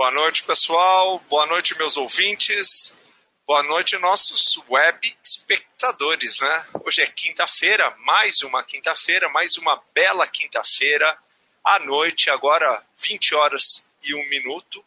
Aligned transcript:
Boa 0.00 0.12
noite, 0.12 0.44
pessoal. 0.44 1.18
Boa 1.28 1.44
noite, 1.44 1.76
meus 1.76 1.98
ouvintes. 1.98 2.96
Boa 3.46 3.62
noite, 3.64 3.98
nossos 3.98 4.56
web 4.66 5.14
espectadores, 5.22 6.38
né? 6.38 6.66
Hoje 6.86 7.02
é 7.02 7.06
quinta-feira, 7.06 7.94
mais 7.98 8.40
uma 8.40 8.64
quinta-feira, 8.64 9.28
mais 9.28 9.58
uma 9.58 9.76
bela 9.92 10.26
quinta-feira, 10.26 11.18
à 11.62 11.78
noite, 11.80 12.30
agora 12.30 12.82
20 12.96 13.34
horas 13.34 13.86
e 14.02 14.14
um 14.14 14.26
minuto. 14.30 14.82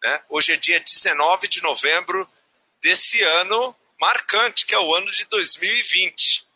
Né? 0.00 0.22
Hoje 0.28 0.52
é 0.52 0.56
dia 0.56 0.78
19 0.78 1.48
de 1.48 1.60
novembro 1.60 2.30
desse 2.80 3.20
ano 3.20 3.74
marcante, 4.00 4.64
que 4.64 4.76
é 4.76 4.78
o 4.78 4.94
ano 4.94 5.10
de 5.10 5.24
2020. 5.24 6.46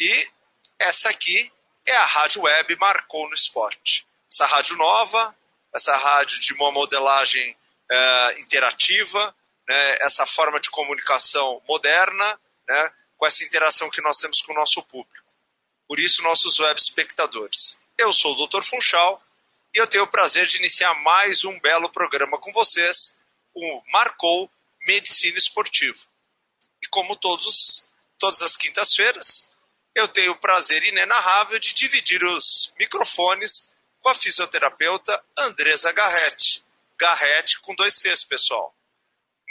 E 0.00 0.28
essa 0.76 1.08
aqui 1.08 1.52
é 1.86 1.94
a 1.94 2.04
Rádio 2.04 2.42
Web 2.42 2.74
Marcou 2.80 3.28
no 3.28 3.34
Esporte. 3.34 4.04
Essa 4.28 4.44
rádio 4.44 4.76
nova, 4.76 5.32
essa 5.74 5.96
rádio 5.96 6.38
de 6.40 6.52
uma 6.54 6.70
modelagem 6.70 7.56
é, 7.90 8.40
interativa, 8.40 9.34
né, 9.68 9.96
essa 10.00 10.26
forma 10.26 10.60
de 10.60 10.70
comunicação 10.70 11.60
moderna, 11.68 12.40
né, 12.68 12.92
com 13.16 13.26
essa 13.26 13.44
interação 13.44 13.90
que 13.90 14.02
nós 14.02 14.18
temos 14.18 14.42
com 14.42 14.52
o 14.52 14.56
nosso 14.56 14.82
público. 14.82 15.26
Por 15.86 15.98
isso, 15.98 16.22
nossos 16.22 16.58
web 16.58 16.80
espectadores. 16.80 17.78
Eu 17.96 18.12
sou 18.12 18.34
o 18.34 18.46
Dr. 18.46 18.62
Funchal 18.62 19.22
e 19.74 19.78
eu 19.78 19.86
tenho 19.86 20.04
o 20.04 20.08
prazer 20.08 20.46
de 20.46 20.56
iniciar 20.56 20.94
mais 20.94 21.44
um 21.44 21.58
belo 21.60 21.88
programa 21.88 22.38
com 22.38 22.52
vocês, 22.52 23.18
o 23.54 23.82
Marcou 23.92 24.50
Medicina 24.86 25.38
Esportivo. 25.38 26.06
E 26.82 26.86
como 26.88 27.16
todos, 27.16 27.86
todas 28.18 28.42
as 28.42 28.56
quintas-feiras, 28.56 29.48
eu 29.94 30.08
tenho 30.08 30.32
o 30.32 30.36
prazer 30.36 30.82
inenarrável 30.84 31.58
de 31.58 31.74
dividir 31.74 32.24
os 32.24 32.72
microfones 32.78 33.70
com 34.02 34.08
a 34.08 34.14
fisioterapeuta 34.14 35.22
Andresa 35.38 35.92
Garrett. 35.92 36.62
Garrett 36.98 37.60
com 37.60 37.74
dois 37.74 37.94
Cs, 37.94 38.24
pessoal. 38.24 38.74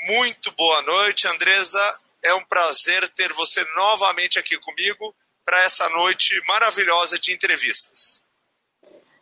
Muito 0.07 0.51
boa 0.51 0.81
noite, 0.81 1.27
Andresa. 1.27 1.99
É 2.23 2.33
um 2.33 2.43
prazer 2.43 3.07
ter 3.09 3.31
você 3.33 3.65
novamente 3.75 4.37
aqui 4.37 4.57
comigo 4.59 5.15
para 5.43 5.63
essa 5.63 5.89
noite 5.89 6.39
maravilhosa 6.47 7.17
de 7.17 7.33
entrevistas. 7.33 8.21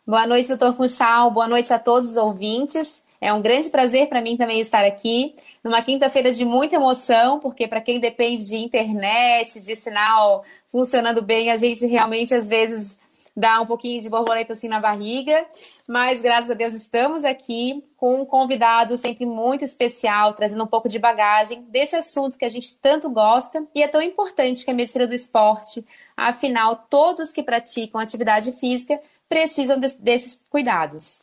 Boa 0.06 0.26
noite, 0.26 0.48
doutor 0.48 0.76
Funchal. 0.76 1.30
Boa 1.30 1.48
noite 1.48 1.72
a 1.72 1.78
todos 1.78 2.10
os 2.10 2.16
ouvintes. 2.16 3.02
É 3.20 3.32
um 3.32 3.40
grande 3.40 3.68
prazer 3.70 4.08
para 4.08 4.20
mim 4.20 4.36
também 4.36 4.60
estar 4.60 4.84
aqui 4.84 5.34
numa 5.62 5.82
quinta-feira 5.82 6.32
de 6.32 6.44
muita 6.44 6.76
emoção, 6.76 7.38
porque 7.38 7.68
para 7.68 7.80
quem 7.80 8.00
depende 8.00 8.48
de 8.48 8.56
internet, 8.56 9.60
de 9.60 9.76
sinal 9.76 10.44
funcionando 10.72 11.20
bem, 11.20 11.50
a 11.50 11.56
gente 11.56 11.84
realmente 11.86 12.34
às 12.34 12.48
vezes 12.48 12.98
dá 13.40 13.60
um 13.60 13.66
pouquinho 13.66 14.00
de 14.00 14.08
borboleta 14.08 14.52
assim 14.52 14.68
na 14.68 14.78
barriga, 14.78 15.46
mas 15.88 16.20
graças 16.20 16.50
a 16.50 16.54
Deus 16.54 16.74
estamos 16.74 17.24
aqui 17.24 17.82
com 17.96 18.20
um 18.20 18.26
convidado 18.26 18.96
sempre 18.98 19.24
muito 19.24 19.64
especial, 19.64 20.34
trazendo 20.34 20.62
um 20.62 20.66
pouco 20.66 20.88
de 20.88 20.98
bagagem 20.98 21.62
desse 21.62 21.96
assunto 21.96 22.36
que 22.36 22.44
a 22.44 22.48
gente 22.48 22.76
tanto 22.76 23.08
gosta 23.08 23.66
e 23.74 23.82
é 23.82 23.88
tão 23.88 24.02
importante 24.02 24.62
que 24.62 24.70
é 24.70 24.74
a 24.74 24.76
medicina 24.76 25.06
do 25.06 25.14
esporte. 25.14 25.84
Afinal, 26.14 26.76
todos 26.90 27.32
que 27.32 27.42
praticam 27.42 27.98
atividade 27.98 28.52
física 28.52 29.00
precisam 29.26 29.80
de, 29.80 29.88
desses 29.96 30.38
cuidados. 30.50 31.20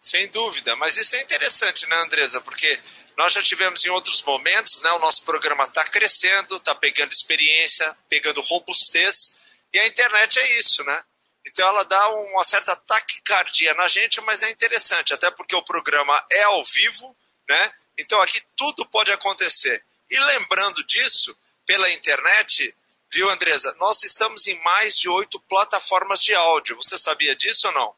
Sem 0.00 0.28
dúvida, 0.28 0.76
mas 0.76 0.96
isso 0.96 1.16
é 1.16 1.22
interessante, 1.22 1.88
né, 1.88 1.96
Andresa? 2.02 2.40
Porque 2.40 2.78
nós 3.16 3.32
já 3.32 3.42
tivemos 3.42 3.84
em 3.84 3.90
outros 3.90 4.22
momentos, 4.22 4.80
né? 4.82 4.90
O 4.92 4.98
nosso 5.00 5.24
programa 5.24 5.64
está 5.64 5.84
crescendo, 5.84 6.56
está 6.56 6.74
pegando 6.74 7.12
experiência, 7.12 7.96
pegando 8.08 8.40
robustez, 8.42 9.38
e 9.72 9.78
a 9.78 9.86
internet 9.86 10.38
é 10.38 10.58
isso, 10.58 10.84
né? 10.84 11.02
Então 11.46 11.68
ela 11.68 11.84
dá 11.84 12.10
uma 12.10 12.44
certa 12.44 12.76
taquicardia 12.76 13.74
na 13.74 13.88
gente, 13.88 14.20
mas 14.20 14.42
é 14.42 14.50
interessante, 14.50 15.12
até 15.12 15.30
porque 15.30 15.56
o 15.56 15.64
programa 15.64 16.24
é 16.30 16.42
ao 16.42 16.62
vivo, 16.64 17.16
né? 17.48 17.72
Então 17.98 18.20
aqui 18.22 18.40
tudo 18.56 18.86
pode 18.86 19.10
acontecer. 19.10 19.84
E 20.10 20.18
lembrando 20.18 20.84
disso, 20.86 21.36
pela 21.66 21.90
internet, 21.90 22.74
viu, 23.12 23.28
Andresa? 23.28 23.74
Nós 23.78 24.02
estamos 24.02 24.46
em 24.46 24.58
mais 24.62 24.96
de 24.96 25.08
oito 25.08 25.40
plataformas 25.48 26.22
de 26.22 26.34
áudio. 26.34 26.76
Você 26.76 26.96
sabia 26.96 27.34
disso 27.36 27.66
ou 27.68 27.74
não? 27.74 27.94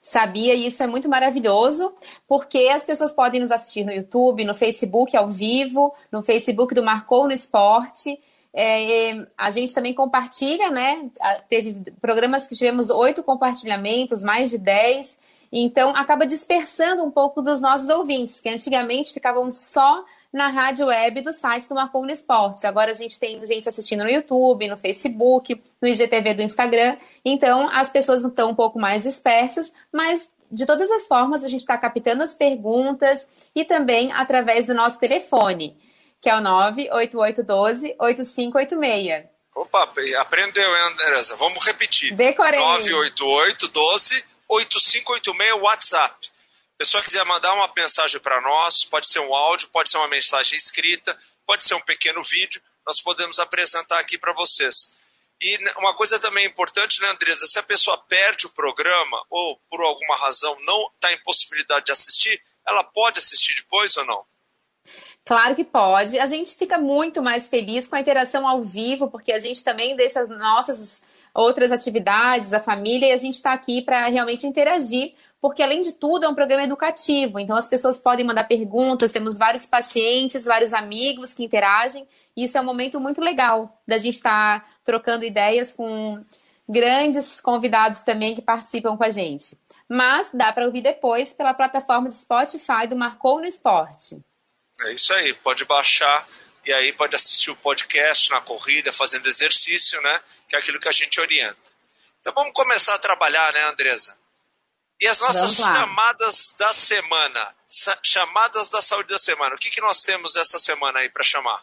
Sabia, 0.00 0.54
e 0.54 0.66
isso 0.66 0.82
é 0.82 0.86
muito 0.86 1.08
maravilhoso, 1.08 1.92
porque 2.26 2.68
as 2.72 2.84
pessoas 2.84 3.12
podem 3.12 3.40
nos 3.40 3.50
assistir 3.50 3.84
no 3.84 3.92
YouTube, 3.92 4.44
no 4.44 4.54
Facebook 4.54 5.14
ao 5.16 5.28
vivo, 5.28 5.94
no 6.10 6.22
Facebook 6.22 6.74
do 6.74 6.82
Marcou 6.82 7.26
no 7.26 7.32
Esporte. 7.32 8.18
É, 8.54 9.26
a 9.36 9.50
gente 9.50 9.74
também 9.74 9.94
compartilha, 9.94 10.70
né? 10.70 11.10
Teve 11.48 11.92
programas 12.00 12.46
que 12.46 12.56
tivemos 12.56 12.90
oito 12.90 13.22
compartilhamentos, 13.22 14.22
mais 14.22 14.50
de 14.50 14.58
dez. 14.58 15.18
Então, 15.52 15.94
acaba 15.94 16.26
dispersando 16.26 17.04
um 17.04 17.10
pouco 17.10 17.40
dos 17.40 17.60
nossos 17.60 17.88
ouvintes, 17.88 18.40
que 18.40 18.48
antigamente 18.48 19.12
ficavam 19.12 19.50
só 19.50 20.04
na 20.32 20.48
rádio 20.48 20.86
web 20.86 21.22
do 21.22 21.32
site 21.32 21.68
do 21.68 21.74
Marcou 21.74 22.02
no 22.02 22.10
Esporte. 22.10 22.66
Agora 22.66 22.90
a 22.90 22.94
gente 22.94 23.18
tem 23.18 23.44
gente 23.46 23.68
assistindo 23.68 24.04
no 24.04 24.10
YouTube, 24.10 24.68
no 24.68 24.76
Facebook, 24.76 25.60
no 25.80 25.88
IGTV 25.88 26.34
do 26.34 26.42
Instagram. 26.42 26.96
Então, 27.24 27.68
as 27.70 27.88
pessoas 27.90 28.24
estão 28.24 28.50
um 28.50 28.54
pouco 28.54 28.78
mais 28.78 29.04
dispersas, 29.04 29.72
mas 29.92 30.30
de 30.50 30.66
todas 30.66 30.90
as 30.90 31.06
formas, 31.06 31.44
a 31.44 31.48
gente 31.48 31.60
está 31.60 31.76
captando 31.76 32.22
as 32.22 32.34
perguntas 32.34 33.30
e 33.54 33.64
também 33.64 34.12
através 34.12 34.66
do 34.66 34.74
nosso 34.74 34.98
telefone 34.98 35.76
que 36.20 36.28
é 36.28 36.34
o 36.34 36.40
98812-8586. 36.40 39.28
Opa, 39.54 39.90
aprendeu, 40.18 40.76
hein, 40.76 40.82
Andresa? 40.92 41.36
Vamos 41.36 41.64
repetir. 41.64 42.12
Decorei. 42.14 42.60
988-12-8586 44.48 45.60
WhatsApp. 45.60 46.30
Pessoa 46.78 47.02
quiser 47.02 47.24
mandar 47.24 47.54
uma 47.54 47.70
mensagem 47.76 48.20
para 48.20 48.40
nós, 48.40 48.84
pode 48.84 49.08
ser 49.08 49.18
um 49.18 49.34
áudio, 49.34 49.68
pode 49.70 49.90
ser 49.90 49.96
uma 49.96 50.06
mensagem 50.06 50.56
escrita, 50.56 51.18
pode 51.44 51.64
ser 51.64 51.74
um 51.74 51.80
pequeno 51.80 52.22
vídeo, 52.22 52.62
nós 52.86 53.02
podemos 53.02 53.40
apresentar 53.40 53.98
aqui 53.98 54.16
para 54.16 54.32
vocês. 54.32 54.94
E 55.42 55.58
uma 55.76 55.92
coisa 55.94 56.20
também 56.20 56.46
importante, 56.46 57.00
né, 57.00 57.08
Andresa? 57.08 57.46
Se 57.46 57.58
a 57.58 57.64
pessoa 57.64 57.98
perde 58.08 58.46
o 58.46 58.50
programa 58.50 59.24
ou 59.28 59.60
por 59.68 59.80
alguma 59.80 60.16
razão 60.16 60.56
não 60.60 60.88
está 60.94 61.12
em 61.12 61.20
possibilidade 61.22 61.86
de 61.86 61.92
assistir, 61.92 62.40
ela 62.64 62.84
pode 62.84 63.18
assistir 63.18 63.56
depois 63.56 63.96
ou 63.96 64.04
não? 64.04 64.24
Claro 65.28 65.54
que 65.54 65.62
pode. 65.62 66.18
A 66.18 66.24
gente 66.24 66.56
fica 66.56 66.78
muito 66.78 67.22
mais 67.22 67.48
feliz 67.48 67.86
com 67.86 67.94
a 67.94 68.00
interação 68.00 68.48
ao 68.48 68.62
vivo, 68.62 69.10
porque 69.10 69.30
a 69.30 69.38
gente 69.38 69.62
também 69.62 69.94
deixa 69.94 70.20
as 70.20 70.28
nossas 70.30 71.02
outras 71.34 71.70
atividades, 71.70 72.54
a 72.54 72.60
família, 72.60 73.08
e 73.08 73.12
a 73.12 73.16
gente 73.18 73.34
está 73.34 73.52
aqui 73.52 73.82
para 73.82 74.08
realmente 74.08 74.46
interagir, 74.46 75.12
porque 75.38 75.62
além 75.62 75.82
de 75.82 75.92
tudo 75.92 76.24
é 76.24 76.28
um 76.30 76.34
programa 76.34 76.64
educativo. 76.64 77.38
Então 77.38 77.56
as 77.56 77.68
pessoas 77.68 77.98
podem 77.98 78.24
mandar 78.24 78.44
perguntas, 78.44 79.12
temos 79.12 79.36
vários 79.36 79.66
pacientes, 79.66 80.46
vários 80.46 80.72
amigos 80.72 81.34
que 81.34 81.44
interagem, 81.44 82.08
e 82.34 82.44
isso 82.44 82.56
é 82.56 82.62
um 82.62 82.64
momento 82.64 82.98
muito 82.98 83.20
legal 83.20 83.78
da 83.86 83.98
gente 83.98 84.14
estar 84.14 84.60
tá 84.60 84.66
trocando 84.82 85.26
ideias 85.26 85.74
com 85.74 86.24
grandes 86.66 87.38
convidados 87.38 88.00
também 88.00 88.34
que 88.34 88.40
participam 88.40 88.96
com 88.96 89.04
a 89.04 89.10
gente. 89.10 89.58
Mas 89.86 90.30
dá 90.32 90.54
para 90.54 90.64
ouvir 90.64 90.80
depois 90.80 91.34
pela 91.34 91.52
plataforma 91.52 92.08
de 92.08 92.14
Spotify 92.14 92.86
do 92.88 92.96
Marcou 92.96 93.40
no 93.40 93.46
Esporte. 93.46 94.16
É 94.82 94.92
isso 94.92 95.12
aí, 95.12 95.34
pode 95.34 95.64
baixar 95.64 96.28
e 96.64 96.72
aí 96.72 96.92
pode 96.92 97.16
assistir 97.16 97.50
o 97.50 97.56
podcast 97.56 98.30
na 98.30 98.40
corrida, 98.40 98.92
fazendo 98.92 99.26
exercício, 99.26 100.00
né? 100.02 100.20
Que 100.46 100.56
é 100.56 100.58
aquilo 100.58 100.78
que 100.78 100.88
a 100.88 100.92
gente 100.92 101.20
orienta. 101.20 101.60
Então 102.20 102.32
vamos 102.34 102.52
começar 102.52 102.94
a 102.94 102.98
trabalhar, 102.98 103.52
né, 103.52 103.64
Andresa? 103.64 104.16
E 105.00 105.06
as 105.06 105.20
nossas 105.20 105.54
chamadas 105.54 106.54
da 106.58 106.72
semana, 106.72 107.54
chamadas 108.02 108.68
da 108.68 108.80
saúde 108.82 109.08
da 109.08 109.18
semana. 109.18 109.54
O 109.54 109.58
que, 109.58 109.70
que 109.70 109.80
nós 109.80 110.02
temos 110.02 110.34
essa 110.34 110.58
semana 110.58 110.98
aí 111.00 111.08
para 111.08 111.22
chamar? 111.22 111.62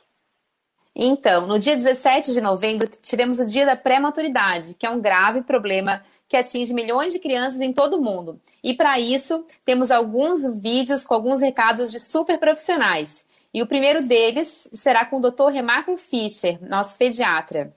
Então, 0.96 1.46
no 1.46 1.60
dia 1.60 1.76
17 1.76 2.32
de 2.32 2.40
novembro, 2.40 2.88
tivemos 3.02 3.38
o 3.40 3.46
dia 3.46 3.66
da 3.66 3.76
pré-maturidade, 3.76 4.74
que 4.76 4.86
é 4.86 4.90
um 4.90 5.02
grave 5.02 5.42
problema 5.42 6.06
que 6.28 6.38
atinge 6.38 6.74
milhões 6.74 7.14
de 7.14 7.20
crianças 7.20 7.60
em 7.62 7.72
todo 7.72 7.98
o 7.98 8.02
mundo. 8.02 8.40
E 8.64 8.74
para 8.74 9.00
isso, 9.00 9.46
temos 9.64 9.92
alguns 9.92 10.46
vídeos 10.60 11.04
com 11.04 11.14
alguns 11.14 11.42
recados 11.42 11.92
de 11.92 12.00
super 12.00 12.40
profissionais. 12.40 13.24
E 13.54 13.62
o 13.62 13.68
primeiro 13.68 14.06
deles 14.06 14.68
será 14.74 15.06
com 15.06 15.18
o 15.18 15.22
Dr. 15.22 15.50
Remarco 15.52 15.96
Fischer, 15.98 16.60
nosso 16.68 16.98
pediatra. 16.98 17.74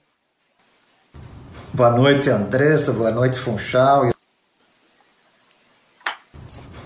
Boa 1.73 1.91
noite, 1.91 2.29
Andressa. 2.31 2.93
Boa 2.93 3.11
noite, 3.11 3.39
Funchal. 3.39 4.11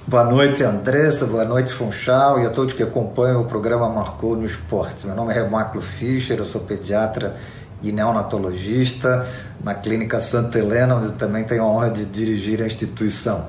Boa 0.06 0.25
noite, 0.25 0.62
Andressa. 0.62 1.25
Boa 1.25 1.44
noite, 1.44 1.73
Funchal 1.73 2.41
e 2.41 2.47
a 2.47 2.50
todos 2.50 2.75
que 2.75 2.82
acompanham 2.82 3.41
o 3.41 3.47
programa 3.47 3.88
Marcou 3.88 4.37
no 4.37 4.44
Esporte. 4.44 5.06
Meu 5.06 5.17
nome 5.17 5.32
é 5.32 5.37
Remarco 5.37 5.81
Fischer, 5.81 6.38
eu 6.38 6.44
sou 6.44 6.61
pediatra 6.61 7.35
e 7.82 7.93
neonatologista 7.93 9.26
na 9.62 9.75
Clínica 9.75 10.20
Santa 10.20 10.58
Helena, 10.58 10.96
onde 10.96 11.12
também 11.12 11.44
tenho 11.44 11.62
a 11.62 11.67
honra 11.67 11.90
de 11.90 12.05
dirigir 12.05 12.62
a 12.62 12.67
instituição. 12.67 13.46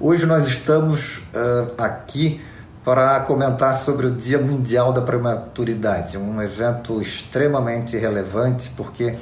Hoje 0.00 0.26
nós 0.26 0.46
estamos 0.46 1.18
uh, 1.18 1.72
aqui 1.78 2.40
para 2.84 3.20
comentar 3.20 3.76
sobre 3.78 4.06
o 4.06 4.10
Dia 4.10 4.38
Mundial 4.38 4.92
da 4.92 5.00
Prematuridade, 5.00 6.18
um 6.18 6.42
evento 6.42 7.00
extremamente 7.00 7.96
relevante 7.96 8.70
porque 8.76 9.16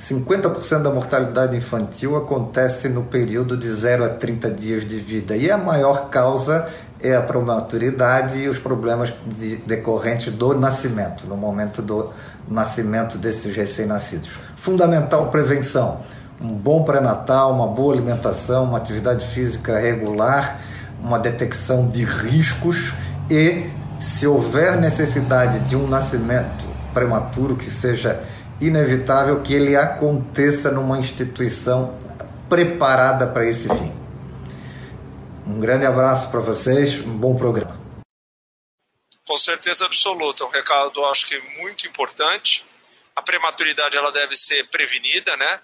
50% 0.00 0.82
da 0.82 0.90
mortalidade 0.90 1.56
infantil 1.56 2.16
acontece 2.16 2.88
no 2.88 3.04
período 3.04 3.56
de 3.56 3.70
0 3.70 4.04
a 4.04 4.08
30 4.10 4.50
dias 4.50 4.84
de 4.84 4.98
vida 4.98 5.36
e 5.36 5.50
a 5.50 5.56
maior 5.56 6.10
causa 6.10 6.68
é 7.00 7.14
a 7.14 7.22
prematuridade 7.22 8.38
e 8.38 8.48
os 8.48 8.58
problemas 8.58 9.12
de, 9.26 9.56
decorrentes 9.56 10.32
do 10.32 10.54
nascimento, 10.54 11.26
no 11.26 11.36
momento 11.36 11.80
do 11.80 12.10
nascimento 12.48 13.18
desses 13.18 13.54
recém-nascidos. 13.54 14.30
Fundamental 14.56 15.28
prevenção, 15.28 16.00
um 16.40 16.48
bom 16.48 16.82
pré-natal, 16.82 17.52
uma 17.52 17.66
boa 17.66 17.92
alimentação, 17.92 18.64
uma 18.64 18.78
atividade 18.78 19.26
física 19.26 19.78
regular, 19.78 20.60
uma 21.02 21.18
detecção 21.18 21.88
de 21.88 22.04
riscos 22.04 22.92
e, 23.30 23.70
se 23.98 24.26
houver 24.26 24.76
necessidade 24.76 25.60
de 25.60 25.76
um 25.76 25.86
nascimento 25.86 26.64
prematuro 26.92 27.56
que 27.56 27.70
seja 27.70 28.22
inevitável, 28.60 29.40
que 29.40 29.52
ele 29.52 29.76
aconteça 29.76 30.70
numa 30.70 30.98
instituição 30.98 31.92
preparada 32.48 33.26
para 33.26 33.46
esse 33.46 33.68
fim. 33.68 33.92
Um 35.46 35.58
grande 35.58 35.84
abraço 35.84 36.28
para 36.28 36.40
vocês, 36.40 37.02
um 37.06 37.16
bom 37.16 37.34
programa. 37.34 37.83
Com 39.26 39.38
certeza 39.38 39.86
absoluta, 39.86 40.44
um 40.44 40.48
recado 40.48 41.04
acho 41.06 41.26
que 41.26 41.38
muito 41.58 41.86
importante. 41.86 42.64
A 43.16 43.22
prematuridade 43.22 43.96
ela 43.96 44.12
deve 44.12 44.36
ser 44.36 44.68
prevenida, 44.68 45.36
né? 45.36 45.62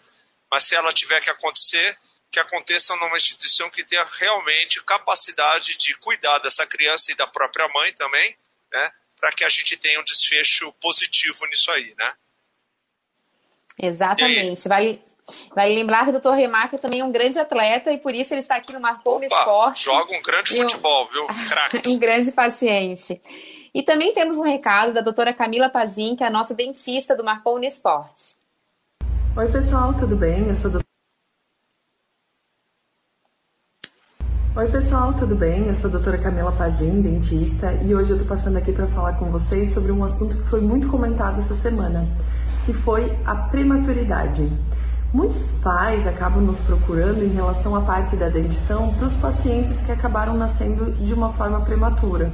Mas 0.51 0.65
se 0.65 0.75
ela 0.75 0.93
tiver 0.93 1.21
que 1.21 1.31
acontecer, 1.31 1.99
que 2.31 2.41
aconteça 2.41 2.95
numa 2.97 3.17
instituição 3.17 3.69
que 3.69 3.85
tenha 3.85 4.05
realmente 4.19 4.83
capacidade 4.85 5.77
de 5.77 5.95
cuidar 5.97 6.39
dessa 6.39 6.67
criança 6.67 7.13
e 7.13 7.15
da 7.17 7.27
própria 7.27 7.69
mãe 7.69 7.93
também, 7.93 8.37
né? 8.73 8.93
Para 9.19 9.33
que 9.33 9.45
a 9.45 9.49
gente 9.49 9.77
tenha 9.77 10.01
um 10.01 10.05
desfecho 10.05 10.73
positivo 10.75 11.45
nisso 11.47 11.71
aí, 11.71 11.95
né? 11.99 12.15
Exatamente. 13.83 14.69
Vai, 14.69 15.03
Vale 15.55 15.75
lembrar 15.75 16.05
que 16.05 16.17
o 16.17 16.21
Dr. 16.21 16.31
Remarque 16.31 16.79
também 16.79 17.01
é 17.01 17.05
um 17.05 17.13
grande 17.13 17.39
atleta 17.39 17.93
e 17.93 17.99
por 17.99 18.15
isso 18.15 18.35
ele 18.35 18.41
está 18.41 18.57
aqui 18.57 18.73
no 18.73 18.81
Marcou 18.81 19.19
no 19.19 19.25
Esporte. 19.25 19.85
Joga 19.85 20.17
um 20.17 20.23
grande 20.23 20.57
futebol, 20.57 21.09
viu? 21.13 21.27
Crack. 21.49 21.89
um 21.89 21.99
grande 21.99 22.33
paciente. 22.33 23.21
E 23.73 23.83
também 23.83 24.13
temos 24.13 24.39
um 24.39 24.45
recado 24.45 24.93
da 24.93 25.01
doutora 25.01 25.33
Camila 25.33 25.69
Pazin, 25.69 26.17
que 26.17 26.25
é 26.25 26.27
a 26.27 26.31
nossa 26.31 26.55
dentista 26.55 27.15
do 27.15 27.23
Marcou 27.23 27.59
no 27.59 27.65
Esporte. 27.65 28.35
Oi, 29.37 29.53
pessoal, 29.53 29.95
tudo 29.95 30.17
bem? 30.17 30.49
Eu 30.49 30.57
sou 30.57 30.77
a 30.77 30.81
Oi, 34.57 34.69
pessoal, 34.69 35.15
tudo 35.15 35.37
bem? 35.37 35.69
Eu 35.69 35.75
sou 35.77 35.89
a 35.89 35.93
doutora 35.93 36.19
Camila 36.19 36.51
Pazin, 36.51 37.01
dentista, 37.01 37.73
e 37.85 37.95
hoje 37.95 38.11
eu 38.11 38.19
tô 38.19 38.25
passando 38.25 38.57
aqui 38.57 38.73
para 38.73 38.89
falar 38.89 39.13
com 39.13 39.31
vocês 39.31 39.73
sobre 39.73 39.93
um 39.93 40.03
assunto 40.03 40.37
que 40.37 40.51
foi 40.51 40.61
muito 40.61 40.89
comentado 40.89 41.39
essa 41.39 41.55
semana, 41.55 42.05
que 42.67 42.73
foi 42.73 43.17
a 43.25 43.37
prematuridade. 43.37 44.51
Muitos 45.13 45.51
pais 45.61 46.07
acabam 46.07 46.41
nos 46.41 46.59
procurando 46.61 47.25
em 47.25 47.31
relação 47.31 47.75
à 47.75 47.81
parte 47.81 48.15
da 48.15 48.29
dentição 48.29 48.95
para 48.95 49.07
os 49.07 49.13
pacientes 49.15 49.81
que 49.81 49.91
acabaram 49.91 50.37
nascendo 50.37 50.93
de 50.93 51.13
uma 51.13 51.33
forma 51.33 51.61
prematura. 51.63 52.33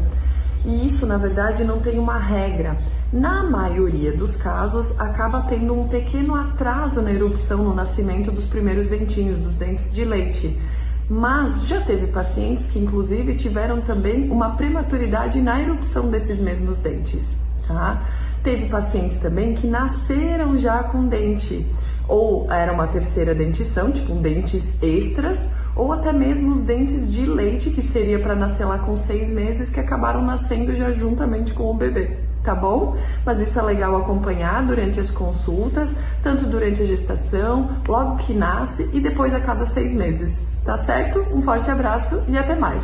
E 0.63 0.87
isso, 0.87 1.07
na 1.07 1.17
verdade, 1.17 1.65
não 1.65 1.81
tem 1.81 1.99
uma 1.99 2.19
regra. 2.19 2.77
Na 3.11 3.43
maioria 3.43 4.15
dos 4.15 4.37
casos, 4.37 4.93
acaba 5.01 5.45
tendo 5.49 5.73
um 5.73 5.89
pequeno 5.89 6.35
atraso 6.35 7.01
na 7.01 7.11
erupção 7.11 7.65
no 7.65 7.75
nascimento 7.75 8.31
dos 8.31 8.47
primeiros 8.47 8.89
dentinhos, 8.89 9.39
dos 9.39 9.57
dentes 9.57 9.91
de 9.91 10.05
leite. 10.05 10.61
Mas 11.09 11.67
já 11.67 11.81
teve 11.81 12.09
pacientes 12.09 12.67
que, 12.67 12.79
inclusive, 12.79 13.37
tiveram 13.37 13.81
também 13.81 14.29
uma 14.31 14.51
prematuridade 14.51 15.41
na 15.41 15.63
erupção 15.63 16.11
desses 16.11 16.39
mesmos 16.41 16.79
dentes, 16.81 17.39
tá? 17.67 18.03
Teve 18.43 18.69
pacientes 18.69 19.19
também 19.19 19.55
que 19.55 19.67
nasceram 19.67 20.59
já 20.59 20.83
com 20.83 21.09
dente 21.09 21.67
ou 22.09 22.51
era 22.51 22.73
uma 22.73 22.87
terceira 22.87 23.35
dentição, 23.35 23.91
tipo 23.91 24.13
um 24.13 24.23
dentes 24.23 24.73
extras, 24.83 25.49
ou 25.75 25.93
até 25.93 26.13
mesmo 26.13 26.53
os 26.53 26.63
dentes 26.63 27.13
de 27.13 27.27
leite, 27.27 27.71
que 27.71 27.83
seria 27.83 28.19
para 28.19 28.35
nascer 28.35 28.65
lá 28.65 28.79
com 28.79 28.95
seis 28.95 29.29
meses, 29.29 29.69
que 29.69 29.79
acabaram 29.79 30.23
nascendo 30.23 30.75
já 30.75 30.91
juntamente 30.91 31.53
com 31.53 31.71
o 31.71 31.75
bebê, 31.75 32.17
tá 32.43 32.55
bom? 32.55 32.97
Mas 33.25 33.41
isso 33.41 33.59
é 33.59 33.63
legal 33.63 33.95
acompanhar 33.97 34.65
durante 34.65 34.99
as 34.99 35.11
consultas, 35.11 35.91
tanto 36.23 36.47
durante 36.47 36.83
a 36.83 36.87
gestação, 36.87 37.83
logo 37.87 38.25
que 38.25 38.33
nasce 38.33 38.89
e 38.93 39.01
depois 39.01 39.35
a 39.35 39.41
cada 39.41 39.67
seis 39.67 39.95
meses, 39.95 40.43
tá 40.65 40.77
certo? 40.79 41.21
Um 41.33 41.43
forte 41.43 41.71
abraço 41.71 42.25
e 42.27 42.39
até 42.39 42.55
mais! 42.55 42.83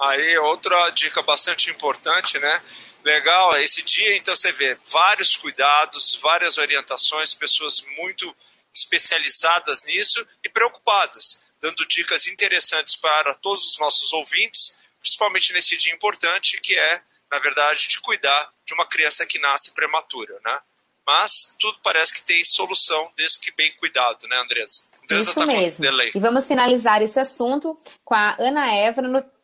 Aí, 0.00 0.38
outra 0.38 0.88
dica 0.90 1.20
bastante 1.22 1.70
importante, 1.70 2.38
né? 2.38 2.60
Legal, 3.04 3.56
esse 3.58 3.82
dia 3.82 4.16
então 4.16 4.34
você 4.34 4.52
vê 4.52 4.76
vários 4.86 5.36
cuidados, 5.36 6.18
várias 6.22 6.58
orientações, 6.58 7.32
pessoas 7.32 7.82
muito 7.96 8.34
especializadas 8.74 9.84
nisso 9.84 10.26
e 10.44 10.48
preocupadas, 10.48 11.42
dando 11.60 11.86
dicas 11.86 12.26
interessantes 12.26 12.94
para 12.96 13.34
todos 13.34 13.64
os 13.72 13.78
nossos 13.78 14.12
ouvintes, 14.12 14.78
principalmente 15.00 15.52
nesse 15.52 15.76
dia 15.76 15.92
importante 15.94 16.60
que 16.60 16.76
é, 16.76 17.02
na 17.30 17.38
verdade, 17.38 17.88
de 17.88 18.00
cuidar 18.00 18.52
de 18.66 18.74
uma 18.74 18.86
criança 18.86 19.26
que 19.26 19.38
nasce 19.38 19.72
prematura, 19.72 20.38
né? 20.44 20.58
Mas 21.06 21.54
tudo 21.58 21.78
parece 21.82 22.14
que 22.14 22.22
tem 22.22 22.44
solução 22.44 23.10
desde 23.16 23.40
que 23.40 23.50
bem 23.52 23.72
cuidado, 23.72 24.28
né, 24.28 24.36
Andressa? 24.36 24.86
Andressa 25.02 25.30
Isso 25.30 25.40
tá 25.40 25.46
mesmo. 25.46 25.84
E 26.14 26.20
vamos 26.20 26.46
finalizar 26.46 27.02
esse 27.02 27.18
assunto 27.18 27.76
com 28.04 28.14
a 28.14 28.36
Ana 28.38 28.66
no 29.02 29.39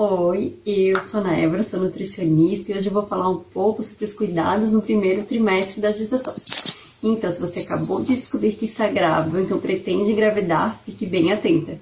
Oi, 0.00 0.54
eu 0.64 1.00
sou 1.00 1.26
a 1.26 1.32
Évora, 1.36 1.64
sou 1.64 1.80
nutricionista 1.80 2.70
e 2.70 2.76
hoje 2.76 2.86
eu 2.86 2.92
vou 2.92 3.04
falar 3.04 3.28
um 3.28 3.40
pouco 3.40 3.82
sobre 3.82 4.04
os 4.04 4.12
cuidados 4.12 4.70
no 4.70 4.80
primeiro 4.80 5.24
trimestre 5.24 5.80
da 5.80 5.90
gestação. 5.90 6.32
Então, 7.02 7.28
se 7.32 7.40
você 7.40 7.58
acabou 7.58 7.98
de 7.98 8.14
descobrir 8.14 8.52
que 8.52 8.66
está 8.66 8.86
grávida 8.86 9.38
ou 9.38 9.42
então 9.42 9.58
pretende 9.58 10.12
engravidar, 10.12 10.80
fique 10.84 11.04
bem 11.04 11.32
atenta. 11.32 11.80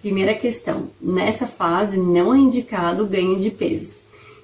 Primeira 0.00 0.34
questão, 0.34 0.88
nessa 1.00 1.46
fase 1.46 1.96
não 1.96 2.34
é 2.34 2.38
indicado 2.38 3.06
ganho 3.06 3.38
de 3.38 3.52
peso. 3.52 3.98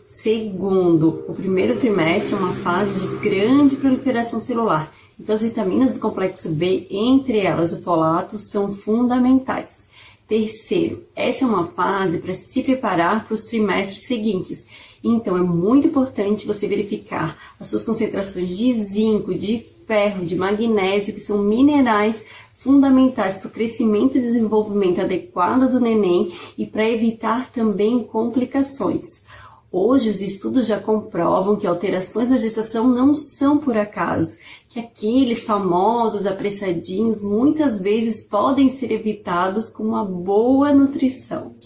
Segundo, 0.07 1.25
o 1.27 1.35
primeiro 1.35 1.75
trimestre 1.75 2.35
é 2.35 2.39
uma 2.39 2.55
fase 2.55 3.01
de 3.01 3.17
grande 3.17 3.75
proliferação 3.75 4.39
celular, 4.39 4.95
então 5.19 5.35
as 5.35 5.43
vitaminas 5.43 5.93
do 5.93 5.99
complexo 5.99 6.51
B, 6.51 6.87
entre 6.89 7.41
elas 7.41 7.73
o 7.73 7.83
folato, 7.83 8.39
são 8.39 8.73
fundamentais. 8.73 9.88
Terceiro, 10.29 11.05
essa 11.17 11.47
é 11.47 11.49
uma 11.49 11.67
fase 11.67 12.19
para 12.19 12.35
se 12.35 12.63
preparar 12.63 13.25
para 13.25 13.33
os 13.33 13.47
trimestres 13.47 14.07
seguintes. 14.07 14.67
Então, 15.03 15.39
é 15.39 15.41
muito 15.41 15.87
importante 15.87 16.47
você 16.47 16.69
verificar 16.69 17.35
as 17.59 17.69
suas 17.69 17.83
concentrações 17.83 18.55
de 18.55 18.85
zinco, 18.85 19.35
de 19.35 19.65
ferro, 19.87 20.27
de 20.27 20.37
magnésio, 20.37 21.15
que 21.15 21.21
são 21.21 21.39
minerais 21.39 22.23
fundamentais 22.53 23.39
para 23.39 23.49
o 23.49 23.53
crescimento 23.53 24.19
e 24.19 24.21
desenvolvimento 24.21 25.01
adequado 25.01 25.71
do 25.71 25.81
neném 25.81 26.35
e 26.59 26.67
para 26.67 26.87
evitar 26.87 27.51
também 27.51 28.05
complicações. 28.05 29.23
Hoje, 29.71 30.11
os 30.11 30.21
estudos 30.21 30.67
já 30.67 30.81
comprovam 30.81 31.57
que 31.57 31.67
alterações 31.67 32.29
na 32.29 32.37
gestação 32.37 32.89
não 32.89 33.15
são 33.15 33.59
por 33.59 33.77
acaso, 33.77 34.37
que 34.69 34.81
aqueles 34.81 35.45
famosos 35.45 36.27
apressadinhos 36.27 37.23
muitas 37.23 37.81
vezes 37.81 38.21
podem 38.29 38.77
ser 38.77 38.93
evitados 38.93 39.71
com 39.71 39.83
uma 39.83 40.05
boa 40.05 40.73
nutrição. 40.75 41.59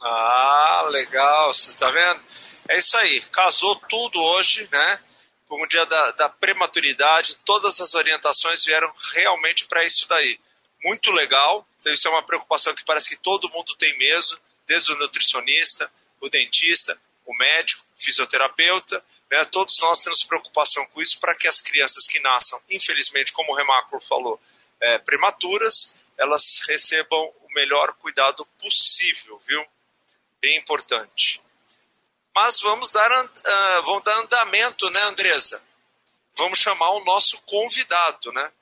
Ah, 0.00 0.86
legal, 0.90 1.52
você 1.52 1.70
está 1.70 1.90
vendo? 1.90 2.22
É 2.68 2.78
isso 2.78 2.96
aí, 2.96 3.20
casou 3.32 3.76
tudo 3.88 4.20
hoje, 4.20 4.68
né? 4.70 5.00
Por 5.46 5.62
um 5.62 5.66
dia 5.66 5.84
da, 5.86 6.12
da 6.12 6.28
prematuridade, 6.28 7.36
todas 7.44 7.80
as 7.80 7.94
orientações 7.94 8.64
vieram 8.64 8.90
realmente 9.14 9.66
para 9.66 9.84
isso 9.84 10.06
daí. 10.08 10.38
Muito 10.84 11.10
legal, 11.10 11.66
isso 11.86 12.08
é 12.08 12.10
uma 12.10 12.22
preocupação 12.22 12.74
que 12.74 12.84
parece 12.84 13.08
que 13.08 13.16
todo 13.16 13.50
mundo 13.50 13.74
tem 13.76 13.96
mesmo 13.98 14.38
desde 14.66 14.92
o 14.92 14.98
nutricionista, 14.98 15.90
o 16.20 16.28
dentista, 16.28 16.96
o 17.26 17.36
médico, 17.36 17.84
o 17.96 18.02
fisioterapeuta, 18.02 19.04
né? 19.30 19.44
todos 19.46 19.78
nós 19.80 20.00
temos 20.00 20.24
preocupação 20.24 20.84
com 20.86 21.00
isso 21.00 21.18
para 21.20 21.34
que 21.36 21.46
as 21.46 21.60
crianças 21.60 22.06
que 22.06 22.20
nasçam, 22.20 22.60
infelizmente, 22.70 23.32
como 23.32 23.52
o 23.52 23.54
Remáculo 23.54 24.00
falou, 24.02 24.40
é, 24.80 24.98
prematuras, 24.98 25.94
elas 26.18 26.60
recebam 26.68 27.32
o 27.42 27.54
melhor 27.54 27.94
cuidado 27.94 28.44
possível, 28.60 29.40
viu? 29.46 29.64
Bem 30.40 30.56
importante. 30.56 31.42
Mas 32.34 32.60
vamos 32.60 32.90
dar, 32.90 33.10
uh, 33.10 33.82
vamos 33.84 34.04
dar 34.04 34.18
andamento, 34.20 34.88
né, 34.90 35.02
Andresa? 35.02 35.62
Vamos 36.36 36.58
chamar 36.58 36.90
o 36.92 37.04
nosso 37.04 37.42
convidado, 37.42 38.32
né? 38.32 38.52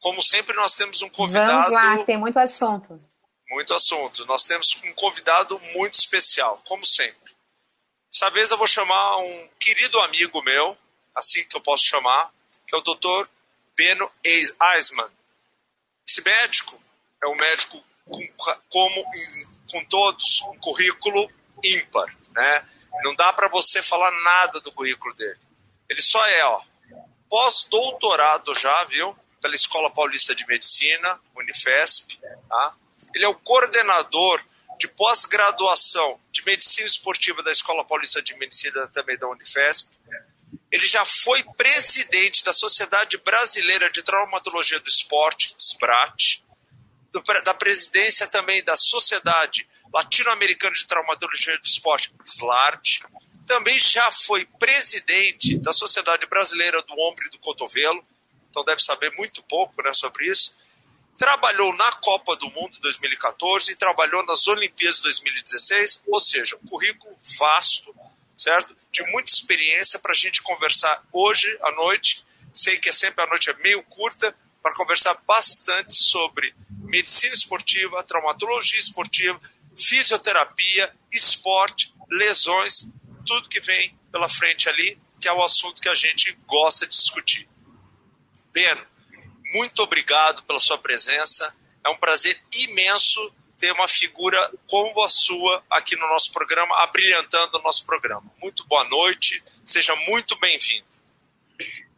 Como 0.00 0.22
sempre, 0.22 0.54
nós 0.56 0.74
temos 0.74 1.02
um 1.02 1.08
convidado. 1.08 1.52
Vamos 1.52 1.72
lá, 1.72 1.98
que 1.98 2.04
tem 2.04 2.16
muito 2.16 2.38
assunto 2.38 3.00
muito 3.54 3.72
assunto. 3.72 4.26
Nós 4.26 4.44
temos 4.44 4.76
um 4.84 4.92
convidado 4.94 5.58
muito 5.74 5.94
especial, 5.94 6.60
como 6.66 6.84
sempre. 6.84 7.23
Dessa 8.14 8.30
vez 8.30 8.52
eu 8.52 8.56
vou 8.56 8.66
chamar 8.68 9.16
um 9.16 9.48
querido 9.58 9.98
amigo 9.98 10.40
meu, 10.40 10.78
assim 11.12 11.44
que 11.46 11.56
eu 11.56 11.60
posso 11.60 11.82
chamar, 11.82 12.32
que 12.64 12.72
é 12.72 12.78
o 12.78 12.80
Dr. 12.80 13.28
Beno 13.76 14.08
Eisman. 14.22 15.10
Esse 16.06 16.22
médico 16.22 16.80
é 17.20 17.26
um 17.26 17.34
médico 17.34 17.82
com, 18.04 18.24
como 18.68 19.04
com 19.68 19.84
todos 19.86 20.42
um 20.42 20.56
currículo 20.60 21.28
ímpar, 21.64 22.16
né? 22.30 22.68
Não 23.02 23.16
dá 23.16 23.32
para 23.32 23.48
você 23.48 23.82
falar 23.82 24.12
nada 24.22 24.60
do 24.60 24.70
currículo 24.70 25.12
dele. 25.16 25.40
Ele 25.90 26.00
só 26.00 26.24
é, 26.24 26.44
ó, 26.44 26.62
pós-doutorado 27.28 28.54
já, 28.54 28.84
viu? 28.84 29.18
Pela 29.42 29.56
Escola 29.56 29.92
Paulista 29.92 30.36
de 30.36 30.46
Medicina, 30.46 31.20
Unifesp, 31.34 32.16
tá? 32.48 32.76
Ele 33.12 33.24
é 33.24 33.28
o 33.28 33.34
coordenador 33.34 34.40
de 34.78 34.86
pós-graduação 34.86 36.20
medicina 36.44 36.86
esportiva 36.86 37.42
da 37.42 37.50
Escola 37.50 37.84
Paulista 37.84 38.22
de 38.22 38.34
Medicina 38.36 38.86
também 38.88 39.18
da 39.18 39.28
Unifesp. 39.28 39.88
Ele 40.70 40.86
já 40.86 41.04
foi 41.04 41.44
presidente 41.56 42.44
da 42.44 42.52
Sociedade 42.52 43.16
Brasileira 43.18 43.90
de 43.90 44.02
Traumatologia 44.02 44.80
do 44.80 44.88
Esporte, 44.88 45.54
SBRAT, 45.58 46.42
da 47.44 47.54
presidência 47.54 48.26
também 48.26 48.62
da 48.64 48.76
Sociedade 48.76 49.68
Latino-Americana 49.92 50.74
de 50.74 50.86
Traumatologia 50.86 51.56
do 51.58 51.66
Esporte, 51.66 52.12
SLART. 52.24 53.02
Também 53.46 53.78
já 53.78 54.10
foi 54.10 54.44
presidente 54.58 55.56
da 55.58 55.72
Sociedade 55.72 56.26
Brasileira 56.26 56.82
do 56.82 56.94
Ombro 56.98 57.26
e 57.26 57.30
do 57.30 57.38
Cotovelo, 57.38 58.04
então 58.50 58.64
deve 58.64 58.82
saber 58.82 59.12
muito 59.16 59.42
pouco 59.44 59.80
né, 59.82 59.92
sobre 59.92 60.26
isso 60.26 60.56
trabalhou 61.16 61.74
na 61.76 61.92
Copa 61.92 62.36
do 62.36 62.50
Mundo 62.50 62.78
2014 62.80 63.72
e 63.72 63.76
trabalhou 63.76 64.24
nas 64.26 64.46
Olimpíadas 64.46 65.00
2016, 65.00 66.02
ou 66.06 66.20
seja, 66.20 66.56
um 66.56 66.66
currículo 66.66 67.16
vasto, 67.38 67.94
certo? 68.36 68.76
De 68.90 69.02
muita 69.12 69.30
experiência 69.30 69.98
para 69.98 70.12
a 70.12 70.16
gente 70.16 70.42
conversar 70.42 71.02
hoje 71.12 71.56
à 71.62 71.72
noite. 71.72 72.24
Sei 72.52 72.78
que 72.78 72.88
é 72.88 72.92
sempre 72.92 73.24
a 73.24 73.26
noite 73.26 73.50
é 73.50 73.54
meio 73.54 73.82
curta, 73.84 74.34
para 74.64 74.72
conversar 74.72 75.12
bastante 75.26 75.92
sobre 75.92 76.54
medicina 76.70 77.34
esportiva, 77.34 78.02
traumatologia 78.02 78.78
esportiva, 78.78 79.38
fisioterapia, 79.76 80.90
esporte, 81.12 81.94
lesões, 82.10 82.88
tudo 83.26 83.48
que 83.50 83.60
vem 83.60 83.94
pela 84.10 84.26
frente 84.26 84.66
ali, 84.66 84.98
que 85.20 85.28
é 85.28 85.32
o 85.34 85.42
assunto 85.42 85.82
que 85.82 85.88
a 85.88 85.94
gente 85.94 86.32
gosta 86.46 86.86
de 86.86 86.96
discutir. 86.96 87.46
Pena 88.54 88.93
muito 89.54 89.82
obrigado 89.82 90.42
pela 90.44 90.60
sua 90.60 90.78
presença. 90.78 91.52
É 91.84 91.88
um 91.88 91.96
prazer 91.96 92.38
imenso 92.66 93.32
ter 93.58 93.72
uma 93.72 93.88
figura 93.88 94.38
como 94.68 95.02
a 95.02 95.08
sua 95.08 95.62
aqui 95.70 95.96
no 95.96 96.06
nosso 96.08 96.32
programa, 96.32 96.82
abrilhantando 96.82 97.58
o 97.58 97.62
nosso 97.62 97.84
programa. 97.84 98.24
Muito 98.42 98.66
boa 98.66 98.84
noite, 98.88 99.42
seja 99.64 99.94
muito 100.08 100.38
bem-vindo. 100.40 100.84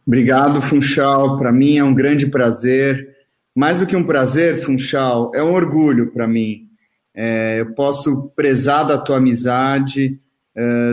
Obrigado, 0.05 0.61
Funchal. 0.61 1.37
Para 1.37 1.51
mim 1.51 1.77
é 1.77 1.83
um 1.83 1.93
grande 1.93 2.27
prazer. 2.27 3.15
Mais 3.55 3.79
do 3.79 3.87
que 3.87 3.95
um 3.95 4.05
prazer, 4.05 4.63
Funchal, 4.63 5.31
é 5.33 5.43
um 5.43 5.53
orgulho 5.53 6.11
para 6.11 6.27
mim. 6.27 6.69
É, 7.13 7.59
eu 7.59 7.73
posso 7.73 8.29
prezar 8.35 8.87
da 8.87 8.97
tua 8.97 9.17
amizade, 9.17 10.19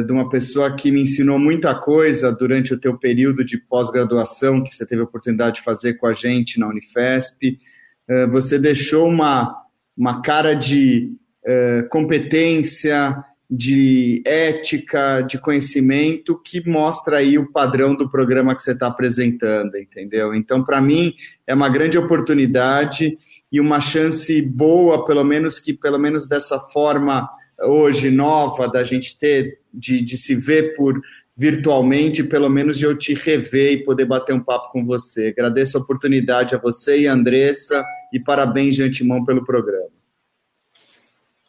de 0.07 0.13
uma 0.13 0.29
pessoa 0.29 0.77
que 0.77 0.93
me 0.93 1.01
ensinou 1.03 1.39
muita 1.39 1.75
coisa 1.75 2.31
durante 2.31 2.75
o 2.75 2.79
teu 2.79 2.99
período 2.99 3.43
de 3.43 3.57
pós-graduação 3.57 4.63
que 4.63 4.77
você 4.77 4.85
teve 4.85 5.01
a 5.01 5.05
oportunidade 5.05 5.57
de 5.57 5.63
fazer 5.63 5.95
com 5.95 6.07
a 6.07 6.13
gente 6.13 6.61
na 6.61 6.69
Unifesp. 6.69 7.59
Uh, 8.07 8.31
você 8.31 8.59
deixou 8.59 9.09
uma, 9.09 9.57
uma 9.97 10.21
cara 10.21 10.53
de 10.53 11.15
uh, 11.47 11.89
competência, 11.89 13.17
de 13.51 14.23
ética, 14.27 15.23
de 15.23 15.39
conhecimento 15.39 16.39
que 16.43 16.69
mostra 16.69 17.19
aí 17.19 17.39
o 17.39 17.51
padrão 17.51 17.95
do 17.95 18.11
programa 18.11 18.55
que 18.55 18.63
você 18.63 18.73
está 18.73 18.89
apresentando, 18.89 19.79
entendeu? 19.79 20.35
Então, 20.35 20.63
para 20.63 20.81
mim, 20.81 21.15
é 21.47 21.55
uma 21.55 21.71
grande 21.71 21.97
oportunidade 21.97 23.17
e 23.51 23.61
uma 23.61 23.81
chance 23.81 24.43
boa, 24.43 25.05
pelo 25.07 25.25
menos 25.25 25.59
que, 25.59 25.73
pelo 25.73 25.99
menos 25.99 26.27
dessa 26.27 26.59
forma, 26.59 27.31
hoje 27.61 28.11
nova 28.11 28.69
da 28.69 28.83
gente 28.83 29.17
ter, 29.17 29.61
de, 29.73 30.03
de 30.03 30.17
se 30.17 30.35
ver 30.35 30.75
por 30.75 31.01
virtualmente, 31.37 32.23
pelo 32.23 32.49
menos 32.49 32.79
de 32.79 32.85
eu 32.85 32.97
te 32.97 33.13
rever 33.15 33.73
e 33.73 33.85
poder 33.85 34.05
bater 34.05 34.35
um 34.35 34.43
papo 34.43 34.71
com 34.71 34.85
você. 34.85 35.29
Agradeço 35.29 35.77
a 35.77 35.81
oportunidade 35.81 36.55
a 36.55 36.59
você 36.59 37.01
e 37.01 37.09
a 37.09 37.13
Andressa 37.13 37.85
e 38.13 38.21
parabéns 38.21 38.77
de 38.77 38.85
antemão 38.85 39.25
pelo 39.25 39.45
programa. 39.45 39.91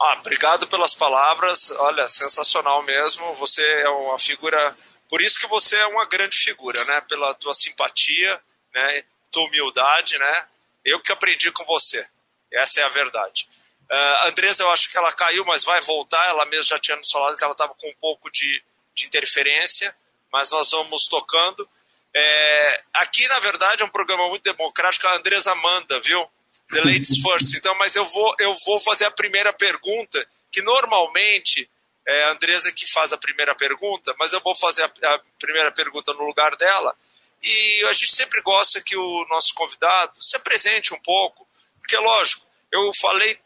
Ah, 0.02 0.18
obrigado 0.20 0.68
pelas 0.68 0.94
palavras. 0.94 1.72
Olha, 1.72 2.08
sensacional 2.08 2.84
mesmo. 2.84 3.34
Você 3.36 3.62
é 3.62 3.90
uma 3.90 4.20
figura, 4.20 4.76
por 5.10 5.22
isso 5.22 5.40
que 5.40 5.48
você 5.48 5.76
é 5.76 5.86
uma 5.88 6.06
grande 6.06 6.38
figura, 6.38 6.84
né? 6.86 7.02
Pela 7.02 7.34
tua 7.36 7.54
simpatia, 7.54 8.40
né? 8.74 9.04
Tua 9.32 9.48
humildade, 9.48 10.18
né? 10.18 10.46
Eu 10.84 11.00
que 11.00 11.12
aprendi 11.12 11.52
com 11.52 11.64
você. 11.66 12.06
Essa 12.52 12.82
é 12.82 12.84
a 12.84 12.90
verdade. 12.90 13.48
Uh, 13.92 14.28
Andresa, 14.28 14.64
eu 14.64 14.72
acho 14.72 14.90
que 14.90 14.98
ela 14.98 15.12
caiu, 15.12 15.46
mas 15.46 15.64
vai 15.64 15.80
voltar. 15.82 16.28
Ela 16.28 16.46
mesma 16.46 16.64
já 16.64 16.80
tinha 16.80 16.98
nos 16.98 17.10
falado 17.12 17.38
que 17.38 17.44
ela 17.44 17.54
estava 17.54 17.74
com 17.76 17.88
um 17.88 17.96
pouco 18.00 18.32
de, 18.32 18.64
de 18.96 19.06
interferência, 19.06 19.96
mas 20.32 20.52
nós 20.52 20.72
vamos 20.72 21.08
tocando. 21.08 21.68
É, 22.14 22.84
aqui, 22.94 23.28
na 23.28 23.40
verdade, 23.40 23.84
é 23.84 23.86
um 23.86 23.90
programa 23.90 24.28
muito 24.30 24.44
democrático. 24.44 25.06
A 25.08 25.18
Andresa 25.18 25.54
manda, 25.56 26.00
viu? 26.00 26.28
The 26.72 26.82
ladies 26.82 27.20
first. 27.22 27.56
Então, 27.56 27.76
mas 27.76 27.96
eu 27.96 28.06
vou, 28.06 28.36
eu 28.40 28.54
vou 28.66 28.80
fazer 28.80 29.06
a 29.06 29.12
primeira 29.12 29.54
pergunta, 29.54 30.26
que 30.52 30.62
normalmente 30.62 31.70
é 32.08 32.24
a 32.24 32.32
Andresa 32.32 32.72
que 32.72 32.90
faz 32.92 33.12
a 33.12 33.18
primeira 33.18 33.54
pergunta, 33.56 34.16
mas 34.18 34.32
eu 34.32 34.40
vou 34.40 34.56
fazer 34.56 34.84
a, 34.84 35.14
a 35.16 35.22
primeira 35.40 35.72
pergunta 35.72 36.14
no 36.14 36.24
lugar 36.24 36.56
dela. 36.56 36.96
E 37.44 37.84
a 37.86 37.94
gente 37.94 38.16
sempre 38.16 38.42
gosta 38.42 38.82
que 38.82 38.96
o 38.96 39.26
nosso 39.30 39.54
convidado 39.54 40.14
se 40.22 40.36
apresente 40.36 40.94
um 40.94 41.00
pouco, 41.02 41.48
porque, 41.80 41.98
lógico, 41.98 42.46
eu 42.72 42.90
falei 43.00 43.38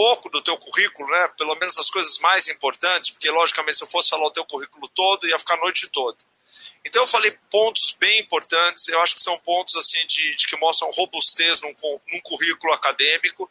pouco 0.00 0.30
do 0.30 0.40
teu 0.40 0.56
currículo, 0.56 1.10
né? 1.10 1.28
Pelo 1.36 1.54
menos 1.56 1.76
as 1.76 1.90
coisas 1.90 2.18
mais 2.20 2.48
importantes, 2.48 3.10
porque 3.10 3.30
logicamente 3.30 3.76
se 3.76 3.84
eu 3.84 3.88
fosse 3.88 4.08
falar 4.08 4.28
o 4.28 4.30
teu 4.30 4.46
currículo 4.46 4.88
todo, 4.88 5.28
ia 5.28 5.38
ficar 5.38 5.56
a 5.56 5.60
noite 5.60 5.90
toda. 5.90 6.16
Então 6.82 7.02
eu 7.02 7.06
falei 7.06 7.38
pontos 7.50 7.94
bem 8.00 8.18
importantes, 8.18 8.88
eu 8.88 8.98
acho 9.02 9.14
que 9.14 9.20
são 9.20 9.38
pontos 9.40 9.76
assim 9.76 10.06
de, 10.06 10.36
de 10.36 10.46
que 10.46 10.56
mostram 10.56 10.90
robustez 10.92 11.60
num, 11.60 11.76
num 12.10 12.20
currículo 12.22 12.72
acadêmico, 12.72 13.50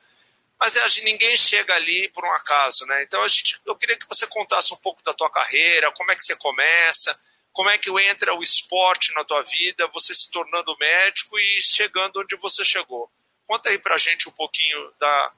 mas 0.59 0.75
é, 0.75 0.83
ninguém 1.03 1.37
chega 1.37 1.75
ali 1.75 2.09
por 2.09 2.25
um 2.25 2.31
acaso, 2.31 2.83
né? 2.87 3.03
Então 3.03 3.21
a 3.21 3.27
gente, 3.27 3.61
eu 3.63 3.75
queria 3.75 3.95
que 3.95 4.07
você 4.09 4.25
contasse 4.25 4.73
um 4.73 4.77
pouco 4.77 5.03
da 5.03 5.13
tua 5.13 5.29
carreira, 5.29 5.91
como 5.91 6.11
é 6.11 6.15
que 6.15 6.23
você 6.23 6.35
começa, 6.35 7.15
como 7.53 7.69
é 7.69 7.77
que 7.77 7.91
entra 7.91 8.33
o 8.33 8.41
esporte 8.41 9.13
na 9.13 9.23
tua 9.23 9.43
vida, 9.43 9.85
você 9.93 10.15
se 10.15 10.31
tornando 10.31 10.75
médico 10.79 11.37
e 11.37 11.61
chegando 11.61 12.21
onde 12.21 12.35
você 12.37 12.65
chegou. 12.65 13.07
Conta 13.45 13.69
aí 13.69 13.77
pra 13.77 13.97
gente 13.97 14.27
um 14.27 14.31
pouquinho 14.31 14.91
da, 14.99 15.33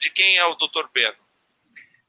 de 0.00 0.10
quem 0.10 0.36
é 0.36 0.46
o 0.46 0.54
Dr. 0.54 0.88
Beno? 0.94 1.14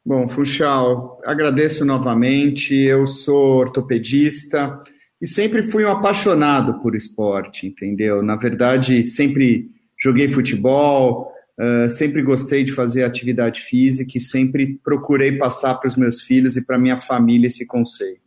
Bom, 0.06 0.28
Funchal, 0.28 1.22
agradeço 1.26 1.86
novamente. 1.86 2.76
Eu 2.76 3.08
sou 3.08 3.58
ortopedista 3.58 4.82
e 5.22 5.28
sempre 5.28 5.64
fui 5.64 5.86
um 5.86 5.92
apaixonado 5.92 6.82
por 6.82 6.94
esporte, 6.94 7.68
entendeu? 7.68 8.22
Na 8.22 8.36
verdade, 8.36 9.06
sempre 9.06 9.72
joguei 9.98 10.28
futebol, 10.28 11.32
uh, 11.58 11.88
sempre 11.88 12.22
gostei 12.22 12.66
de 12.66 12.74
fazer 12.74 13.06
atividade 13.06 13.62
física 13.62 14.18
e 14.18 14.22
sempre 14.22 14.78
procurei 14.84 15.38
passar 15.38 15.76
para 15.76 15.88
os 15.88 15.96
meus 15.96 16.22
filhos 16.22 16.58
e 16.58 16.66
para 16.66 16.78
minha 16.78 16.98
família 16.98 17.48
esse 17.48 17.66
conceito. 17.66 18.22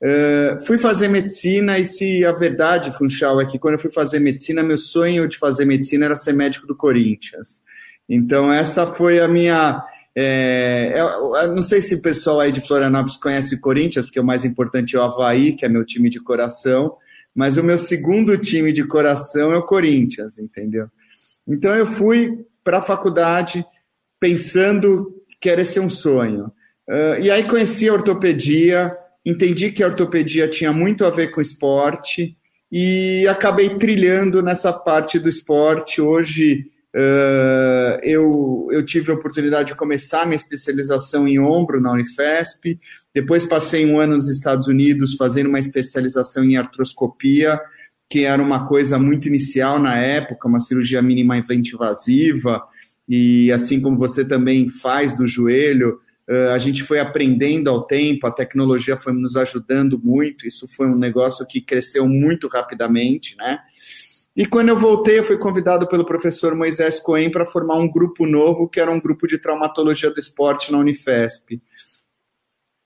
Uh, 0.00 0.64
fui 0.64 0.78
fazer 0.78 1.08
medicina 1.08 1.78
e 1.78 1.84
se 1.84 2.24
a 2.24 2.32
verdade, 2.32 2.96
Funchal, 2.96 3.42
é 3.42 3.44
que 3.44 3.58
quando 3.58 3.74
eu 3.74 3.80
fui 3.80 3.90
fazer 3.90 4.20
medicina, 4.20 4.62
meu 4.62 4.78
sonho 4.78 5.28
de 5.28 5.36
fazer 5.36 5.66
medicina 5.66 6.06
era 6.06 6.16
ser 6.16 6.32
médico 6.32 6.66
do 6.66 6.74
Corinthians. 6.74 7.60
Então, 8.08 8.52
essa 8.52 8.86
foi 8.86 9.20
a 9.20 9.28
minha. 9.28 9.84
É, 10.16 10.92
eu, 10.94 11.36
eu 11.36 11.54
não 11.54 11.62
sei 11.62 11.80
se 11.80 11.96
o 11.96 12.02
pessoal 12.02 12.40
aí 12.40 12.50
de 12.50 12.66
Florianópolis 12.66 13.16
conhece 13.16 13.60
Corinthians, 13.60 14.06
porque 14.06 14.18
o 14.18 14.24
mais 14.24 14.44
importante 14.44 14.96
é 14.96 14.98
o 14.98 15.02
Havaí, 15.02 15.52
que 15.52 15.64
é 15.64 15.68
meu 15.68 15.84
time 15.84 16.08
de 16.08 16.20
coração, 16.20 16.96
mas 17.34 17.58
o 17.58 17.62
meu 17.62 17.78
segundo 17.78 18.36
time 18.38 18.72
de 18.72 18.84
coração 18.84 19.52
é 19.52 19.56
o 19.56 19.66
Corinthians, 19.66 20.38
entendeu? 20.38 20.88
Então, 21.46 21.74
eu 21.74 21.86
fui 21.86 22.44
para 22.64 22.78
a 22.78 22.82
faculdade 22.82 23.64
pensando 24.18 25.14
que 25.40 25.48
era 25.48 25.60
esse 25.60 25.78
um 25.78 25.88
sonho. 25.88 26.52
Uh, 26.88 27.20
e 27.20 27.30
aí 27.30 27.44
conheci 27.44 27.88
a 27.88 27.92
ortopedia, 27.92 28.96
entendi 29.24 29.70
que 29.70 29.82
a 29.82 29.86
ortopedia 29.86 30.48
tinha 30.48 30.72
muito 30.72 31.04
a 31.04 31.10
ver 31.10 31.28
com 31.28 31.40
esporte 31.40 32.36
e 32.72 33.26
acabei 33.28 33.76
trilhando 33.76 34.42
nessa 34.42 34.72
parte 34.72 35.18
do 35.18 35.28
esporte. 35.28 36.00
Hoje 36.00 36.66
Uh, 36.94 38.00
eu, 38.02 38.68
eu 38.72 38.84
tive 38.84 39.10
a 39.10 39.14
oportunidade 39.14 39.68
de 39.68 39.74
começar 39.74 40.24
minha 40.24 40.36
especialização 40.36 41.28
em 41.28 41.38
ombro 41.38 41.80
na 41.80 41.92
Unifesp, 41.92 42.78
depois 43.14 43.44
passei 43.44 43.84
um 43.84 43.98
ano 43.98 44.16
nos 44.16 44.28
Estados 44.28 44.68
Unidos 44.68 45.14
fazendo 45.14 45.48
uma 45.48 45.58
especialização 45.58 46.44
em 46.44 46.56
artroscopia, 46.56 47.60
que 48.08 48.24
era 48.24 48.42
uma 48.42 48.66
coisa 48.66 48.98
muito 48.98 49.28
inicial 49.28 49.78
na 49.78 49.96
época, 49.98 50.48
uma 50.48 50.60
cirurgia 50.60 51.02
minimamente 51.02 51.74
invasiva, 51.74 52.62
e 53.06 53.52
assim 53.52 53.80
como 53.80 53.98
você 53.98 54.24
também 54.24 54.68
faz 54.68 55.14
do 55.14 55.26
joelho, 55.26 56.00
uh, 56.28 56.50
a 56.52 56.58
gente 56.58 56.82
foi 56.82 57.00
aprendendo 57.00 57.68
ao 57.68 57.82
tempo, 57.82 58.26
a 58.26 58.32
tecnologia 58.32 58.96
foi 58.96 59.12
nos 59.12 59.36
ajudando 59.36 60.00
muito, 60.02 60.46
isso 60.46 60.66
foi 60.66 60.86
um 60.86 60.96
negócio 60.96 61.46
que 61.46 61.60
cresceu 61.60 62.08
muito 62.08 62.48
rapidamente, 62.48 63.36
né? 63.36 63.58
E 64.38 64.46
quando 64.46 64.68
eu 64.68 64.78
voltei, 64.78 65.18
eu 65.18 65.24
fui 65.24 65.36
convidado 65.36 65.88
pelo 65.88 66.06
professor 66.06 66.54
Moisés 66.54 67.00
Cohen 67.00 67.28
para 67.28 67.44
formar 67.44 67.74
um 67.74 67.90
grupo 67.90 68.24
novo, 68.24 68.68
que 68.68 68.78
era 68.78 68.88
um 68.88 69.00
grupo 69.00 69.26
de 69.26 69.36
traumatologia 69.36 70.12
do 70.12 70.20
esporte 70.20 70.70
na 70.70 70.78
Unifesp. 70.78 71.60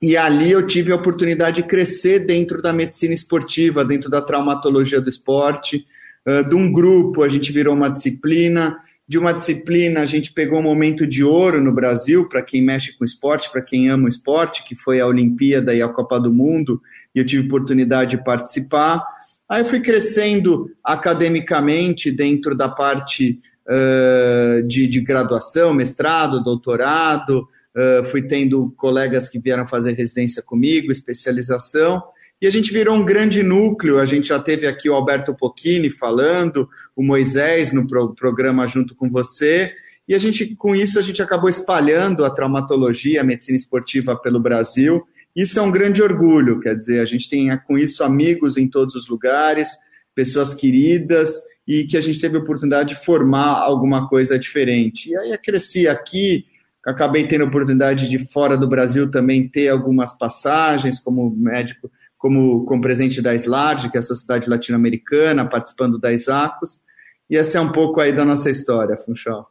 E 0.01 0.17
ali 0.17 0.51
eu 0.51 0.67
tive 0.67 0.93
a 0.93 0.97
oportunidade 0.97 1.57
de 1.57 1.69
crescer 1.69 2.21
dentro 2.21 2.63
da 2.63 2.73
medicina 2.73 3.13
esportiva, 3.13 3.85
dentro 3.85 4.09
da 4.09 4.23
traumatologia 4.23 4.99
do 4.99 5.11
esporte. 5.11 5.87
Uh, 6.27 6.49
de 6.49 6.55
um 6.55 6.73
grupo, 6.73 7.23
a 7.23 7.29
gente 7.29 7.53
virou 7.53 7.75
uma 7.75 7.91
disciplina. 7.91 8.81
de 9.07 9.19
uma 9.19 9.35
disciplina, 9.35 10.01
a 10.01 10.07
gente 10.07 10.33
pegou 10.33 10.59
um 10.59 10.63
momento 10.63 11.07
de 11.07 11.23
ouro 11.23 11.63
no 11.63 11.71
Brasil, 11.71 12.31
para 12.31 12.41
quem 12.41 12.63
mexe 12.63 12.97
com 12.97 13.05
esporte, 13.05 13.53
para 13.53 13.61
quem 13.61 13.91
ama 13.91 14.07
o 14.07 14.09
esporte, 14.09 14.65
que 14.65 14.75
foi 14.75 15.01
a 15.01 15.07
Olimpíada 15.07 15.75
e 15.75 15.83
a 15.83 15.89
Copa 15.89 16.19
do 16.19 16.33
Mundo, 16.33 16.81
e 17.15 17.19
eu 17.19 17.27
tive 17.27 17.47
oportunidade 17.47 18.17
de 18.17 18.25
participar. 18.25 19.05
Aí 19.53 19.61
eu 19.61 19.67
fui 19.67 19.81
crescendo 19.81 20.71
academicamente 20.83 22.11
dentro 22.11 22.55
da 22.55 22.71
parte 22.71 23.39
uh, 23.69 24.67
de, 24.67 24.89
de, 24.89 24.99
graduação, 25.03 25.75
mestrado, 25.75 26.43
doutorado, 26.43 27.47
uh, 27.77 28.03
fui 28.05 28.23
tendo 28.23 28.73
colegas 28.79 29.29
que 29.29 29.39
vieram 29.39 29.67
fazer 29.67 29.93
residência 29.93 30.43
comigo, 30.43 30.91
especialização, 30.91 32.03
e 32.41 32.47
a 32.47 32.51
gente 32.51 32.73
virou 32.73 32.97
um 32.97 33.05
grande 33.05 33.43
núcleo. 33.43 33.99
A 33.99 34.07
gente 34.07 34.29
já 34.29 34.41
teve 34.41 34.67
aqui 34.67 34.89
o 34.89 34.95
Alberto 34.95 35.35
Pocchini 35.35 35.91
falando, 35.91 36.67
o 36.97 37.03
Moisés 37.03 37.75
no 37.75 37.87
pro 37.87 38.15
programa 38.15 38.67
junto 38.67 38.95
com 38.95 39.11
você. 39.11 39.71
E 40.09 40.15
a 40.15 40.19
gente, 40.19 40.57
com 40.57 40.75
isso, 40.75 40.99
a 40.99 41.03
gente 41.03 41.21
acabou 41.21 41.51
espalhando 41.51 42.25
a 42.25 42.31
traumatologia, 42.31 43.21
a 43.21 43.25
medicina 43.25 43.59
esportiva 43.59 44.17
pelo 44.17 44.41
Brasil. 44.41 45.07
Isso 45.35 45.59
é 45.59 45.63
um 45.63 45.71
grande 45.71 46.03
orgulho, 46.03 46.61
quer 46.61 46.77
dizer, 46.77 47.01
a 47.01 47.05
gente 47.05 47.29
tem 47.29 47.57
com 47.67 47.79
isso 47.79 48.05
amigos 48.05 48.57
em 48.57 48.69
todos 48.69 48.95
os 48.95 49.09
lugares, 49.09 49.69
pessoas 50.15 50.53
queridas 50.53 51.43
e 51.67 51.85
que 51.85 51.97
a 51.97 52.01
gente 52.01 52.21
teve 52.21 52.37
a 52.37 52.41
oportunidade 52.41 52.91
de 52.91 53.05
formar 53.05 53.61
alguma 53.61 54.09
coisa 54.09 54.39
diferente. 54.39 55.11
E 55.11 55.17
aí 55.17 55.31
eu 55.31 55.39
cresci 55.39 55.89
aqui, 55.89 56.47
acabei 56.85 57.27
tendo 57.27 57.45
a 57.45 57.49
oportunidade 57.49 58.09
de 58.09 58.19
fora 58.31 58.57
do 58.59 58.69
Brasil 58.69 59.11
também 59.11 59.49
ter 59.49 59.69
algumas 59.69 60.17
passagens 60.17 61.01
como 61.01 61.31
médico 61.31 61.91
como, 62.23 62.65
como 62.67 62.81
presidente 62.81 63.21
da 63.21 63.35
SLARD, 63.35 63.91
que 63.91 63.97
é 63.97 64.01
a 64.01 64.03
Sociedade 64.03 64.49
Latino-Americana, 64.49 65.45
participando 65.45 65.99
da 65.99 66.13
ISACOS. 66.13 66.81
E 67.29 67.37
essa 67.37 67.59
é 67.59 67.61
um 67.61 67.73
pouco 67.73 68.01
aí 68.01 68.13
da 68.13 68.25
nossa 68.25 68.49
história, 68.49 68.97
Funchal. 68.97 69.51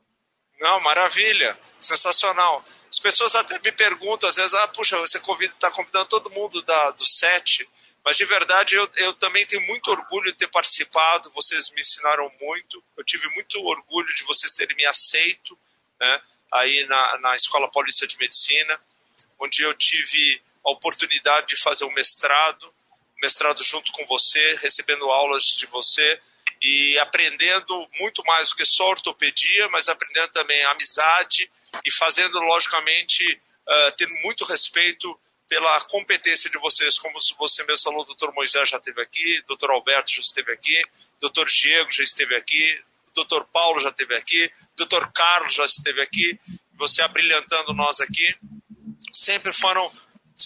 Não, 0.57 0.81
maravilha, 0.81 1.53
sensacional. 1.77 2.63
As 2.91 2.99
pessoas 2.99 3.35
até 3.35 3.57
me 3.63 3.71
perguntam, 3.71 4.27
às 4.27 4.35
vezes, 4.35 4.53
ah, 4.53 4.67
puxa, 4.67 4.97
você 4.97 5.17
está 5.17 5.25
convida, 5.25 5.53
tá 5.57 5.71
convidando 5.71 6.05
todo 6.07 6.29
mundo 6.31 6.61
da, 6.63 6.91
do 6.91 7.05
SET, 7.05 7.65
mas 8.03 8.17
de 8.17 8.25
verdade 8.25 8.75
eu, 8.75 8.89
eu 8.95 9.13
também 9.13 9.45
tenho 9.45 9.65
muito 9.65 9.89
orgulho 9.89 10.31
de 10.31 10.37
ter 10.37 10.49
participado, 10.49 11.31
vocês 11.33 11.71
me 11.71 11.79
ensinaram 11.79 12.29
muito, 12.41 12.83
eu 12.97 13.03
tive 13.03 13.29
muito 13.29 13.59
orgulho 13.63 14.13
de 14.13 14.23
vocês 14.23 14.53
terem 14.53 14.75
me 14.75 14.85
aceito 14.85 15.57
né, 15.99 16.21
aí 16.51 16.85
na, 16.85 17.17
na 17.19 17.35
Escola 17.35 17.71
Paulista 17.71 18.05
de 18.05 18.17
Medicina, 18.17 18.79
onde 19.39 19.61
eu 19.63 19.73
tive 19.73 20.41
a 20.65 20.71
oportunidade 20.71 21.47
de 21.47 21.61
fazer 21.61 21.85
o 21.85 21.93
mestrado, 21.93 22.73
mestrado 23.21 23.63
junto 23.63 23.91
com 23.93 24.05
você, 24.07 24.55
recebendo 24.55 25.09
aulas 25.09 25.43
de 25.57 25.65
você 25.67 26.19
e 26.61 26.97
aprendendo 26.99 27.87
muito 27.99 28.21
mais 28.25 28.49
do 28.49 28.55
que 28.55 28.65
só 28.65 28.89
ortopedia, 28.89 29.67
mas 29.69 29.89
aprendendo 29.89 30.29
também 30.29 30.63
amizade 30.65 31.49
e 31.83 31.91
fazendo, 31.91 32.39
logicamente, 32.39 33.23
uh, 33.67 33.91
tendo 33.97 34.13
muito 34.23 34.45
respeito 34.45 35.19
pela 35.49 35.81
competência 35.81 36.49
de 36.49 36.57
vocês, 36.59 36.97
como 36.97 37.17
você 37.37 37.63
mesmo 37.63 37.83
falou, 37.83 38.03
o 38.03 38.05
doutor 38.05 38.33
Moisés 38.33 38.69
já 38.69 38.77
esteve 38.77 39.01
aqui, 39.01 39.39
o 39.39 39.47
doutor 39.47 39.71
Alberto 39.71 40.11
já 40.11 40.21
esteve 40.21 40.53
aqui, 40.53 40.79
o 41.17 41.19
doutor 41.19 41.47
Diego 41.47 41.91
já 41.91 42.03
esteve 42.03 42.35
aqui, 42.37 42.79
o 43.09 43.13
doutor 43.15 43.45
Paulo 43.51 43.79
já 43.79 43.89
esteve 43.89 44.15
aqui, 44.15 44.45
o 44.45 44.77
doutor 44.77 45.11
Carlos 45.11 45.53
já 45.53 45.65
esteve 45.65 46.01
aqui, 46.01 46.39
você 46.75 47.01
abrilhantando 47.01 47.73
nós 47.73 47.99
aqui, 47.99 48.33
sempre 49.11 49.51
foram 49.51 49.91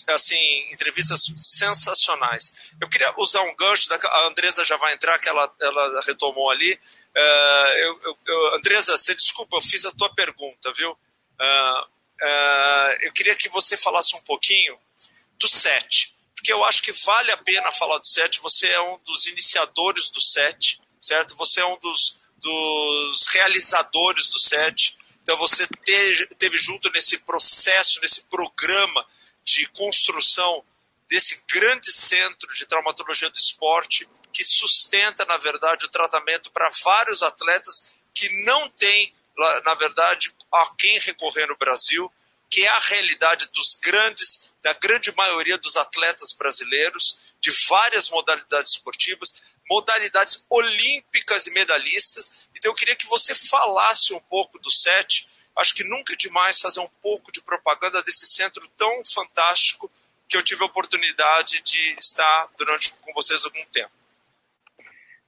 assim, 0.07 0.71
entrevistas 0.71 1.25
sensacionais. 1.37 2.53
Eu 2.79 2.89
queria 2.89 3.13
usar 3.17 3.41
um 3.41 3.55
gancho, 3.55 3.89
da, 3.89 3.95
a 3.95 4.27
Andresa 4.27 4.63
já 4.63 4.77
vai 4.77 4.93
entrar, 4.93 5.19
que 5.19 5.29
ela, 5.29 5.53
ela 5.61 5.99
retomou 6.05 6.49
ali. 6.49 6.73
Uh, 6.73 7.77
eu, 7.77 8.17
eu, 8.25 8.55
Andresa, 8.55 8.97
você 8.97 9.15
desculpa, 9.15 9.57
eu 9.57 9.61
fiz 9.61 9.85
a 9.85 9.91
tua 9.91 10.13
pergunta, 10.13 10.73
viu? 10.73 10.91
Uh, 10.91 11.81
uh, 11.81 12.97
eu 13.01 13.13
queria 13.13 13.35
que 13.35 13.49
você 13.49 13.77
falasse 13.77 14.15
um 14.15 14.21
pouquinho 14.21 14.77
do 15.39 15.47
SET, 15.47 16.13
porque 16.35 16.51
eu 16.51 16.63
acho 16.63 16.81
que 16.81 16.91
vale 16.91 17.31
a 17.31 17.37
pena 17.37 17.71
falar 17.71 17.97
do 17.97 18.07
SET. 18.07 18.39
Você 18.41 18.67
é 18.67 18.81
um 18.81 18.99
dos 18.99 19.25
iniciadores 19.27 20.09
do 20.09 20.21
SET, 20.21 20.79
certo? 21.01 21.35
Você 21.37 21.59
é 21.61 21.65
um 21.65 21.77
dos, 21.79 22.19
dos 22.37 23.27
realizadores 23.27 24.29
do 24.29 24.39
SET. 24.39 24.97
Então 25.23 25.37
você 25.37 25.65
teve, 25.83 26.27
teve 26.37 26.57
junto 26.57 26.89
nesse 26.91 27.17
processo, 27.19 27.99
nesse 27.99 28.25
programa 28.25 29.05
de 29.45 29.67
construção 29.67 30.63
desse 31.07 31.43
grande 31.47 31.91
centro 31.91 32.53
de 32.53 32.65
traumatologia 32.65 33.29
do 33.29 33.37
esporte 33.37 34.09
que 34.33 34.43
sustenta, 34.43 35.23
na 35.25 35.37
verdade, 35.37 35.85
o 35.85 35.89
tratamento 35.89 36.51
para 36.51 36.69
vários 36.83 37.21
atletas 37.21 37.93
que 38.13 38.27
não 38.45 38.67
têm, 38.69 39.13
na 39.63 39.75
verdade, 39.75 40.33
a 40.51 40.75
quem 40.75 40.97
recorrer 40.99 41.47
no 41.47 41.57
Brasil, 41.57 42.11
que 42.49 42.65
é 42.65 42.69
a 42.69 42.79
realidade 42.79 43.47
dos 43.53 43.75
grandes, 43.75 44.51
da 44.61 44.73
grande 44.73 45.13
maioria 45.15 45.57
dos 45.57 45.77
atletas 45.77 46.33
brasileiros, 46.33 47.17
de 47.39 47.51
várias 47.69 48.09
modalidades 48.09 48.73
esportivas, 48.73 49.33
modalidades 49.69 50.45
olímpicas 50.49 51.47
e 51.47 51.51
medalhistas. 51.51 52.47
Então 52.55 52.71
eu 52.71 52.75
queria 52.75 52.95
que 52.95 53.07
você 53.07 53.33
falasse 53.33 54.13
um 54.13 54.19
pouco 54.19 54.59
do 54.59 54.71
SET, 54.71 55.27
acho 55.57 55.73
que 55.73 55.83
nunca 55.83 56.13
é 56.13 56.17
demais 56.17 56.59
fazer 56.59 56.79
um 56.79 56.89
pouco 57.01 57.31
de 57.31 57.41
propaganda 57.41 58.01
desse 58.03 58.27
centro 58.27 58.61
tão 58.77 59.01
fantástico 59.05 59.89
que 60.27 60.35
eu 60.35 60.43
tive 60.43 60.63
a 60.63 60.65
oportunidade 60.65 61.61
de 61.63 61.95
estar 61.99 62.49
durante 62.57 62.93
com 63.01 63.13
vocês 63.13 63.45
algum 63.45 63.63
tempo. 63.71 63.91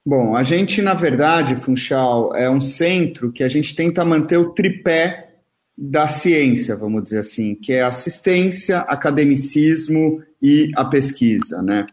Bom, 0.06 0.38
a 0.38 0.44
gente, 0.44 0.82
na 0.82 0.94
verdade, 0.94 1.56
Funchal, 1.56 2.34
é 2.36 2.50
um 2.50 2.62
centro 2.62 3.32
que 3.32 3.44
a 3.44 3.50
gente 3.50 3.76
tenta 3.76 4.06
manter 4.06 4.38
o 4.38 4.54
tripé 4.54 5.36
da 5.78 6.08
ciência, 6.08 6.76
vamos 6.76 7.04
dizer 7.04 7.20
assim, 7.20 7.54
que 7.54 7.74
é 7.74 7.84
assistência, 7.84 8.80
academicismo 8.80 10.24
e 10.42 10.72
a 10.76 10.86
pesquisa, 10.86 11.62
né? 11.62 11.86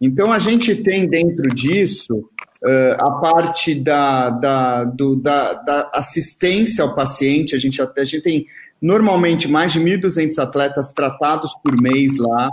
Então, 0.00 0.32
a 0.32 0.38
gente 0.38 0.74
tem 0.76 1.08
dentro 1.08 1.48
disso 1.54 2.30
Uh, 2.62 2.94
a 2.98 3.10
parte 3.20 3.74
da, 3.74 4.30
da, 4.30 4.84
do, 4.84 5.14
da, 5.14 5.54
da, 5.54 5.90
assistência 5.94 6.82
ao 6.82 6.94
paciente, 6.94 7.54
a 7.54 7.58
gente, 7.58 7.80
a 7.80 8.04
gente 8.04 8.20
tem 8.20 8.46
normalmente 8.82 9.46
mais 9.46 9.72
de 9.72 9.80
1.200 9.80 10.38
atletas 10.38 10.92
tratados 10.92 11.52
por 11.62 11.80
mês 11.80 12.16
lá. 12.16 12.50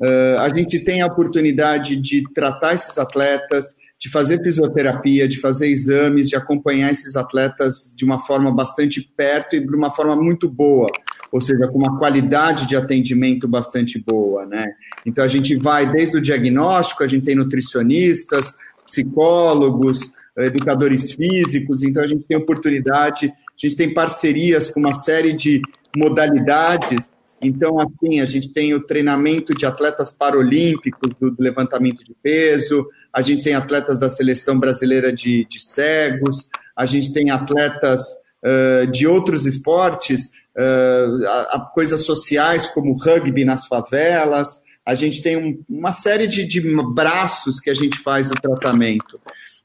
Uh, 0.00 0.38
a 0.38 0.48
gente 0.48 0.78
tem 0.84 1.02
a 1.02 1.06
oportunidade 1.06 1.96
de 1.96 2.22
tratar 2.32 2.74
esses 2.74 2.98
atletas, 2.98 3.74
de 3.98 4.08
fazer 4.08 4.40
fisioterapia, 4.42 5.26
de 5.26 5.40
fazer 5.40 5.66
exames, 5.66 6.28
de 6.28 6.36
acompanhar 6.36 6.92
esses 6.92 7.16
atletas 7.16 7.92
de 7.96 8.04
uma 8.04 8.20
forma 8.20 8.54
bastante 8.54 9.02
perto 9.16 9.56
e 9.56 9.60
de 9.60 9.74
uma 9.74 9.90
forma 9.90 10.14
muito 10.14 10.48
boa, 10.48 10.86
ou 11.32 11.40
seja, 11.40 11.66
com 11.66 11.78
uma 11.78 11.98
qualidade 11.98 12.68
de 12.68 12.76
atendimento 12.76 13.48
bastante 13.48 13.98
boa, 13.98 14.46
né? 14.46 14.66
Então 15.04 15.24
a 15.24 15.28
gente 15.28 15.56
vai 15.56 15.90
desde 15.90 16.16
o 16.16 16.22
diagnóstico, 16.22 17.02
a 17.02 17.08
gente 17.08 17.24
tem 17.24 17.34
nutricionistas, 17.34 18.54
psicólogos, 18.88 20.12
educadores 20.36 21.12
físicos, 21.12 21.82
então 21.82 22.02
a 22.02 22.06
gente 22.06 22.24
tem 22.24 22.36
oportunidade, 22.36 23.26
a 23.26 23.32
gente 23.56 23.76
tem 23.76 23.92
parcerias 23.92 24.70
com 24.70 24.80
uma 24.80 24.92
série 24.92 25.32
de 25.32 25.60
modalidades. 25.96 27.10
Então, 27.40 27.78
assim, 27.80 28.20
a 28.20 28.24
gente 28.24 28.52
tem 28.52 28.74
o 28.74 28.84
treinamento 28.84 29.54
de 29.54 29.64
atletas 29.64 30.10
paralímpicos 30.10 31.12
do, 31.20 31.34
levantamento 31.38 32.04
de 32.04 32.14
peso, 32.22 32.86
a 33.12 33.22
gente 33.22 33.44
tem 33.44 33.54
atletas 33.54 33.98
da 33.98 34.08
seleção 34.08 34.58
brasileira 34.58 35.12
de, 35.12 35.44
de 35.44 35.60
cegos, 35.60 36.48
a 36.76 36.86
gente 36.86 37.12
tem 37.12 37.30
atletas 37.30 38.00
uh, 38.44 38.86
de 38.90 39.06
outros 39.06 39.46
esportes, 39.46 40.30
uh, 40.56 41.26
a, 41.26 41.56
a 41.56 41.70
coisas 41.72 42.04
sociais 42.04 42.66
como 42.68 42.96
rugby 42.96 43.44
nas 43.44 43.66
favelas, 43.66 44.62
a 44.88 44.94
gente 44.94 45.20
tem 45.20 45.36
um, 45.36 45.62
uma 45.68 45.92
série 45.92 46.26
de, 46.26 46.46
de, 46.46 46.62
braços 46.94 47.60
que 47.60 47.68
a 47.68 47.74
gente 47.74 47.98
faz 47.98 48.30
o 48.30 48.34
tratamento. 48.34 49.20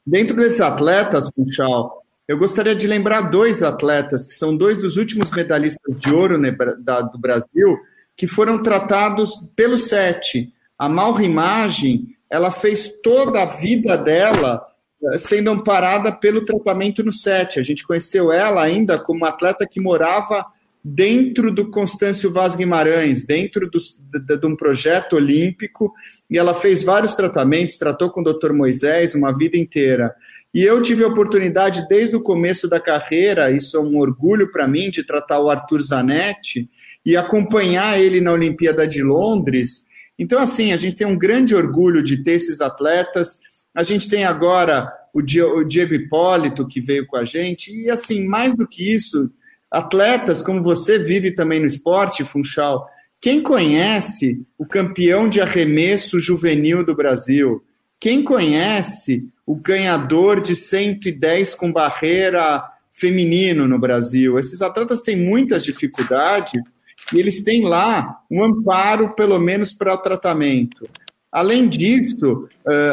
Dentro 0.05 0.35
desses 0.35 0.59
atletas, 0.59 1.29
Funchal, 1.33 2.03
eu 2.27 2.37
gostaria 2.37 2.75
de 2.75 2.85
lembrar 2.85 3.31
dois 3.31 3.63
atletas, 3.63 4.27
que 4.27 4.33
são 4.33 4.53
dois 4.53 4.77
dos 4.77 4.97
últimos 4.97 5.31
medalhistas 5.31 5.97
de 5.97 6.13
ouro 6.13 6.37
né, 6.37 6.51
do 6.51 7.17
Brasil, 7.17 7.77
que 8.17 8.27
foram 8.27 8.61
tratados 8.61 9.47
pelo 9.55 9.77
SET. 9.77 10.51
A 10.77 10.89
Malrimagem, 10.89 12.17
ela 12.29 12.51
fez 12.51 12.91
toda 13.01 13.43
a 13.43 13.45
vida 13.45 13.95
dela 13.95 14.61
eh, 15.05 15.17
sendo 15.17 15.51
amparada 15.51 16.11
pelo 16.11 16.43
tratamento 16.43 17.01
no 17.01 17.13
SET. 17.13 17.61
A 17.61 17.63
gente 17.63 17.87
conheceu 17.87 18.29
ela 18.29 18.61
ainda 18.61 18.99
como 18.99 19.23
atleta 19.23 19.65
que 19.65 19.81
morava 19.81 20.45
dentro 20.83 21.53
do 21.53 21.69
Constâncio 21.69 22.31
Vaz 22.31 22.55
Guimarães, 22.55 23.25
dentro 23.25 23.69
do, 23.69 23.79
de, 23.79 24.37
de, 24.37 24.45
um 24.45 24.55
projeto 24.55 25.15
olímpico, 25.15 25.93
e 26.29 26.37
ela 26.37 26.53
fez 26.53 26.83
vários 26.83 27.15
tratamentos, 27.15 27.77
tratou 27.77 28.09
com 28.09 28.19
o 28.19 28.33
Dr. 28.33 28.51
Moisés 28.51 29.15
uma 29.15 29.35
vida 29.35 29.57
inteira. 29.57 30.13
E 30.53 30.61
eu 30.61 30.81
tive 30.81 31.03
a 31.03 31.07
oportunidade, 31.07 31.87
desde 31.87 32.15
o 32.15 32.21
começo 32.21 32.67
da 32.67 32.79
carreira, 32.79 33.49
isso 33.49 33.77
é 33.77 33.79
um 33.79 33.97
orgulho 33.97 34.51
para 34.51 34.67
mim, 34.67 34.89
de 34.89 35.03
tratar 35.03 35.39
o 35.39 35.49
Arthur 35.49 35.81
Zanetti 35.81 36.69
e 37.05 37.15
acompanhar 37.15 37.99
ele 37.99 38.19
na 38.19 38.33
Olimpíada 38.33 38.85
de 38.85 39.01
Londres. 39.01 39.85
Então, 40.19 40.39
assim, 40.39 40.73
a 40.73 40.77
gente 40.77 40.97
tem 40.97 41.07
um 41.07 41.17
grande 41.17 41.55
orgulho 41.55 42.03
de 42.03 42.21
ter 42.23 42.33
esses 42.33 42.61
atletas 42.61 43.39
A 43.73 43.83
gente 43.83 44.07
tem 44.07 44.23
agora 44.23 44.91
o 45.13 45.21
Diego 45.21 45.93
Hipólito, 45.93 46.67
que 46.67 46.81
veio 46.81 47.07
com 47.07 47.17
a 47.17 47.23
gente, 47.23 47.71
e 47.71 47.89
assim, 47.89 48.25
mais 48.25 48.53
do 48.53 48.67
que 48.67 48.93
isso, 48.93 49.31
atletas 49.73 50.43
como 50.43 50.61
você 50.61 50.99
vive 50.99 51.31
também 51.31 51.59
no 51.59 51.65
esporte, 51.65 52.23
Funchal, 52.23 52.87
quem 53.19 53.41
conhece 53.41 54.45
o 54.55 54.65
campeão 54.65 55.27
de 55.27 55.41
arremesso 55.41 56.21
juvenil 56.21 56.85
do 56.85 56.95
Brasil? 56.95 57.63
Quem 57.99 58.23
conhece 58.23 59.27
o 59.45 59.55
ganhador 59.55 60.41
de 60.41 60.55
110 60.55 61.55
com 61.55 61.71
barreira 61.71 62.63
feminino 62.91 63.67
no 63.67 63.79
Brasil? 63.79 64.37
Esses 64.37 64.61
atletas 64.61 65.01
têm 65.01 65.17
muitas 65.17 65.63
dificuldades 65.63 66.61
e 67.11 67.19
eles 67.19 67.41
têm 67.43 67.63
lá 67.63 68.19
um 68.29 68.43
amparo, 68.43 69.15
pelo 69.15 69.39
menos, 69.39 69.73
para 69.73 69.95
o 69.95 69.97
tratamento. 69.97 70.87
Além 71.33 71.67
disso, 71.67 72.47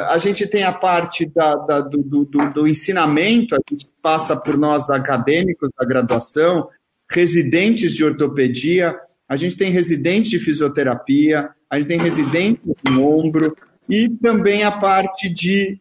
a 0.09 0.17
gente 0.17 0.47
tem 0.47 0.63
a 0.63 0.73
parte 0.73 1.27
da, 1.27 1.55
da, 1.57 1.81
do, 1.83 2.25
do, 2.25 2.25
do, 2.25 2.67
ensinamento, 2.67 3.55
a 3.55 3.61
gente 3.71 3.87
passa 4.01 4.35
por 4.35 4.57
nós 4.57 4.89
acadêmicos 4.89 5.69
da 5.79 5.85
graduação, 5.85 6.67
residentes 7.11 7.93
de 7.93 8.03
ortopedia, 8.03 8.99
a 9.29 9.37
gente 9.37 9.59
tem 9.59 9.71
residentes 9.71 10.31
de 10.31 10.39
fisioterapia, 10.39 11.51
a 11.69 11.77
gente 11.77 11.89
tem 11.89 11.99
residentes 11.99 12.63
de 12.83 12.99
ombro 12.99 13.55
e 13.87 14.09
também 14.09 14.63
a 14.63 14.73
parte 14.73 15.29
de, 15.29 15.79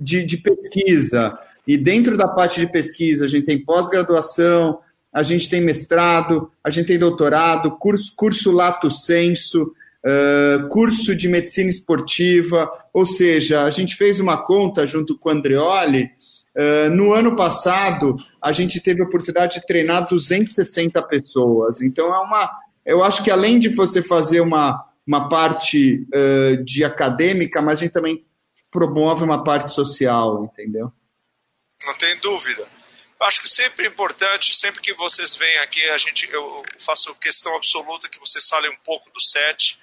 de, 0.00 0.24
de 0.24 0.36
pesquisa. 0.38 1.38
E 1.64 1.78
dentro 1.78 2.16
da 2.16 2.26
parte 2.26 2.58
de 2.58 2.66
pesquisa, 2.66 3.24
a 3.24 3.28
gente 3.28 3.46
tem 3.46 3.64
pós-graduação, 3.64 4.80
a 5.12 5.22
gente 5.22 5.48
tem 5.48 5.60
mestrado, 5.60 6.50
a 6.64 6.70
gente 6.70 6.88
tem 6.88 6.98
doutorado, 6.98 7.70
curso, 7.78 8.12
curso 8.16 8.50
lato 8.50 8.90
senso, 8.90 9.72
uh, 10.04 10.68
curso 10.68 11.16
de 11.16 11.28
medicina 11.28 11.70
esportiva, 11.70 12.70
ou 12.92 13.06
seja, 13.06 13.64
a 13.64 13.70
gente 13.70 13.96
fez 13.96 14.20
uma 14.20 14.36
conta 14.44 14.86
junto 14.86 15.18
com 15.18 15.28
o 15.28 15.32
Andreoli. 15.32 16.10
Uh, 16.54 16.90
no 16.94 17.12
ano 17.12 17.34
passado, 17.34 18.16
a 18.40 18.52
gente 18.52 18.80
teve 18.80 19.02
a 19.02 19.04
oportunidade 19.04 19.60
de 19.60 19.66
treinar 19.66 20.08
260 20.08 21.02
pessoas. 21.02 21.80
Então, 21.80 22.14
é 22.14 22.18
uma. 22.18 22.50
Eu 22.84 23.02
acho 23.02 23.24
que 23.24 23.30
além 23.30 23.58
de 23.58 23.70
você 23.70 24.02
fazer 24.02 24.40
uma, 24.40 24.84
uma 25.06 25.28
parte 25.28 26.06
uh, 26.14 26.62
de 26.62 26.84
acadêmica, 26.84 27.62
mas 27.62 27.78
a 27.78 27.82
gente 27.82 27.92
também 27.92 28.24
promove 28.70 29.24
uma 29.24 29.42
parte 29.42 29.72
social, 29.72 30.44
entendeu? 30.44 30.92
Não 31.86 31.94
tem 31.94 32.16
dúvida. 32.18 32.66
Acho 33.20 33.40
que 33.40 33.48
sempre 33.48 33.86
é 33.86 33.88
importante, 33.88 34.54
sempre 34.54 34.82
que 34.82 34.92
vocês 34.92 35.34
vêm 35.34 35.58
aqui, 35.58 35.82
a 35.88 35.96
gente, 35.96 36.28
eu 36.30 36.62
faço 36.78 37.14
questão 37.14 37.56
absoluta 37.56 38.08
que 38.08 38.18
vocês 38.18 38.46
falem 38.46 38.70
um 38.70 38.76
pouco 38.84 39.10
do 39.10 39.20
set, 39.20 39.78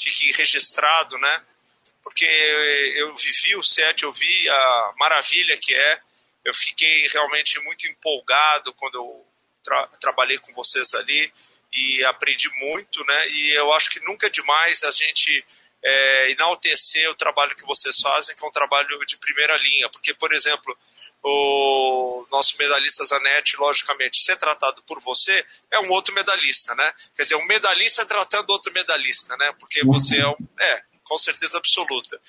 fique 0.00 0.32
registrado, 0.32 1.18
né? 1.18 1.44
Porque 2.02 2.24
eu 2.24 3.14
vivi 3.14 3.56
o 3.56 3.62
set, 3.62 4.02
eu 4.02 4.12
vi 4.12 4.48
a 4.48 4.94
maravilha 4.98 5.56
que 5.58 5.74
é. 5.74 6.00
Eu 6.44 6.54
fiquei 6.54 7.06
realmente 7.08 7.60
muito 7.60 7.86
empolgado 7.86 8.72
quando 8.74 8.94
eu 8.94 9.26
tra 9.62 9.86
trabalhei 10.00 10.38
com 10.38 10.54
vocês 10.54 10.94
ali 10.94 11.32
e 11.72 12.02
aprendi 12.04 12.48
muito, 12.58 13.04
né? 13.04 13.28
E 13.28 13.50
eu 13.50 13.72
acho 13.72 13.90
que 13.90 14.00
nunca 14.00 14.26
é 14.26 14.30
demais 14.30 14.82
a 14.82 14.90
gente 14.90 15.44
é, 15.82 16.30
enaltecer 16.30 17.08
o 17.10 17.14
trabalho 17.14 17.54
que 17.54 17.66
vocês 17.66 18.00
fazem, 18.00 18.34
que 18.34 18.44
é 18.44 18.48
um 18.48 18.52
trabalho 18.52 19.04
de 19.06 19.16
primeira 19.18 19.56
linha. 19.56 19.88
Porque, 19.90 20.14
por 20.14 20.32
exemplo, 20.32 20.76
o 21.22 22.26
nosso 22.30 22.56
medalhista 22.58 23.04
Zanetti, 23.04 23.56
logicamente, 23.56 24.22
ser 24.22 24.36
tratado 24.36 24.82
por 24.84 25.00
você 25.00 25.44
é 25.70 25.78
um 25.80 25.90
outro 25.90 26.14
medalhista, 26.14 26.74
né? 26.74 26.92
Quer 27.14 27.22
dizer, 27.22 27.34
um 27.36 27.46
medalhista 27.46 28.06
tratando 28.06 28.50
outro 28.50 28.72
medalhista, 28.72 29.36
né? 29.36 29.52
Porque 29.58 29.84
você 29.84 30.20
é 30.20 30.28
um. 30.28 30.36
É, 30.58 30.82
com 31.04 31.16
certeza 31.18 31.58
absoluta. 31.58 32.20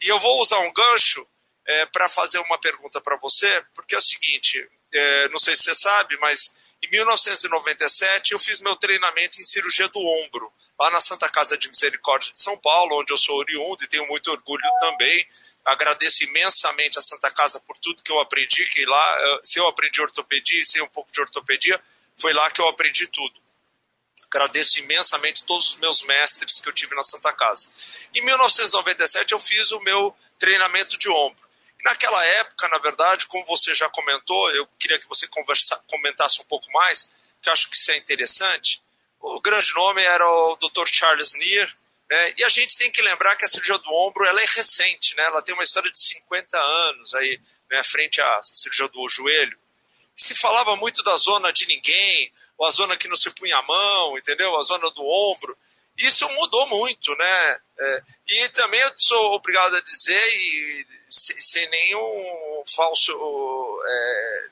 E 0.00 0.08
eu 0.08 0.18
vou 0.18 0.40
usar 0.40 0.58
um 0.58 0.72
gancho 0.72 1.26
é, 1.66 1.86
para 1.86 2.08
fazer 2.08 2.38
uma 2.38 2.58
pergunta 2.58 3.00
para 3.00 3.16
você, 3.18 3.64
porque 3.74 3.94
é 3.94 3.98
o 3.98 4.00
seguinte: 4.00 4.66
é, 4.92 5.28
não 5.28 5.38
sei 5.38 5.54
se 5.54 5.64
você 5.64 5.74
sabe, 5.74 6.16
mas 6.16 6.50
em 6.82 6.90
1997 6.90 8.32
eu 8.32 8.38
fiz 8.38 8.60
meu 8.60 8.74
treinamento 8.74 9.40
em 9.40 9.44
cirurgia 9.44 9.88
do 9.88 10.00
ombro, 10.00 10.52
lá 10.80 10.90
na 10.90 11.00
Santa 11.00 11.28
Casa 11.28 11.56
de 11.56 11.68
Misericórdia 11.68 12.32
de 12.32 12.40
São 12.40 12.58
Paulo, 12.58 12.98
onde 12.98 13.12
eu 13.12 13.18
sou 13.18 13.36
oriundo 13.36 13.84
e 13.84 13.88
tenho 13.88 14.06
muito 14.08 14.30
orgulho 14.32 14.64
também 14.80 15.26
agradeço 15.64 16.24
imensamente 16.24 16.98
a 16.98 17.02
Santa 17.02 17.30
Casa 17.30 17.60
por 17.60 17.76
tudo 17.78 18.02
que 18.02 18.10
eu 18.10 18.20
aprendi, 18.20 18.64
que 18.66 18.84
lá, 18.84 19.40
se 19.44 19.58
eu 19.58 19.66
aprendi 19.66 20.00
ortopedia 20.00 20.60
e 20.60 20.64
sei 20.64 20.82
um 20.82 20.88
pouco 20.88 21.12
de 21.12 21.20
ortopedia, 21.20 21.80
foi 22.18 22.32
lá 22.32 22.50
que 22.50 22.60
eu 22.60 22.68
aprendi 22.68 23.06
tudo. 23.08 23.40
Agradeço 24.30 24.80
imensamente 24.80 25.44
todos 25.44 25.70
os 25.70 25.76
meus 25.76 26.02
mestres 26.02 26.58
que 26.58 26.68
eu 26.68 26.72
tive 26.72 26.94
na 26.94 27.02
Santa 27.02 27.32
Casa. 27.32 27.70
Em 28.14 28.24
1997 28.24 29.32
eu 29.32 29.38
fiz 29.38 29.72
o 29.72 29.80
meu 29.80 30.16
treinamento 30.38 30.96
de 30.96 31.08
ombro. 31.08 31.42
E 31.78 31.84
naquela 31.84 32.24
época, 32.24 32.66
na 32.68 32.78
verdade, 32.78 33.26
como 33.26 33.44
você 33.44 33.74
já 33.74 33.88
comentou, 33.90 34.50
eu 34.52 34.66
queria 34.78 34.98
que 34.98 35.08
você 35.08 35.28
conversa, 35.28 35.76
comentasse 35.86 36.40
um 36.40 36.44
pouco 36.44 36.70
mais, 36.72 37.12
que 37.42 37.50
acho 37.50 37.68
que 37.68 37.76
isso 37.76 37.90
é 37.90 37.96
interessante. 37.98 38.82
O 39.20 39.40
grande 39.40 39.72
nome 39.74 40.02
era 40.02 40.26
o 40.26 40.56
Dr. 40.56 40.86
Charles 40.86 41.32
Neer, 41.34 41.76
né? 42.12 42.34
E 42.36 42.44
a 42.44 42.48
gente 42.50 42.76
tem 42.76 42.90
que 42.90 43.00
lembrar 43.00 43.34
que 43.36 43.44
a 43.46 43.48
cirurgia 43.48 43.78
do 43.78 43.90
ombro 43.90 44.26
ela 44.26 44.38
é 44.38 44.44
recente, 44.44 45.16
né? 45.16 45.24
ela 45.24 45.40
tem 45.40 45.54
uma 45.54 45.64
história 45.64 45.90
de 45.90 45.98
50 45.98 46.58
anos 46.58 47.14
aí, 47.14 47.40
né, 47.70 47.82
frente 47.82 48.20
à 48.20 48.40
cirurgia 48.42 48.86
do 48.88 49.08
joelho. 49.08 49.58
Se 50.14 50.34
falava 50.34 50.76
muito 50.76 51.02
da 51.02 51.16
zona 51.16 51.50
de 51.50 51.66
ninguém, 51.66 52.30
ou 52.58 52.66
a 52.66 52.70
zona 52.70 52.98
que 52.98 53.08
não 53.08 53.16
se 53.16 53.30
punha 53.30 53.56
a 53.56 53.62
mão, 53.62 54.18
entendeu? 54.18 54.54
A 54.58 54.62
zona 54.62 54.90
do 54.90 55.02
ombro. 55.02 55.56
Isso 55.96 56.28
mudou 56.34 56.68
muito, 56.68 57.16
né? 57.16 57.60
É, 57.80 58.02
e 58.28 58.48
também 58.50 58.80
eu 58.80 58.92
sou 58.94 59.32
obrigado 59.32 59.74
a 59.74 59.80
dizer, 59.80 60.34
e 60.34 60.86
sem, 61.08 61.66
nenhum 61.70 62.62
falso. 62.76 63.10
É, 63.88 64.48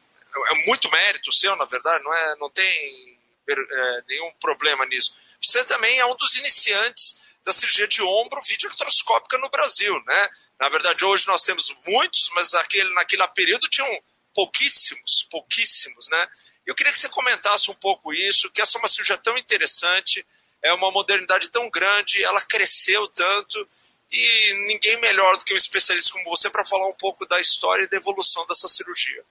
é, 0.49 0.66
muito 0.66 0.90
mérito 0.90 1.31
seu, 1.31 1.55
na 1.57 1.66
verdade, 1.66 2.03
não, 2.03 2.14
é, 2.14 2.37
não 2.37 2.49
tem 2.49 3.18
é, 3.46 4.03
nenhum 4.09 4.33
problema 4.40 4.87
nisso. 4.87 5.14
Você 5.38 5.62
também 5.64 5.99
é 5.99 6.07
um 6.07 6.16
dos 6.16 6.37
iniciantes 6.37 7.20
da 7.44 7.53
cirurgia 7.53 7.88
de 7.88 8.03
ombro 8.03 8.40
videoartroscópica 8.46 9.38
no 9.38 9.50
Brasil, 9.50 9.94
né? 10.07 10.29
Na 10.61 10.68
verdade, 10.68 11.05
hoje 11.05 11.26
nós 11.26 11.42
temos 11.42 11.74
muitos, 11.87 12.31
mas 12.35 12.55
aquele, 12.55 12.92
naquele 12.94 13.26
período 13.29 13.68
tinham 13.68 13.88
pouquíssimos, 14.35 15.26
pouquíssimos, 15.31 16.09
né? 16.09 16.29
Eu 16.66 16.74
queria 16.74 16.92
que 16.92 16.98
você 16.98 17.09
comentasse 17.09 17.70
um 17.70 17.74
pouco 17.74 18.12
isso, 18.12 18.50
que 18.50 18.61
essa 18.61 18.76
é 18.76 18.81
uma 18.81 18.88
cirurgia 18.88 19.16
tão 19.16 19.37
interessante, 19.38 20.24
é 20.62 20.72
uma 20.74 20.90
modernidade 20.90 21.48
tão 21.48 21.68
grande, 21.70 22.22
ela 22.22 22.40
cresceu 22.42 23.09
tanto, 23.09 23.66
e 24.12 24.66
ninguém 24.66 25.00
melhor 25.00 25.37
do 25.37 25.44
que 25.44 25.55
um 25.55 25.57
especialista 25.57 26.12
como 26.12 26.29
você 26.29 26.50
para 26.50 26.66
falar 26.66 26.88
um 26.88 26.94
pouco 26.94 27.26
da 27.26 27.40
história 27.40 27.85
e 27.85 27.88
da 27.88 27.96
evolução 27.96 28.46
dessa 28.46 28.68
cirurgia. 28.68 29.22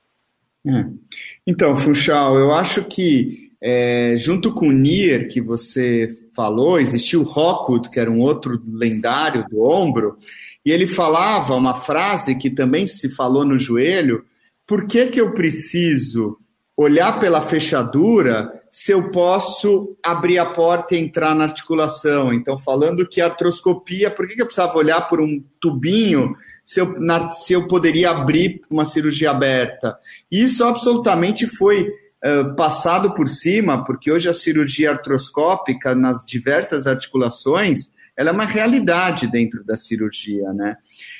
Hum. 0.66 0.98
Então, 1.46 1.78
Funchal, 1.78 2.38
eu 2.38 2.52
acho 2.52 2.84
que 2.86 3.52
é, 3.62 4.16
junto 4.18 4.54
com 4.54 4.70
o 4.70 4.72
Nier, 4.72 5.28
que 5.28 5.42
você 5.42 6.08
falou, 6.40 6.80
existiu 6.80 7.20
o 7.20 7.26
Rockwood, 7.26 7.90
que 7.90 8.00
era 8.00 8.10
um 8.10 8.22
outro 8.22 8.64
lendário 8.66 9.46
do 9.50 9.62
ombro, 9.62 10.18
e 10.66 10.72
ele 10.72 10.88
falava 10.88 11.54
uma 11.54 11.74
frase 11.74 12.34
que 12.38 12.50
também 12.50 12.88
se 12.88 13.10
falou 13.10 13.44
no 13.44 13.58
joelho: 13.58 14.24
por 14.66 14.88
que, 14.88 15.08
que 15.08 15.20
eu 15.20 15.34
preciso 15.34 16.38
olhar 16.78 17.20
pela 17.20 17.42
fechadura 17.42 18.54
se 18.72 18.94
eu 18.94 19.12
posso 19.12 19.98
abrir 20.02 20.38
a 20.38 20.46
porta 20.46 20.96
e 20.96 21.00
entrar 21.00 21.36
na 21.36 21.44
articulação? 21.44 22.32
Então, 22.32 22.58
falando 22.58 23.06
que 23.06 23.20
artroscopia, 23.20 24.10
por 24.10 24.26
que, 24.26 24.36
que 24.36 24.42
eu 24.42 24.46
precisava 24.46 24.78
olhar 24.78 25.10
por 25.10 25.20
um 25.20 25.44
tubinho? 25.60 26.38
Se 26.64 26.80
eu, 26.80 26.98
na, 27.02 27.32
se 27.32 27.52
eu 27.52 27.68
poderia 27.68 28.12
abrir 28.12 28.62
uma 28.70 28.86
cirurgia 28.86 29.32
aberta. 29.32 29.98
Isso 30.32 30.64
absolutamente 30.64 31.48
foi 31.48 31.92
uh, 32.24 32.56
passado 32.56 33.14
por 33.14 33.28
cima, 33.28 33.84
porque 33.84 34.12
hoje 34.12 34.30
a 34.30 34.34
cirurgia 34.34 34.92
artroscópica 34.92 35.96
nas 35.96 36.26
diversas 36.26 36.88
articulações, 36.88 37.92
ela 38.16 38.30
é 38.30 38.34
uma 38.34 38.46
realidade 38.46 39.28
dentro 39.28 39.64
da 39.64 39.78
cirurgia, 39.78 40.52
né? 40.54 40.76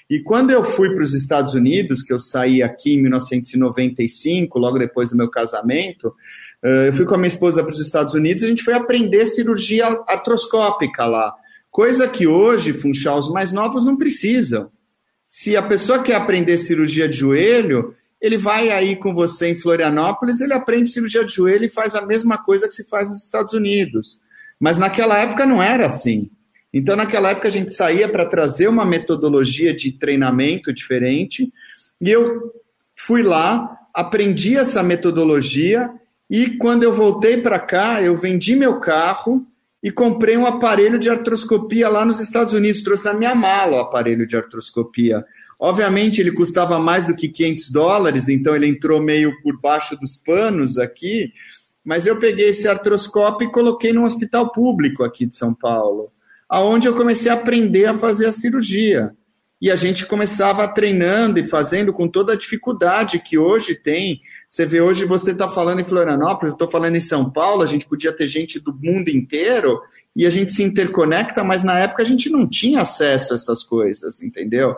E 0.10 0.20
quando 0.22 0.52
eu 0.52 0.64
fui 0.64 0.94
para 0.94 1.04
os 1.04 1.14
Estados 1.14 1.54
Unidos, 1.54 2.04
que 2.04 2.12
eu 2.12 2.20
saí 2.20 2.62
aqui 2.62 2.96
em 2.96 3.02
1995, 3.02 4.60
logo 4.60 4.78
depois 4.78 5.12
do 5.12 5.18
meu 5.18 5.30
casamento, 5.30 6.14
eu 6.62 6.92
fui 6.94 7.06
com 7.06 7.16
a 7.16 7.18
minha 7.18 7.30
esposa 7.30 7.64
para 7.64 7.72
os 7.72 7.80
Estados 7.80 8.14
Unidos 8.14 8.42
e 8.42 8.46
a 8.46 8.50
gente 8.50 8.64
foi 8.64 8.74
aprender 8.74 9.26
cirurgia 9.26 9.86
artroscópica 10.08 11.06
lá. 11.06 11.34
Coisa 11.72 12.08
que 12.08 12.28
hoje, 12.28 12.74
Funchal, 12.74 13.20
os 13.20 13.32
mais 13.32 13.52
novos 13.52 13.86
não 13.86 13.96
precisam. 13.96 14.72
Se 15.28 15.56
a 15.56 15.62
pessoa 15.62 16.02
quer 16.02 16.16
aprender 16.16 16.58
cirurgia 16.58 17.08
de 17.08 17.18
joelho, 17.18 17.96
ele 18.22 18.38
vai 18.38 18.70
aí 18.70 18.96
com 18.96 19.14
você 19.14 19.50
em 19.50 19.56
Florianópolis, 19.56 20.42
ele 20.42 20.54
aprende 20.54 20.90
cirurgia 20.90 21.24
de 21.24 21.34
joelho 21.34 21.66
e 21.66 21.70
faz 21.70 21.96
a 21.96 22.06
mesma 22.06 22.38
coisa 22.38 22.68
que 22.68 22.76
se 22.76 22.88
faz 22.88 23.10
nos 23.10 23.24
Estados 23.24 23.54
Unidos. 23.54 24.20
Mas 24.60 24.78
naquela 24.78 25.18
época 25.18 25.46
não 25.46 25.64
era 25.64 25.86
assim. 25.86 26.30
Então, 26.74 26.96
naquela 26.96 27.32
época, 27.32 27.48
a 27.48 27.52
gente 27.52 27.74
saía 27.74 28.08
para 28.08 28.26
trazer 28.26 28.68
uma 28.68 28.86
metodologia 28.86 29.74
de 29.74 29.92
treinamento 29.92 30.72
diferente, 30.72 31.52
e 32.00 32.10
eu 32.10 32.54
fui 32.96 33.24
lá, 33.24 33.78
aprendi 33.94 34.56
essa 34.56 34.84
metodologia, 34.84 35.90
e 36.30 36.52
quando 36.58 36.84
eu 36.84 36.94
voltei 36.94 37.38
para 37.38 37.60
cá, 37.60 38.04
eu 38.04 38.16
vendi 38.16 38.56
meu 38.56 38.80
carro 38.80 39.48
e 39.82 39.90
comprei 39.90 40.38
um 40.38 40.46
aparelho 40.46 41.00
de 41.00 41.10
artroscopia 41.10 41.90
lá 41.90 42.06
nos 42.06 42.20
Estados 42.20 42.54
Unidos. 42.54 42.84
Trouxe 42.84 43.06
na 43.06 43.14
minha 43.14 43.34
mala 43.34 43.78
o 43.78 43.80
aparelho 43.80 44.28
de 44.28 44.38
artroscopia 44.38 45.26
Obviamente, 45.60 46.22
ele 46.22 46.32
custava 46.32 46.80
mais 46.80 47.06
do 47.06 47.14
que 47.14 47.28
500 47.28 47.70
dólares, 47.70 48.30
então 48.30 48.56
ele 48.56 48.68
entrou 48.68 49.02
meio 49.02 49.34
por 49.42 49.60
baixo 49.60 49.98
dos 50.00 50.16
panos 50.16 50.78
aqui. 50.78 51.34
Mas 51.84 52.08
eu 52.08 52.18
peguei 52.18 52.50
esse 52.50 52.68
artroscópio 52.68 53.48
e 53.48 53.52
coloquei 53.52 53.92
num 53.92 54.04
hospital 54.04 54.52
público 54.54 55.04
aqui 55.04 55.26
de 55.26 55.36
São 55.36 55.54
Paulo, 55.54 56.12
aonde 56.48 56.88
eu 56.88 56.96
comecei 56.96 57.30
a 57.30 57.34
aprender 57.34 57.88
a 57.88 57.94
fazer 57.94 58.28
a 58.28 58.32
cirurgia. 58.32 59.12
E 59.62 59.70
a 59.70 59.76
gente 59.76 60.06
começava 60.06 60.66
treinando 60.70 61.38
e 61.38 61.46
fazendo 61.46 61.92
com 61.92 62.08
toda 62.08 62.32
a 62.32 62.38
dificuldade 62.38 63.20
que 63.20 63.38
hoje 63.38 63.76
tem. 63.76 64.22
Você 64.48 64.66
vê, 64.66 64.80
hoje 64.80 65.04
você 65.04 65.32
está 65.32 65.50
falando 65.50 65.82
em 65.82 65.84
Florianópolis, 65.86 66.52
eu 66.52 66.56
estou 66.56 66.72
falando 66.72 66.96
em 66.96 67.02
São 67.02 67.30
Paulo, 67.30 67.62
a 67.62 67.66
gente 67.66 67.86
podia 67.86 68.14
ter 68.14 68.28
gente 68.30 68.62
do 68.62 68.74
mundo 68.74 69.10
inteiro 69.10 69.78
e 70.16 70.26
a 70.26 70.30
gente 70.30 70.54
se 70.54 70.64
interconecta, 70.64 71.44
mas 71.44 71.64
na 71.64 71.78
época 71.78 72.02
a 72.02 72.06
gente 72.06 72.30
não 72.30 72.48
tinha 72.48 72.82
acesso 72.82 73.34
a 73.34 73.36
essas 73.36 73.64
coisas, 73.64 74.22
entendeu? 74.22 74.76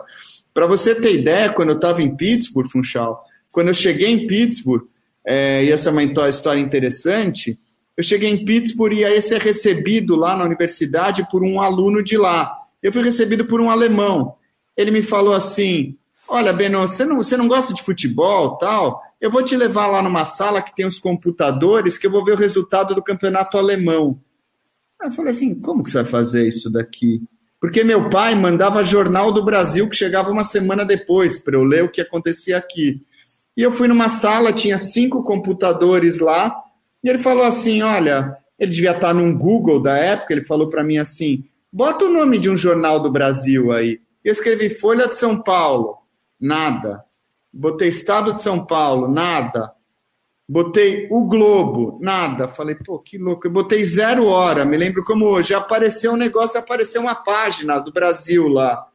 Para 0.52 0.66
você 0.66 0.94
ter 0.94 1.14
ideia, 1.14 1.52
quando 1.52 1.70
eu 1.70 1.76
estava 1.76 2.02
em 2.02 2.14
Pittsburgh, 2.14 2.68
Funchal, 2.68 3.24
quando 3.50 3.68
eu 3.68 3.74
cheguei 3.74 4.08
em 4.08 4.26
Pittsburgh, 4.26 4.84
é, 5.24 5.64
e 5.64 5.70
essa 5.70 5.90
é 5.90 5.92
uma 5.92 6.02
história 6.28 6.60
interessante, 6.60 7.58
eu 7.96 8.02
cheguei 8.02 8.30
em 8.30 8.44
Pittsburgh 8.44 8.94
e 8.94 9.04
aí 9.04 9.20
ser 9.20 9.40
recebido 9.40 10.16
lá 10.16 10.36
na 10.36 10.44
universidade 10.44 11.26
por 11.30 11.42
um 11.42 11.60
aluno 11.60 12.02
de 12.02 12.16
lá. 12.16 12.56
Eu 12.82 12.92
fui 12.92 13.02
recebido 13.02 13.44
por 13.44 13.60
um 13.60 13.70
alemão. 13.70 14.34
Ele 14.76 14.90
me 14.90 15.02
falou 15.02 15.34
assim: 15.34 15.96
Olha, 16.26 16.52
Beno, 16.52 16.80
você 16.80 17.04
não, 17.04 17.16
você 17.16 17.36
não 17.36 17.46
gosta 17.46 17.74
de 17.74 17.82
futebol 17.82 18.56
tal? 18.56 19.02
Eu 19.20 19.30
vou 19.30 19.42
te 19.42 19.56
levar 19.56 19.86
lá 19.86 20.02
numa 20.02 20.24
sala 20.24 20.62
que 20.62 20.74
tem 20.74 20.86
os 20.86 20.98
computadores 20.98 21.98
que 21.98 22.06
eu 22.06 22.10
vou 22.10 22.24
ver 22.24 22.32
o 22.32 22.38
resultado 22.38 22.94
do 22.94 23.02
campeonato 23.02 23.58
alemão. 23.58 24.18
Eu 25.00 25.12
falei 25.12 25.32
assim: 25.32 25.54
como 25.54 25.82
que 25.82 25.90
você 25.90 25.98
vai 26.02 26.10
fazer 26.10 26.48
isso 26.48 26.70
daqui? 26.70 27.22
Porque 27.62 27.84
meu 27.84 28.10
pai 28.10 28.34
mandava 28.34 28.82
jornal 28.82 29.30
do 29.30 29.44
Brasil 29.44 29.88
que 29.88 29.94
chegava 29.94 30.32
uma 30.32 30.42
semana 30.42 30.84
depois 30.84 31.38
para 31.38 31.54
eu 31.54 31.62
ler 31.62 31.84
o 31.84 31.88
que 31.88 32.00
acontecia 32.00 32.58
aqui. 32.58 33.00
E 33.56 33.62
eu 33.62 33.70
fui 33.70 33.86
numa 33.86 34.08
sala, 34.08 34.52
tinha 34.52 34.76
cinco 34.78 35.22
computadores 35.22 36.18
lá, 36.18 36.52
e 37.04 37.08
ele 37.08 37.20
falou 37.20 37.44
assim: 37.44 37.80
olha, 37.80 38.36
ele 38.58 38.72
devia 38.72 38.90
estar 38.90 39.14
num 39.14 39.32
Google 39.38 39.80
da 39.80 39.96
época, 39.96 40.32
ele 40.32 40.42
falou 40.42 40.68
para 40.68 40.82
mim 40.82 40.98
assim: 40.98 41.44
bota 41.72 42.06
o 42.06 42.12
nome 42.12 42.36
de 42.36 42.50
um 42.50 42.56
jornal 42.56 42.98
do 42.98 43.12
Brasil 43.12 43.70
aí. 43.70 44.00
Eu 44.24 44.32
escrevi 44.32 44.68
Folha 44.68 45.06
de 45.06 45.14
São 45.14 45.40
Paulo, 45.40 45.98
nada. 46.40 47.04
Botei 47.52 47.90
Estado 47.90 48.32
de 48.32 48.42
São 48.42 48.66
Paulo, 48.66 49.06
nada. 49.06 49.70
Botei 50.48 51.08
o 51.10 51.26
Globo, 51.26 51.98
nada. 52.02 52.48
Falei, 52.48 52.74
pô, 52.74 52.98
que 52.98 53.16
louco. 53.16 53.46
Eu 53.46 53.50
botei 53.50 53.84
zero 53.84 54.26
hora, 54.26 54.64
me 54.64 54.76
lembro 54.76 55.02
como 55.04 55.26
hoje. 55.26 55.54
Apareceu 55.54 56.12
um 56.12 56.16
negócio, 56.16 56.58
apareceu 56.58 57.00
uma 57.00 57.14
página 57.14 57.78
do 57.78 57.92
Brasil 57.92 58.48
lá. 58.48 58.86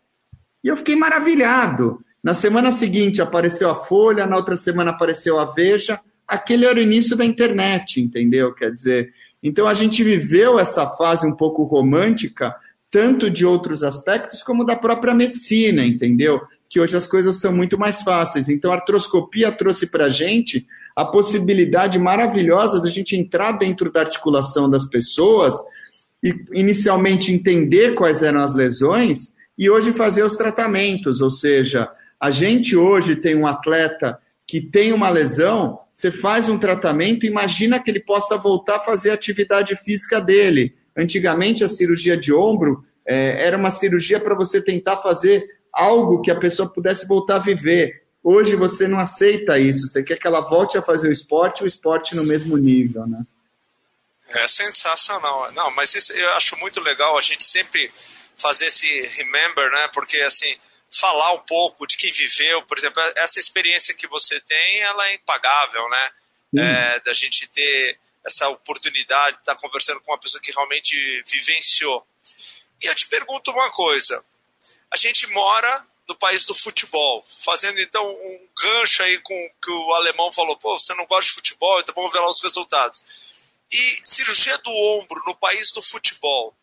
E 0.63 0.67
eu 0.67 0.77
fiquei 0.77 0.95
maravilhado. 0.95 1.99
Na 2.23 2.33
semana 2.33 2.71
seguinte 2.71 3.21
apareceu 3.21 3.69
a 3.69 3.75
Folha, 3.75 4.25
na 4.25 4.36
outra 4.36 4.55
semana 4.57 4.91
apareceu 4.91 5.39
a 5.39 5.45
Veja. 5.45 5.99
Aquele 6.27 6.65
era 6.65 6.77
o 6.77 6.81
início 6.81 7.15
da 7.15 7.23
internet, 7.23 8.01
entendeu? 8.01 8.53
Quer 8.53 8.73
dizer, 8.73 9.13
então 9.41 9.65
a 9.65 9.73
gente 9.73 10.03
viveu 10.03 10.60
essa 10.60 10.86
fase 10.88 11.25
um 11.25 11.33
pouco 11.33 11.63
romântica, 11.63 12.53
tanto 12.91 13.31
de 13.31 13.45
outros 13.45 13.81
aspectos 13.83 14.43
como 14.43 14.65
da 14.65 14.75
própria 14.75 15.13
medicina, 15.13 15.86
entendeu? 15.86 16.41
Que 16.69 16.81
hoje 16.81 16.97
as 16.97 17.07
coisas 17.07 17.39
são 17.39 17.53
muito 17.53 17.79
mais 17.79 18.01
fáceis. 18.01 18.49
Então 18.49 18.73
a 18.73 18.75
artroscopia 18.75 19.51
trouxe 19.51 19.88
para 19.88 20.05
a 20.05 20.10
gente 20.10 20.67
a 20.97 21.05
possibilidade 21.05 21.99
maravilhosa 21.99 22.81
da 22.81 22.89
gente 22.89 23.15
entrar 23.15 23.51
dentro 23.51 23.91
da 23.91 23.99
articulação 23.99 24.67
das 24.67 24.89
pessoas 24.89 25.53
e 26.23 26.33
inicialmente 26.53 27.31
entender 27.31 27.93
quais 27.93 28.23
eram 28.23 28.39
as 28.39 28.55
lesões 28.55 29.31
e 29.55 29.69
hoje 29.69 29.93
fazer 29.93 30.23
os 30.23 30.36
tratamentos. 30.36 31.21
Ou 31.21 31.29
seja, 31.29 31.88
a 32.19 32.31
gente 32.31 32.75
hoje 32.75 33.15
tem 33.15 33.36
um 33.36 33.45
atleta 33.45 34.17
que 34.47 34.60
tem 34.60 34.91
uma 34.91 35.07
lesão, 35.07 35.77
você 35.93 36.10
faz 36.10 36.49
um 36.49 36.57
tratamento, 36.57 37.27
imagina 37.27 37.79
que 37.79 37.91
ele 37.91 37.99
possa 37.99 38.36
voltar 38.36 38.77
a 38.77 38.79
fazer 38.79 39.12
a 39.12 39.13
atividade 39.13 39.75
física 39.75 40.19
dele. 40.19 40.73
Antigamente, 40.97 41.63
a 41.63 41.69
cirurgia 41.69 42.17
de 42.17 42.33
ombro 42.33 42.83
é, 43.05 43.45
era 43.45 43.55
uma 43.55 43.69
cirurgia 43.69 44.19
para 44.19 44.33
você 44.33 44.60
tentar 44.60 44.97
fazer 44.97 45.45
algo 45.71 46.21
que 46.21 46.31
a 46.31 46.39
pessoa 46.39 46.67
pudesse 46.67 47.07
voltar 47.07 47.36
a 47.36 47.39
viver. 47.39 48.01
Hoje 48.29 48.57
você 48.57 48.89
não 48.89 48.99
aceita 48.99 49.57
isso, 49.57 49.87
você 49.87 50.03
quer 50.03 50.17
que 50.17 50.27
ela 50.27 50.41
volte 50.41 50.77
a 50.77 50.81
fazer 50.81 51.07
o 51.07 51.13
esporte, 51.13 51.63
o 51.63 51.65
esporte 51.65 52.13
no 52.13 52.25
mesmo 52.25 52.57
nível, 52.57 53.07
né? 53.07 53.25
É 54.27 54.45
sensacional. 54.49 55.49
Não, 55.53 55.71
mas 55.71 55.95
isso 55.95 56.11
eu 56.11 56.29
acho 56.31 56.57
muito 56.57 56.81
legal 56.81 57.17
a 57.17 57.21
gente 57.21 57.45
sempre 57.45 57.89
fazer 58.35 58.65
esse 58.65 58.85
remember, 59.15 59.71
né? 59.71 59.89
Porque 59.93 60.17
assim, 60.17 60.57
falar 60.91 61.35
um 61.35 61.39
pouco 61.39 61.87
de 61.87 61.95
quem 61.95 62.11
viveu, 62.11 62.61
por 62.63 62.77
exemplo, 62.77 63.01
essa 63.15 63.39
experiência 63.39 63.95
que 63.95 64.07
você 64.07 64.41
tem, 64.41 64.81
ela 64.81 65.07
é 65.07 65.15
impagável, 65.15 65.87
né? 65.87 66.09
É, 66.57 66.99
da 66.99 67.13
gente 67.13 67.47
ter 67.47 67.97
essa 68.25 68.49
oportunidade 68.49 69.37
de 69.37 69.41
estar 69.41 69.55
conversando 69.55 70.01
com 70.01 70.11
uma 70.11 70.19
pessoa 70.19 70.41
que 70.41 70.51
realmente 70.51 71.23
vivenciou. 71.25 72.05
E 72.83 72.87
eu 72.87 72.93
te 72.93 73.07
pergunto 73.07 73.51
uma 73.51 73.71
coisa: 73.71 74.21
a 74.91 74.97
gente 74.97 75.27
mora 75.27 75.87
do 76.07 76.15
país 76.15 76.45
do 76.45 76.55
futebol, 76.55 77.23
fazendo 77.43 77.79
então 77.81 78.07
um 78.07 78.47
gancho 78.57 79.03
aí 79.03 79.19
com 79.19 79.49
que 79.61 79.69
o 79.69 79.93
alemão 79.93 80.31
falou, 80.31 80.57
pô, 80.57 80.79
você 80.79 80.93
não 80.95 81.05
gosta 81.05 81.29
de 81.29 81.35
futebol, 81.35 81.79
então 81.79 81.93
vamos 81.93 82.13
ver 82.13 82.19
lá 82.19 82.29
os 82.29 82.41
resultados. 82.41 83.03
E 83.69 83.99
cirurgia 84.01 84.57
do 84.59 84.71
ombro 84.71 85.21
no 85.25 85.35
país 85.35 85.71
do 85.71 85.81
futebol, 85.81 86.55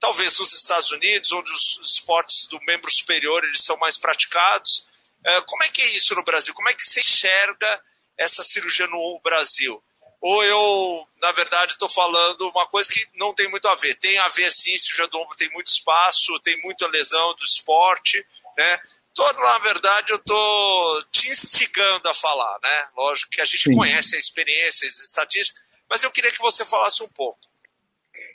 talvez 0.00 0.36
nos 0.38 0.52
Estados 0.52 0.90
Unidos, 0.90 1.30
onde 1.30 1.50
os 1.52 1.78
esportes 1.82 2.48
do 2.48 2.60
membro 2.62 2.90
superior 2.90 3.44
eles 3.44 3.62
são 3.62 3.76
mais 3.76 3.96
praticados, 3.96 4.86
é, 5.24 5.40
como 5.42 5.62
é 5.62 5.68
que 5.68 5.80
é 5.80 5.86
isso 5.86 6.14
no 6.14 6.24
Brasil? 6.24 6.52
Como 6.54 6.68
é 6.68 6.74
que 6.74 6.82
você 6.82 7.00
enxerga 7.00 7.80
essa 8.16 8.42
cirurgia 8.42 8.86
no 8.88 9.20
Brasil? 9.22 9.82
Ou 10.20 10.42
eu, 10.42 11.08
na 11.22 11.30
verdade, 11.32 11.72
estou 11.72 11.88
falando 11.88 12.48
uma 12.48 12.66
coisa 12.66 12.92
que 12.92 13.06
não 13.14 13.32
tem 13.32 13.48
muito 13.48 13.68
a 13.68 13.76
ver. 13.76 13.94
Tem 13.94 14.18
a 14.18 14.28
ver 14.28 14.50
sim, 14.50 14.76
cirurgia 14.76 15.06
do 15.06 15.18
ombro 15.18 15.36
tem 15.36 15.48
muito 15.50 15.68
espaço, 15.68 16.38
tem 16.40 16.60
muita 16.62 16.88
lesão 16.88 17.34
do 17.34 17.44
esporte, 17.44 18.24
né? 18.58 18.78
Todo, 19.14 19.36
na 19.38 19.58
verdade, 19.60 20.12
eu 20.12 20.16
estou 20.16 21.02
te 21.10 21.28
instigando 21.28 22.08
a 22.08 22.14
falar, 22.14 22.58
né? 22.62 22.84
Lógico 22.96 23.30
que 23.30 23.40
a 23.40 23.44
gente 23.44 23.64
Sim. 23.64 23.74
conhece 23.74 24.16
a 24.16 24.18
experiência, 24.18 24.86
as 24.86 25.00
estatísticas, 25.00 25.62
mas 25.88 26.02
eu 26.02 26.10
queria 26.10 26.30
que 26.30 26.38
você 26.38 26.64
falasse 26.64 27.02
um 27.02 27.08
pouco. 27.08 27.38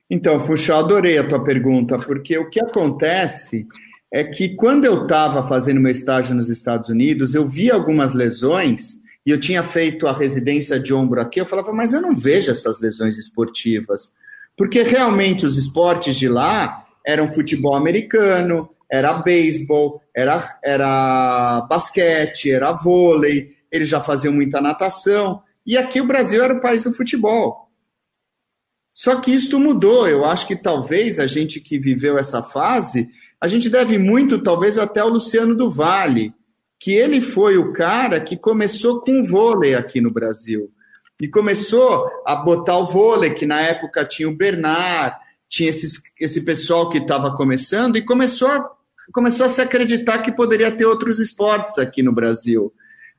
Então, 0.10 0.40
Fuxa, 0.40 0.76
adorei 0.76 1.18
a 1.18 1.28
tua 1.28 1.44
pergunta, 1.44 1.98
porque 1.98 2.38
o 2.38 2.50
que 2.50 2.60
acontece 2.60 3.68
é 4.12 4.24
que 4.24 4.56
quando 4.56 4.86
eu 4.86 5.04
estava 5.04 5.48
fazendo 5.48 5.80
meu 5.80 5.92
estágio 5.92 6.36
nos 6.36 6.50
Estados 6.50 6.90
Unidos, 6.90 7.34
eu 7.34 7.48
vi 7.48 7.72
algumas 7.72 8.14
lesões 8.14 9.00
e 9.26 9.32
eu 9.32 9.40
tinha 9.40 9.64
feito 9.64 10.06
a 10.06 10.14
residência 10.14 10.80
de 10.80 10.94
ombro 10.94 11.22
aqui, 11.22 11.40
eu 11.40 11.46
falava, 11.46 11.72
mas 11.72 11.94
eu 11.94 12.02
não 12.02 12.14
vejo 12.14 12.52
essas 12.52 12.80
lesões 12.80 13.18
esportivas. 13.18 14.12
Porque 14.56 14.84
realmente 14.84 15.46
os 15.46 15.58
esportes 15.58 16.16
de 16.16 16.28
lá 16.28 16.86
eram 17.06 17.34
futebol 17.34 17.76
americano, 17.76 18.70
era 18.94 19.12
beisebol, 19.12 20.00
era, 20.16 20.60
era 20.64 21.62
basquete, 21.68 22.52
era 22.52 22.74
vôlei, 22.74 23.56
eles 23.72 23.90
já 23.90 24.00
faziam 24.00 24.32
muita 24.32 24.62
natação. 24.62 25.42
E 25.66 25.76
aqui 25.76 26.00
o 26.00 26.06
Brasil 26.06 26.44
era 26.44 26.54
o 26.54 26.62
país 26.62 26.84
do 26.84 26.94
futebol. 26.94 27.72
Só 28.94 29.20
que 29.20 29.32
isso 29.32 29.60
mudou. 29.60 30.08
Eu 30.08 30.24
acho 30.24 30.46
que 30.46 30.56
talvez 30.56 31.20
a 31.20 31.26
gente 31.26 31.60
que 31.60 31.80
viveu 31.80 32.20
essa 32.20 32.44
fase, 32.44 33.10
a 33.42 33.48
gente 33.48 33.68
deve 33.68 33.98
muito, 33.98 34.44
talvez, 34.44 34.78
até 34.78 35.00
ao 35.00 35.10
Luciano 35.10 35.56
do 35.56 35.72
Vale, 35.72 36.32
que 36.80 36.92
ele 36.92 37.20
foi 37.20 37.58
o 37.58 37.74
cara 37.74 38.22
que 38.22 38.38
começou 38.38 39.02
com 39.02 39.22
o 39.22 39.26
vôlei 39.26 39.74
aqui 39.74 40.00
no 40.00 40.12
Brasil. 40.12 40.72
E 41.20 41.28
começou 41.28 42.08
a 42.28 42.36
botar 42.36 42.78
o 42.78 42.86
vôlei, 42.86 43.34
que 43.34 43.48
na 43.48 43.60
época 43.60 44.06
tinha 44.06 44.30
o 44.30 44.36
Bernard, 44.36 45.18
tinha 45.50 45.72
esses, 45.72 46.00
esse 46.20 46.46
pessoal 46.46 46.92
que 46.92 47.00
estava 47.00 47.36
começando, 47.36 47.98
e 47.98 48.06
começou 48.06 48.50
a 48.50 48.83
começou 49.12 49.46
a 49.46 49.50
se 49.50 49.62
acreditar 49.62 50.20
que 50.20 50.32
poderia 50.32 50.72
ter 50.72 50.86
outros 50.86 51.20
esportes 51.20 51.78
aqui 51.78 52.02
no 52.02 52.14
Brasil. 52.14 52.74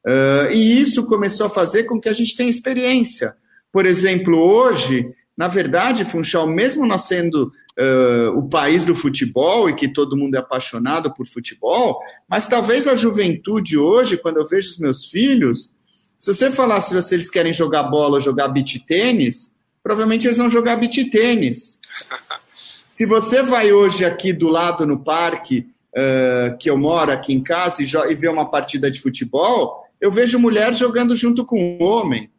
Uh, 0.06 0.50
e 0.52 0.80
isso 0.80 1.04
começou 1.04 1.46
a 1.46 1.50
fazer 1.50 1.84
com 1.84 2.00
que 2.00 2.08
a 2.08 2.12
gente 2.12 2.36
tenha 2.36 2.50
experiência. 2.50 3.34
Por 3.72 3.86
exemplo, 3.86 4.38
hoje, 4.38 5.06
na 5.36 5.48
verdade, 5.48 6.04
Funchal, 6.04 6.46
mesmo 6.46 6.86
nós 6.86 7.02
sendo 7.02 7.50
uh, 7.78 8.38
o 8.38 8.48
país 8.48 8.84
do 8.84 8.94
futebol 8.94 9.68
e 9.68 9.74
que 9.74 9.88
todo 9.88 10.16
mundo 10.16 10.34
é 10.34 10.38
apaixonado 10.38 11.12
por 11.14 11.26
futebol, 11.26 11.98
mas 12.28 12.46
talvez 12.46 12.86
a 12.86 12.96
juventude 12.96 13.76
hoje, 13.76 14.16
quando 14.16 14.38
eu 14.38 14.46
vejo 14.46 14.70
os 14.70 14.78
meus 14.78 15.06
filhos, 15.06 15.74
se 16.18 16.32
você 16.32 16.50
falasse 16.50 17.02
se 17.02 17.14
eles 17.14 17.30
querem 17.30 17.52
jogar 17.52 17.84
bola 17.84 18.16
ou 18.16 18.20
jogar 18.20 18.48
beach 18.48 18.78
tênis, 18.80 19.54
provavelmente 19.82 20.26
eles 20.26 20.38
vão 20.38 20.50
jogar 20.50 20.76
beach 20.76 21.04
tênis. 21.10 21.78
Se 22.94 23.04
você 23.04 23.42
vai 23.42 23.72
hoje 23.72 24.04
aqui 24.04 24.32
do 24.32 24.48
lado 24.48 24.86
no 24.86 25.02
parque 25.02 25.66
uh, 25.96 26.56
que 26.58 26.68
eu 26.68 26.76
moro 26.76 27.12
aqui 27.12 27.32
em 27.32 27.42
casa 27.42 27.82
e, 27.82 27.86
e 27.86 28.28
uma 28.28 28.50
partida 28.50 28.90
de 28.90 29.00
futebol, 29.00 29.84
eu 30.00 30.10
vejo 30.10 30.38
mulher 30.38 30.74
jogando 30.74 31.16
junto 31.16 31.44
com 31.44 31.58
um 31.58 31.82
homem. 31.82 32.30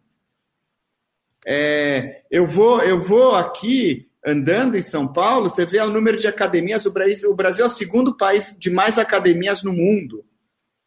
É, 1.47 2.23
eu 2.31 2.45
vou 2.45 2.81
eu 2.81 2.99
vou 2.99 3.35
aqui 3.35 4.07
andando 4.25 4.75
em 4.75 4.81
São 4.81 5.07
Paulo, 5.07 5.49
você 5.49 5.65
vê 5.65 5.79
o 5.79 5.89
número 5.89 6.17
de 6.17 6.27
academias, 6.27 6.85
o 6.87 6.91
Brasil, 6.91 7.29
o 7.29 7.35
Brasil 7.35 7.63
é 7.63 7.67
o 7.67 7.71
segundo 7.71 8.17
país 8.17 8.55
de 8.57 8.71
mais 8.71 8.97
academias 8.97 9.61
no 9.61 9.71
mundo. 9.71 10.25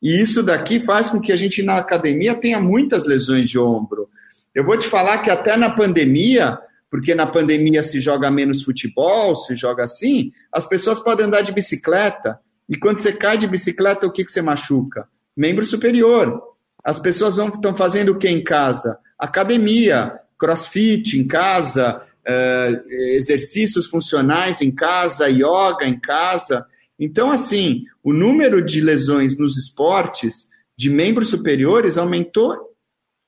E 0.02 0.20
isso 0.20 0.42
daqui 0.42 0.80
faz 0.80 1.10
com 1.10 1.20
que 1.20 1.32
a 1.32 1.36
gente 1.36 1.62
na 1.62 1.76
academia 1.76 2.34
tenha 2.34 2.60
muitas 2.60 3.04
lesões 3.04 3.48
de 3.48 3.58
ombro. 3.58 4.08
Eu 4.54 4.64
vou 4.64 4.76
te 4.76 4.88
falar 4.88 5.18
que 5.18 5.30
até 5.30 5.56
na 5.56 5.70
pandemia, 5.70 6.58
porque 6.90 7.14
na 7.14 7.26
pandemia 7.26 7.82
se 7.82 8.00
joga 8.00 8.30
menos 8.30 8.62
futebol, 8.62 9.36
se 9.36 9.56
joga 9.56 9.84
assim, 9.84 10.32
as 10.52 10.66
pessoas 10.66 10.98
podem 10.98 11.26
andar 11.26 11.42
de 11.42 11.52
bicicleta. 11.52 12.40
E 12.68 12.76
quando 12.76 13.00
você 13.00 13.12
cai 13.12 13.38
de 13.38 13.46
bicicleta, 13.46 14.06
o 14.06 14.12
que, 14.12 14.24
que 14.24 14.30
você 14.30 14.42
machuca? 14.42 15.08
Membro 15.36 15.64
superior. 15.64 16.42
As 16.84 16.98
pessoas 16.98 17.38
estão 17.38 17.74
fazendo 17.74 18.10
o 18.12 18.18
que 18.18 18.28
em 18.28 18.42
casa? 18.42 18.98
Academia, 19.18 20.20
crossfit 20.38 21.18
em 21.18 21.26
casa, 21.26 22.02
uh, 22.28 22.90
exercícios 22.90 23.86
funcionais 23.86 24.60
em 24.60 24.70
casa, 24.70 25.28
yoga 25.28 25.84
em 25.84 25.98
casa. 25.98 26.64
Então, 26.98 27.30
assim, 27.30 27.84
o 28.02 28.12
número 28.12 28.62
de 28.62 28.80
lesões 28.80 29.36
nos 29.38 29.56
esportes 29.56 30.48
de 30.76 30.90
membros 30.90 31.28
superiores 31.28 31.98
aumentou 31.98 32.56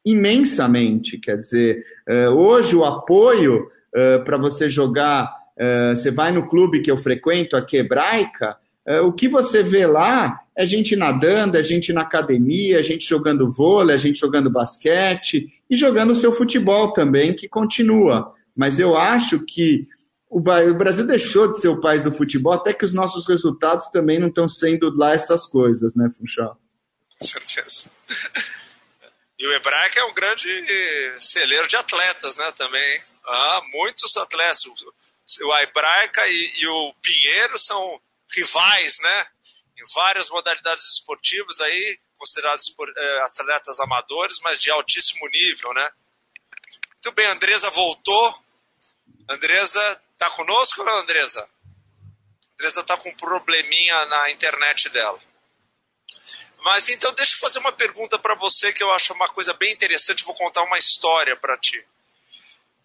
imensamente. 0.04 1.18
Quer 1.18 1.38
dizer, 1.38 1.84
uh, 2.08 2.30
hoje 2.30 2.76
o 2.76 2.84
apoio 2.84 3.68
uh, 3.94 4.24
para 4.24 4.36
você 4.36 4.68
jogar, 4.68 5.40
você 5.94 6.10
vai 6.10 6.32
no 6.32 6.48
clube 6.48 6.80
que 6.80 6.90
eu 6.90 6.96
frequento, 6.96 7.54
a 7.54 7.62
Quebraica, 7.62 8.56
o 9.04 9.12
que 9.12 9.28
você 9.28 9.62
vê 9.62 9.86
lá 9.86 10.40
é 10.56 10.66
gente 10.66 10.96
nadando, 10.96 11.56
é 11.56 11.62
gente 11.62 11.92
na 11.92 12.02
academia, 12.02 12.80
é 12.80 12.82
gente 12.82 13.06
jogando 13.06 13.50
vôlei, 13.50 13.96
é 13.96 13.98
gente 13.98 14.18
jogando 14.18 14.50
basquete 14.50 15.52
e 15.68 15.76
jogando 15.76 16.12
o 16.12 16.16
seu 16.16 16.32
futebol 16.32 16.92
também, 16.92 17.34
que 17.34 17.48
continua. 17.48 18.34
Mas 18.56 18.80
eu 18.80 18.96
acho 18.96 19.40
que 19.44 19.86
o 20.28 20.40
Brasil 20.40 21.06
deixou 21.06 21.50
de 21.50 21.60
ser 21.60 21.68
o 21.68 21.80
país 21.80 22.04
do 22.04 22.12
futebol, 22.12 22.52
até 22.52 22.72
que 22.72 22.84
os 22.84 22.94
nossos 22.94 23.26
resultados 23.26 23.88
também 23.88 24.18
não 24.18 24.28
estão 24.28 24.48
sendo 24.48 24.96
lá 24.96 25.12
essas 25.12 25.44
coisas, 25.44 25.96
né, 25.96 26.08
Funchal? 26.16 26.56
Com 27.18 27.26
certeza. 27.26 27.90
E 29.36 29.46
o 29.46 29.52
Hebraica 29.52 30.00
é 30.00 30.04
um 30.04 30.14
grande 30.14 30.48
celeiro 31.18 31.66
de 31.66 31.76
atletas, 31.76 32.36
né, 32.36 32.52
também. 32.56 33.00
Ah, 33.26 33.62
muitos 33.72 34.16
atletas. 34.16 34.62
O 35.42 35.58
Hebraica 35.58 36.20
e, 36.28 36.52
e 36.60 36.66
o 36.66 36.94
Pinheiro 37.02 37.58
são 37.58 38.00
rivais, 38.34 38.98
né? 39.00 39.26
Em 39.78 39.84
várias 39.94 40.28
modalidades 40.30 40.84
esportivas 40.94 41.60
aí, 41.60 41.98
considerados 42.16 42.74
eh, 42.96 43.20
atletas 43.24 43.80
amadores, 43.80 44.38
mas 44.42 44.60
de 44.60 44.70
altíssimo 44.70 45.26
nível, 45.28 45.72
né? 45.72 45.90
Muito 46.92 47.12
bem, 47.12 47.26
Andresa 47.26 47.70
voltou. 47.70 48.44
Andresa, 49.28 50.02
tá 50.18 50.28
conosco, 50.30 50.82
Andresa? 50.82 51.48
Andresa 52.54 52.84
tá 52.84 52.96
com 52.98 53.08
um 53.08 53.16
probleminha 53.16 54.04
na 54.06 54.30
internet 54.30 54.90
dela. 54.90 55.18
Mas 56.62 56.90
então 56.90 57.12
deixa 57.14 57.34
eu 57.34 57.38
fazer 57.38 57.58
uma 57.58 57.72
pergunta 57.72 58.18
para 58.18 58.34
você 58.34 58.70
que 58.72 58.82
eu 58.82 58.92
acho 58.92 59.14
uma 59.14 59.26
coisa 59.28 59.54
bem 59.54 59.72
interessante. 59.72 60.24
Vou 60.24 60.34
contar 60.34 60.62
uma 60.62 60.76
história 60.76 61.34
para 61.36 61.56
ti. 61.56 61.78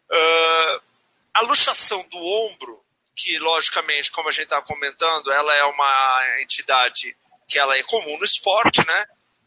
Uh, 0.09 0.81
a 1.33 1.41
luxação 1.41 2.07
do 2.07 2.17
ombro, 2.17 2.84
que 3.15 3.37
logicamente, 3.39 4.11
como 4.11 4.29
a 4.29 4.31
gente 4.31 4.45
está 4.45 4.61
comentando, 4.61 5.31
ela 5.31 5.55
é 5.55 5.63
uma 5.63 6.41
entidade 6.41 7.15
que 7.47 7.57
ela 7.57 7.77
é 7.77 7.83
comum 7.83 8.17
no 8.17 8.25
esporte, 8.25 8.85
né? 8.85 9.05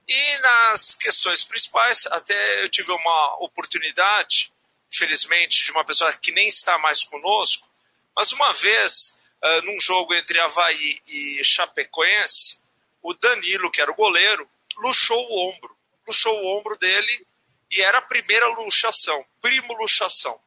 E 0.08 0.38
nas 0.38 0.94
questões 0.94 1.44
principais, 1.44 2.06
até 2.06 2.62
eu 2.62 2.68
tive 2.68 2.90
uma 2.90 3.36
oportunidade 3.44 4.50
infelizmente, 4.92 5.64
de 5.64 5.70
uma 5.70 5.84
pessoa 5.84 6.12
que 6.16 6.32
nem 6.32 6.48
está 6.48 6.78
mais 6.78 7.04
conosco, 7.04 7.68
mas 8.16 8.32
uma 8.32 8.52
vez, 8.52 9.16
uh, 9.44 9.62
num 9.62 9.80
jogo 9.80 10.14
entre 10.14 10.40
Havaí 10.40 11.00
e 11.06 11.44
Chapecoense, 11.44 12.58
o 13.02 13.14
Danilo, 13.14 13.70
que 13.70 13.80
era 13.80 13.90
o 13.90 13.94
goleiro, 13.94 14.48
luxou 14.78 15.24
o 15.30 15.50
ombro. 15.50 15.76
Luxou 16.06 16.34
o 16.34 16.58
ombro 16.58 16.76
dele 16.78 17.26
e 17.70 17.80
era 17.82 17.98
a 17.98 18.02
primeira 18.02 18.46
luxação, 18.48 19.24
primo 19.40 19.74
luxação. 19.74 20.40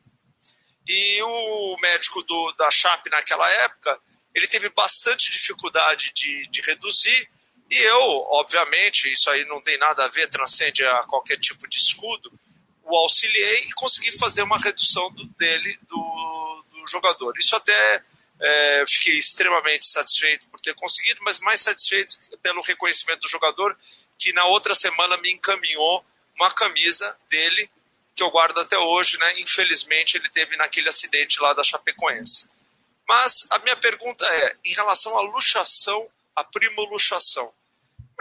E 0.87 1.21
o 1.21 1.77
médico 1.81 2.21
do, 2.23 2.51
da 2.53 2.69
Chape 2.71 3.09
naquela 3.09 3.49
época, 3.63 3.99
ele 4.33 4.47
teve 4.47 4.69
bastante 4.69 5.31
dificuldade 5.31 6.11
de, 6.13 6.47
de 6.47 6.61
reduzir, 6.61 7.29
e 7.69 7.77
eu, 7.77 7.99
obviamente, 8.29 9.11
isso 9.11 9.29
aí 9.29 9.45
não 9.45 9.61
tem 9.61 9.77
nada 9.77 10.03
a 10.03 10.09
ver, 10.09 10.27
transcende 10.29 10.85
a 10.85 11.03
qualquer 11.03 11.37
tipo 11.37 11.67
de 11.69 11.77
escudo, 11.77 12.31
o 12.83 12.97
auxiliei 12.97 13.59
e 13.67 13.71
consegui 13.71 14.11
fazer 14.11 14.43
uma 14.43 14.59
redução 14.59 15.09
do, 15.13 15.25
dele, 15.37 15.79
do, 15.87 16.65
do 16.71 16.87
jogador. 16.87 17.33
Isso 17.37 17.55
até 17.55 18.03
é, 18.41 18.83
fiquei 18.87 19.15
extremamente 19.15 19.85
satisfeito 19.85 20.49
por 20.49 20.59
ter 20.59 20.73
conseguido, 20.73 21.21
mas 21.23 21.39
mais 21.39 21.61
satisfeito 21.61 22.19
pelo 22.43 22.61
reconhecimento 22.61 23.21
do 23.21 23.29
jogador, 23.29 23.77
que 24.19 24.33
na 24.33 24.45
outra 24.45 24.75
semana 24.75 25.15
me 25.17 25.31
encaminhou 25.31 26.03
uma 26.35 26.51
camisa 26.51 27.15
dele, 27.29 27.69
que 28.15 28.23
eu 28.23 28.31
guardo 28.31 28.59
até 28.59 28.77
hoje, 28.77 29.17
né? 29.17 29.39
Infelizmente 29.39 30.17
ele 30.17 30.29
teve 30.29 30.55
naquele 30.57 30.89
acidente 30.89 31.41
lá 31.41 31.53
da 31.53 31.63
Chapecoense. 31.63 32.49
Mas 33.07 33.47
a 33.51 33.59
minha 33.59 33.75
pergunta 33.75 34.25
é, 34.25 34.55
em 34.65 34.73
relação 34.73 35.17
à 35.17 35.21
luxação, 35.21 36.07
a 36.35 36.43
primoluxação, 36.43 37.51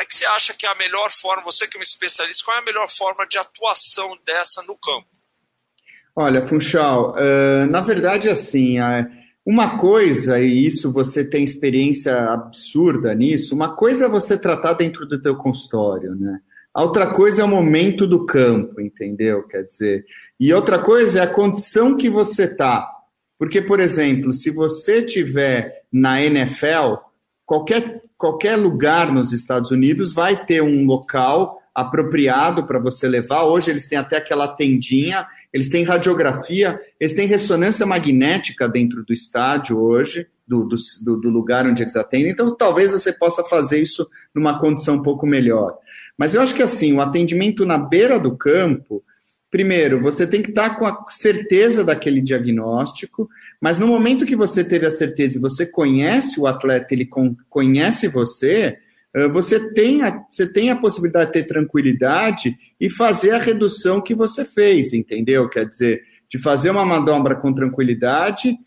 como 0.00 0.03
é 0.03 0.05
que 0.07 0.14
você 0.14 0.26
acha 0.26 0.55
que 0.55 0.66
é 0.66 0.70
a 0.70 0.74
melhor 0.76 1.11
forma, 1.11 1.42
você 1.42 1.68
que 1.68 1.76
é 1.76 1.81
um 1.81 1.83
especialista, 1.83 2.44
qual 2.44 2.57
é 2.57 2.61
a 2.61 2.64
melhor 2.64 2.88
forma 2.90 3.26
de 3.26 3.37
atuação 3.37 4.18
dessa 4.24 4.62
no 4.62 4.74
campo? 4.76 5.07
Olha, 6.16 6.44
Funchal, 6.44 7.12
uh, 7.12 7.66
na 7.70 7.81
verdade, 7.81 8.29
assim, 8.29 8.81
uh, 8.81 9.11
uma 9.44 9.79
coisa, 9.79 10.40
e 10.40 10.66
isso 10.66 10.90
você 10.90 11.24
tem 11.24 11.44
experiência 11.44 12.18
absurda 12.31 13.14
nisso, 13.14 13.55
uma 13.55 13.76
coisa 13.76 14.07
é 14.07 14.09
você 14.09 14.38
tratar 14.38 14.72
dentro 14.72 15.07
do 15.07 15.20
teu 15.20 15.37
consultório, 15.37 16.14
né? 16.14 16.40
A 16.75 16.83
outra 16.83 17.13
coisa 17.13 17.43
é 17.43 17.45
o 17.45 17.49
momento 17.49 18.07
do 18.07 18.25
campo, 18.25 18.81
entendeu? 18.81 19.43
Quer 19.47 19.65
dizer, 19.65 20.05
e 20.39 20.53
outra 20.53 20.79
coisa 20.79 21.21
é 21.21 21.23
a 21.23 21.27
condição 21.27 21.97
que 21.97 22.09
você 22.09 22.55
tá. 22.55 22.89
Porque, 23.39 23.61
por 23.61 23.81
exemplo, 23.81 24.33
se 24.33 24.51
você 24.51 25.03
tiver 25.03 25.83
na 25.93 26.23
NFL, 26.23 26.97
qualquer 27.45 28.03
qualquer 28.21 28.55
lugar 28.55 29.11
nos 29.11 29.33
Estados 29.33 29.71
Unidos 29.71 30.13
vai 30.13 30.45
ter 30.45 30.63
um 30.63 30.85
local 30.85 31.59
apropriado 31.75 32.67
para 32.67 32.79
você 32.79 33.09
levar. 33.09 33.45
Hoje 33.45 33.71
eles 33.71 33.89
têm 33.89 33.97
até 33.97 34.19
aquela 34.19 34.47
tendinha, 34.47 35.27
eles 35.51 35.71
têm 35.71 35.85
radiografia, 35.85 36.79
eles 37.01 37.15
têm 37.15 37.27
ressonância 37.27 37.87
magnética 37.87 38.69
dentro 38.69 39.03
do 39.03 39.15
estádio 39.15 39.79
hoje, 39.81 40.27
do, 40.47 40.69
do, 40.69 41.17
do 41.17 41.31
lugar 41.31 41.67
onde 41.67 41.83
eles 41.83 41.97
atendem. 41.97 42.31
Então, 42.31 42.55
talvez 42.55 42.93
você 42.93 43.11
possa 43.11 43.43
fazer 43.43 43.81
isso 43.81 44.07
numa 44.35 44.59
condição 44.61 44.97
um 44.97 45.03
pouco 45.03 45.27
melhor. 45.27 45.79
Mas 46.21 46.35
eu 46.35 46.43
acho 46.43 46.55
que 46.55 46.63
assim, 46.63 46.93
o 46.93 47.01
atendimento 47.01 47.65
na 47.65 47.79
beira 47.79 48.21
do 48.21 48.37
campo, 48.37 49.03
primeiro, 49.51 50.03
você 50.03 50.27
tem 50.27 50.43
que 50.43 50.51
estar 50.51 50.77
com 50.77 50.85
a 50.85 51.07
certeza 51.09 51.83
daquele 51.83 52.21
diagnóstico, 52.21 53.27
mas 53.59 53.79
no 53.79 53.87
momento 53.87 54.27
que 54.27 54.37
você 54.37 54.63
teve 54.63 54.85
a 54.85 54.91
certeza 54.91 55.39
e 55.39 55.41
você 55.41 55.65
conhece 55.65 56.39
o 56.39 56.47
atleta, 56.47 56.93
ele 56.93 57.09
conhece 57.49 58.07
você, 58.07 58.77
você 59.33 59.73
tem, 59.73 60.03
a, 60.03 60.23
você 60.29 60.47
tem 60.47 60.69
a 60.69 60.77
possibilidade 60.77 61.29
de 61.29 61.33
ter 61.33 61.45
tranquilidade 61.45 62.55
e 62.79 62.91
fazer 62.91 63.31
a 63.31 63.39
redução 63.39 63.99
que 63.99 64.15
você 64.15 64.45
fez, 64.45 64.93
entendeu? 64.93 65.49
Quer 65.49 65.65
dizer, 65.65 66.03
de 66.29 66.39
fazer 66.39 66.69
uma 66.69 66.85
manobra 66.85 67.35
com 67.35 67.51
tranquilidade, 67.51 68.59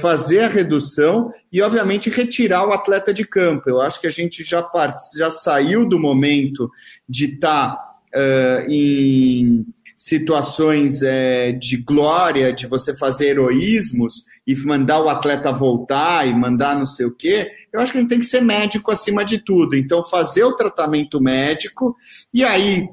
fazer 0.00 0.40
a 0.40 0.48
redução 0.48 1.32
e, 1.52 1.60
obviamente, 1.60 2.08
retirar 2.08 2.66
o 2.66 2.72
atleta 2.72 3.12
de 3.12 3.26
campo. 3.26 3.68
Eu 3.68 3.80
acho 3.80 4.00
que 4.00 4.06
a 4.06 4.10
gente 4.10 4.44
já, 4.44 4.62
part... 4.62 4.96
já 5.16 5.30
saiu 5.30 5.88
do 5.88 5.98
momento 5.98 6.70
de 7.08 7.34
estar 7.34 7.76
tá, 7.76 8.00
uh, 8.14 8.70
em 8.70 9.66
situações 9.96 11.02
é, 11.02 11.52
de 11.52 11.76
glória, 11.76 12.52
de 12.52 12.66
você 12.66 12.96
fazer 12.96 13.28
heroísmos 13.28 14.24
e 14.46 14.54
mandar 14.56 15.00
o 15.00 15.08
atleta 15.08 15.52
voltar 15.52 16.26
e 16.26 16.34
mandar 16.34 16.76
não 16.76 16.86
sei 16.86 17.06
o 17.06 17.14
quê, 17.14 17.50
eu 17.72 17.80
acho 17.80 17.92
que 17.92 17.98
a 17.98 18.00
gente 18.00 18.10
tem 18.10 18.18
que 18.18 18.26
ser 18.26 18.42
médico 18.42 18.90
acima 18.90 19.24
de 19.24 19.38
tudo. 19.38 19.74
Então, 19.74 20.04
fazer 20.04 20.44
o 20.44 20.54
tratamento 20.54 21.20
médico 21.20 21.96
e 22.32 22.44
aí, 22.44 22.88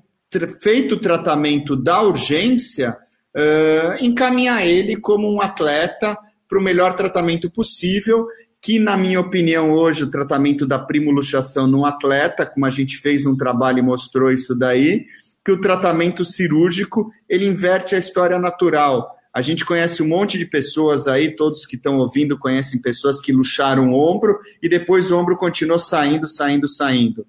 feito 0.61 0.95
o 0.95 0.99
tratamento 0.99 1.75
da 1.75 2.01
urgência, 2.01 2.95
uh, 3.36 4.03
encaminhar 4.03 4.65
ele 4.65 4.95
como 4.95 5.32
um 5.32 5.41
atleta 5.41 6.17
para 6.52 6.60
o 6.60 6.62
melhor 6.62 6.93
tratamento 6.95 7.49
possível, 7.49 8.28
que, 8.62 8.78
na 8.78 8.97
minha 8.97 9.22
opinião, 9.22 9.72
hoje, 9.72 10.04
o 10.04 10.12
tratamento 10.12 10.66
da 10.66 10.78
primoluxação 10.78 11.66
no 11.66 11.86
atleta, 11.86 12.45
como 12.45 12.66
a 12.66 12.70
gente 12.70 12.97
fez 12.97 13.26
um 13.26 13.38
trabalho 13.38 13.80
e 13.80 13.82
mostrou 13.82 14.30
isso 14.30 14.54
daí, 14.54 15.06
que 15.45 15.52
o 15.54 15.62
tratamento 15.62 16.26
cirúrgico 16.26 17.10
ele 17.30 17.47
inverte 17.47 17.95
a 17.95 17.97
história 17.97 18.38
natural. 18.38 19.16
A 19.34 19.41
gente 19.41 19.64
conhece 19.64 20.04
um 20.04 20.10
monte 20.10 20.38
de 20.38 20.45
pessoas 20.45 21.08
aí, 21.08 21.34
todos 21.34 21.66
que 21.66 21.78
estão 21.78 21.99
ouvindo 21.99 22.38
conhecem 22.38 22.82
pessoas 22.82 23.22
que 23.22 23.32
luxaram 23.32 23.93
o 23.93 23.95
ombro 23.97 24.38
e 24.62 24.68
depois 24.68 25.10
o 25.10 25.18
ombro 25.18 25.38
continuou 25.38 25.80
saindo, 25.80 26.28
saindo, 26.28 26.68
saindo. 26.68 27.26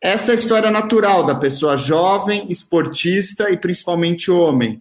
Essa 0.00 0.30
é 0.30 0.32
a 0.32 0.36
história 0.36 0.70
natural 0.70 1.26
da 1.26 1.34
pessoa 1.34 1.76
jovem, 1.76 2.46
esportista 2.48 3.50
e 3.50 3.56
principalmente 3.56 4.30
homem. 4.30 4.80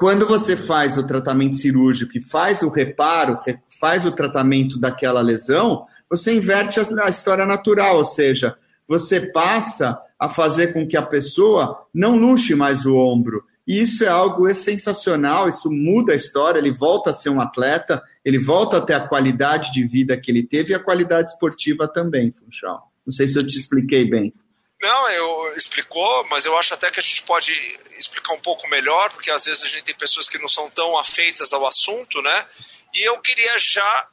Quando 0.00 0.26
você 0.26 0.56
faz 0.56 0.96
o 0.96 1.02
tratamento 1.02 1.56
cirúrgico 1.56 2.16
e 2.16 2.24
faz 2.24 2.62
o 2.62 2.70
reparo, 2.70 3.38
faz 3.78 4.06
o 4.06 4.10
tratamento 4.10 4.78
daquela 4.78 5.20
lesão, 5.20 5.84
você 6.08 6.34
inverte 6.34 6.80
a 6.80 7.10
história 7.10 7.44
natural, 7.44 7.98
ou 7.98 8.04
seja, 8.06 8.56
você 8.88 9.20
passa 9.20 10.00
a 10.18 10.26
fazer 10.26 10.72
com 10.72 10.88
que 10.88 10.96
a 10.96 11.02
pessoa 11.02 11.86
não 11.92 12.16
luxe 12.16 12.54
mais 12.54 12.86
o 12.86 12.96
ombro. 12.96 13.44
E 13.68 13.78
isso 13.78 14.02
é 14.02 14.08
algo 14.08 14.52
sensacional, 14.54 15.50
isso 15.50 15.70
muda 15.70 16.14
a 16.14 16.16
história, 16.16 16.58
ele 16.58 16.72
volta 16.72 17.10
a 17.10 17.12
ser 17.12 17.28
um 17.28 17.38
atleta, 17.38 18.02
ele 18.24 18.42
volta 18.42 18.78
a 18.78 18.80
ter 18.80 18.94
a 18.94 19.06
qualidade 19.06 19.70
de 19.70 19.86
vida 19.86 20.16
que 20.16 20.30
ele 20.30 20.42
teve 20.42 20.72
e 20.72 20.74
a 20.74 20.82
qualidade 20.82 21.32
esportiva 21.32 21.86
também, 21.86 22.32
Funchal. 22.32 22.90
Não 23.04 23.12
sei 23.12 23.28
se 23.28 23.38
eu 23.38 23.46
te 23.46 23.58
expliquei 23.58 24.08
bem. 24.08 24.32
Não, 24.80 25.10
eu 25.10 25.54
explicou, 25.54 26.26
mas 26.28 26.46
eu 26.46 26.56
acho 26.56 26.72
até 26.72 26.90
que 26.90 27.00
a 27.00 27.02
gente 27.02 27.22
pode 27.22 27.52
explicar 27.98 28.32
um 28.32 28.40
pouco 28.40 28.66
melhor, 28.68 29.12
porque 29.12 29.30
às 29.30 29.44
vezes 29.44 29.62
a 29.62 29.66
gente 29.66 29.84
tem 29.84 29.94
pessoas 29.94 30.28
que 30.28 30.38
não 30.38 30.48
são 30.48 30.70
tão 30.70 30.96
afeitas 30.96 31.52
ao 31.52 31.66
assunto, 31.66 32.22
né? 32.22 32.46
E 32.94 33.02
eu 33.02 33.20
queria 33.20 33.58
já 33.58 34.08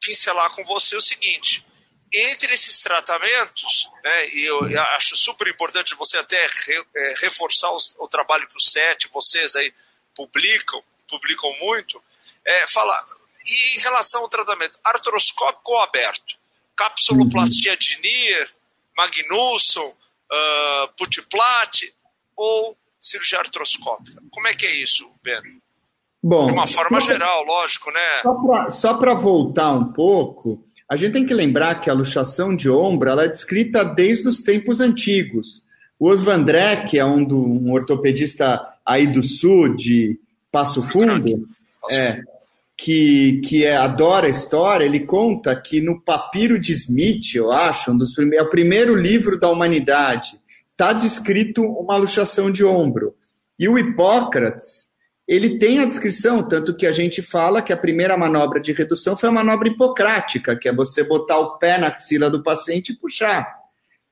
pincelar 0.00 0.50
com 0.52 0.64
você 0.64 0.96
o 0.96 1.00
seguinte: 1.00 1.64
entre 2.12 2.52
esses 2.52 2.80
tratamentos, 2.80 3.88
né, 4.02 4.28
e 4.30 4.44
eu 4.44 4.60
acho 4.96 5.16
super 5.16 5.46
importante 5.48 5.94
você 5.94 6.18
até 6.18 6.44
re, 6.44 6.84
é, 6.94 7.14
reforçar 7.20 7.70
os, 7.72 7.94
o 7.98 8.08
trabalho 8.08 8.46
que 8.48 8.56
o 8.56 8.60
SET, 8.60 9.08
vocês 9.12 9.56
aí 9.56 9.72
publicam, 10.14 10.82
publicam 11.08 11.54
muito, 11.60 12.02
é, 12.44 12.66
falar, 12.68 13.06
e 13.44 13.76
em 13.76 13.80
relação 13.80 14.22
ao 14.22 14.28
tratamento 14.28 14.78
artroscópico 14.84 15.72
ou 15.72 15.80
aberto? 15.80 16.36
Capsuloplastia 16.76 17.76
de 17.76 18.00
Nier, 18.00 18.50
Magnusson, 18.96 19.88
uh, 19.88 20.88
Putiplat 20.96 21.82
ou 22.36 22.76
cirurgia 23.00 23.38
artroscópica? 23.38 24.22
Como 24.30 24.48
é 24.48 24.54
que 24.54 24.66
é 24.66 24.76
isso, 24.76 25.08
Ben? 25.22 25.60
Bom, 26.22 26.46
de 26.46 26.52
uma 26.52 26.68
forma 26.68 27.00
geral, 27.00 27.44
lógico, 27.44 27.90
né? 27.90 28.70
Só 28.70 28.94
para 28.94 29.12
voltar 29.12 29.72
um 29.72 29.92
pouco, 29.92 30.64
a 30.88 30.96
gente 30.96 31.12
tem 31.12 31.26
que 31.26 31.34
lembrar 31.34 31.80
que 31.80 31.90
a 31.90 31.94
luxação 31.94 32.54
de 32.54 32.70
ombro 32.70 33.10
ela 33.10 33.24
é 33.24 33.28
descrita 33.28 33.84
desde 33.84 34.28
os 34.28 34.40
tempos 34.40 34.80
antigos. 34.80 35.64
O 35.98 36.08
Osvandré, 36.08 36.84
que 36.84 36.98
é 36.98 37.04
um, 37.04 37.24
do, 37.24 37.38
um 37.38 37.72
ortopedista 37.72 38.60
aí 38.84 39.06
do 39.06 39.22
sul, 39.22 39.74
de 39.74 40.18
Passo 40.50 40.82
Fundo, 40.82 41.48
é, 41.90 42.22
que, 42.76 43.40
que 43.44 43.64
é, 43.64 43.76
adora 43.76 44.26
a 44.26 44.30
história, 44.30 44.84
ele 44.84 45.00
conta 45.00 45.54
que 45.54 45.80
no 45.80 46.00
papiro 46.00 46.58
de 46.58 46.72
Smith, 46.72 47.34
eu 47.34 47.52
acho, 47.52 47.90
um 47.90 47.96
dos 47.96 48.10
é 48.18 48.42
o 48.42 48.50
primeiro 48.50 48.94
livro 48.94 49.38
da 49.38 49.48
humanidade, 49.48 50.40
está 50.72 50.92
descrito 50.92 51.62
uma 51.62 51.96
luxação 51.96 52.50
de 52.50 52.64
ombro. 52.64 53.14
E 53.58 53.68
o 53.68 53.78
Hipócrates, 53.78 54.88
ele 55.28 55.58
tem 55.58 55.78
a 55.78 55.84
descrição, 55.84 56.42
tanto 56.46 56.74
que 56.74 56.86
a 56.86 56.92
gente 56.92 57.22
fala 57.22 57.62
que 57.62 57.72
a 57.72 57.76
primeira 57.76 58.16
manobra 58.16 58.60
de 58.60 58.72
redução 58.72 59.16
foi 59.16 59.28
a 59.28 59.32
manobra 59.32 59.68
hipocrática, 59.68 60.56
que 60.56 60.68
é 60.68 60.74
você 60.74 61.04
botar 61.04 61.38
o 61.38 61.58
pé 61.58 61.78
na 61.78 61.88
axila 61.88 62.28
do 62.28 62.42
paciente 62.42 62.92
e 62.92 62.96
puxar. 62.96 63.46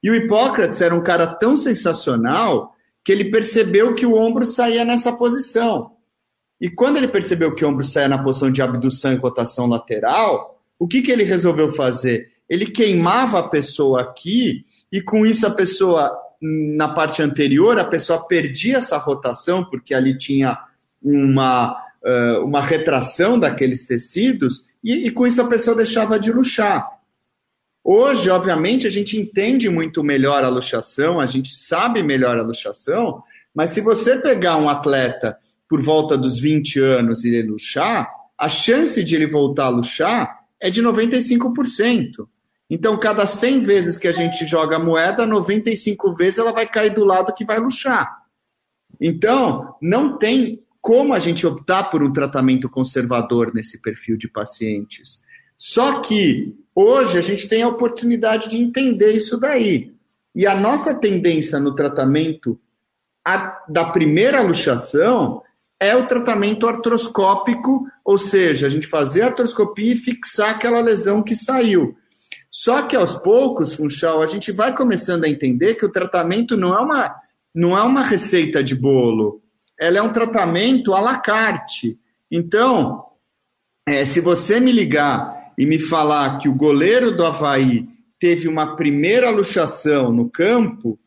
E 0.02 0.10
o 0.10 0.14
Hipócrates 0.14 0.80
era 0.80 0.94
um 0.94 1.02
cara 1.02 1.26
tão 1.26 1.56
sensacional 1.56 2.74
que 3.04 3.12
ele 3.12 3.30
percebeu 3.30 3.94
que 3.94 4.06
o 4.06 4.14
ombro 4.14 4.44
saía 4.44 4.84
nessa 4.84 5.12
posição. 5.12 5.96
E 6.60 6.68
quando 6.68 6.98
ele 6.98 7.08
percebeu 7.08 7.54
que 7.54 7.64
o 7.64 7.68
ombro 7.68 7.84
saía 7.84 8.08
na 8.08 8.22
posição 8.22 8.50
de 8.50 8.60
abdução 8.60 9.12
e 9.12 9.16
rotação 9.16 9.66
lateral, 9.66 10.60
o 10.78 10.86
que, 10.86 11.00
que 11.00 11.10
ele 11.10 11.24
resolveu 11.24 11.72
fazer? 11.72 12.32
Ele 12.48 12.66
queimava 12.66 13.38
a 13.38 13.48
pessoa 13.48 14.02
aqui 14.02 14.66
e 14.92 15.00
com 15.00 15.24
isso 15.24 15.46
a 15.46 15.50
pessoa, 15.50 16.12
na 16.40 16.88
parte 16.88 17.22
anterior, 17.22 17.78
a 17.78 17.84
pessoa 17.84 18.26
perdia 18.26 18.78
essa 18.78 18.98
rotação, 18.98 19.64
porque 19.64 19.94
ali 19.94 20.18
tinha 20.18 20.58
uma, 21.02 21.76
uma 22.42 22.60
retração 22.60 23.38
daqueles 23.38 23.86
tecidos 23.86 24.66
e, 24.82 25.06
e 25.06 25.10
com 25.10 25.26
isso 25.26 25.40
a 25.40 25.46
pessoa 25.46 25.76
deixava 25.76 26.18
de 26.18 26.32
luxar. 26.32 26.86
Hoje, 27.82 28.28
obviamente, 28.28 28.86
a 28.86 28.90
gente 28.90 29.18
entende 29.18 29.68
muito 29.70 30.04
melhor 30.04 30.44
a 30.44 30.48
luxação, 30.48 31.18
a 31.18 31.26
gente 31.26 31.54
sabe 31.54 32.02
melhor 32.02 32.38
a 32.38 32.42
luxação, 32.42 33.22
mas 33.54 33.70
se 33.70 33.80
você 33.80 34.16
pegar 34.16 34.58
um 34.58 34.68
atleta 34.68 35.38
por 35.70 35.80
volta 35.80 36.18
dos 36.18 36.40
20 36.40 36.80
anos 36.80 37.24
e 37.24 37.40
luxar, 37.42 38.10
a 38.36 38.48
chance 38.48 39.04
de 39.04 39.14
ele 39.14 39.28
voltar 39.28 39.66
a 39.66 39.68
luxar 39.68 40.40
é 40.58 40.68
de 40.68 40.82
95%. 40.82 42.26
Então, 42.68 42.98
cada 42.98 43.24
100 43.24 43.60
vezes 43.60 43.96
que 43.96 44.08
a 44.08 44.12
gente 44.12 44.44
joga 44.48 44.76
a 44.76 44.80
moeda, 44.80 45.24
95 45.24 46.12
vezes 46.14 46.40
ela 46.40 46.52
vai 46.52 46.66
cair 46.66 46.92
do 46.92 47.04
lado 47.04 47.32
que 47.32 47.44
vai 47.44 47.60
luxar. 47.60 48.20
Então, 49.00 49.76
não 49.80 50.18
tem 50.18 50.60
como 50.80 51.14
a 51.14 51.20
gente 51.20 51.46
optar 51.46 51.84
por 51.84 52.02
um 52.02 52.12
tratamento 52.12 52.68
conservador 52.68 53.54
nesse 53.54 53.80
perfil 53.80 54.16
de 54.16 54.26
pacientes. 54.26 55.22
Só 55.56 56.00
que 56.00 56.56
hoje 56.74 57.16
a 57.16 57.22
gente 57.22 57.48
tem 57.48 57.62
a 57.62 57.68
oportunidade 57.68 58.48
de 58.48 58.56
entender 58.56 59.12
isso 59.12 59.38
daí. 59.38 59.94
E 60.34 60.48
a 60.48 60.54
nossa 60.56 60.94
tendência 60.94 61.60
no 61.60 61.76
tratamento 61.76 62.58
a, 63.24 63.62
da 63.68 63.84
primeira 63.84 64.42
luxação 64.42 65.42
é 65.80 65.96
o 65.96 66.06
tratamento 66.06 66.68
artroscópico, 66.68 67.86
ou 68.04 68.18
seja, 68.18 68.66
a 68.66 68.70
gente 68.70 68.86
fazer 68.86 69.22
a 69.22 69.26
artroscopia 69.26 69.94
e 69.94 69.96
fixar 69.96 70.50
aquela 70.50 70.80
lesão 70.80 71.22
que 71.22 71.34
saiu. 71.34 71.96
Só 72.50 72.82
que 72.82 72.94
aos 72.94 73.16
poucos, 73.16 73.72
Funchal, 73.72 74.22
a 74.22 74.26
gente 74.26 74.52
vai 74.52 74.74
começando 74.74 75.24
a 75.24 75.28
entender 75.28 75.76
que 75.76 75.86
o 75.86 75.92
tratamento 75.92 76.56
não 76.56 76.76
é 76.76 76.80
uma, 76.80 77.16
não 77.54 77.78
é 77.78 77.82
uma 77.82 78.02
receita 78.02 78.62
de 78.62 78.74
bolo 78.74 79.40
ela 79.80 79.96
é 79.96 80.02
um 80.02 80.12
tratamento 80.12 80.92
à 80.92 81.00
la 81.00 81.18
carte. 81.18 81.98
Então, 82.30 83.02
é, 83.88 84.04
se 84.04 84.20
você 84.20 84.60
me 84.60 84.70
ligar 84.70 85.52
e 85.56 85.64
me 85.64 85.78
falar 85.78 86.36
que 86.36 86.50
o 86.50 86.54
goleiro 86.54 87.10
do 87.10 87.24
Havaí 87.24 87.88
teve 88.18 88.46
uma 88.46 88.76
primeira 88.76 89.30
luxação 89.30 90.12
no 90.12 90.28
campo, 90.28 91.00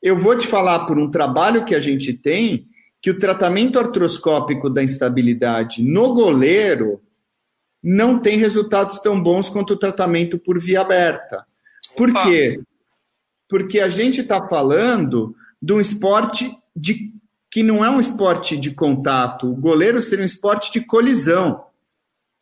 eu 0.00 0.16
vou 0.16 0.38
te 0.38 0.46
falar 0.46 0.86
por 0.86 0.96
um 0.96 1.10
trabalho 1.10 1.64
que 1.64 1.74
a 1.74 1.80
gente 1.80 2.12
tem 2.12 2.68
que 3.02 3.10
o 3.10 3.18
tratamento 3.18 3.78
artroscópico 3.78 4.68
da 4.68 4.82
instabilidade 4.82 5.82
no 5.82 6.14
goleiro 6.14 7.00
não 7.82 8.18
tem 8.18 8.36
resultados 8.36 9.00
tão 9.00 9.20
bons 9.20 9.48
quanto 9.48 9.72
o 9.72 9.78
tratamento 9.78 10.38
por 10.38 10.60
via 10.60 10.82
aberta. 10.82 11.46
Por 11.96 12.10
Opa. 12.10 12.24
quê? 12.24 12.60
Porque 13.48 13.80
a 13.80 13.88
gente 13.88 14.20
está 14.20 14.46
falando 14.46 15.34
de 15.60 15.72
um 15.72 15.80
esporte 15.80 16.54
de 16.76 17.12
que 17.50 17.62
não 17.62 17.84
é 17.84 17.90
um 17.90 17.98
esporte 17.98 18.56
de 18.56 18.70
contato, 18.70 19.50
o 19.50 19.56
goleiro 19.56 20.00
seria 20.00 20.22
um 20.22 20.26
esporte 20.26 20.70
de 20.70 20.80
colisão. 20.80 21.64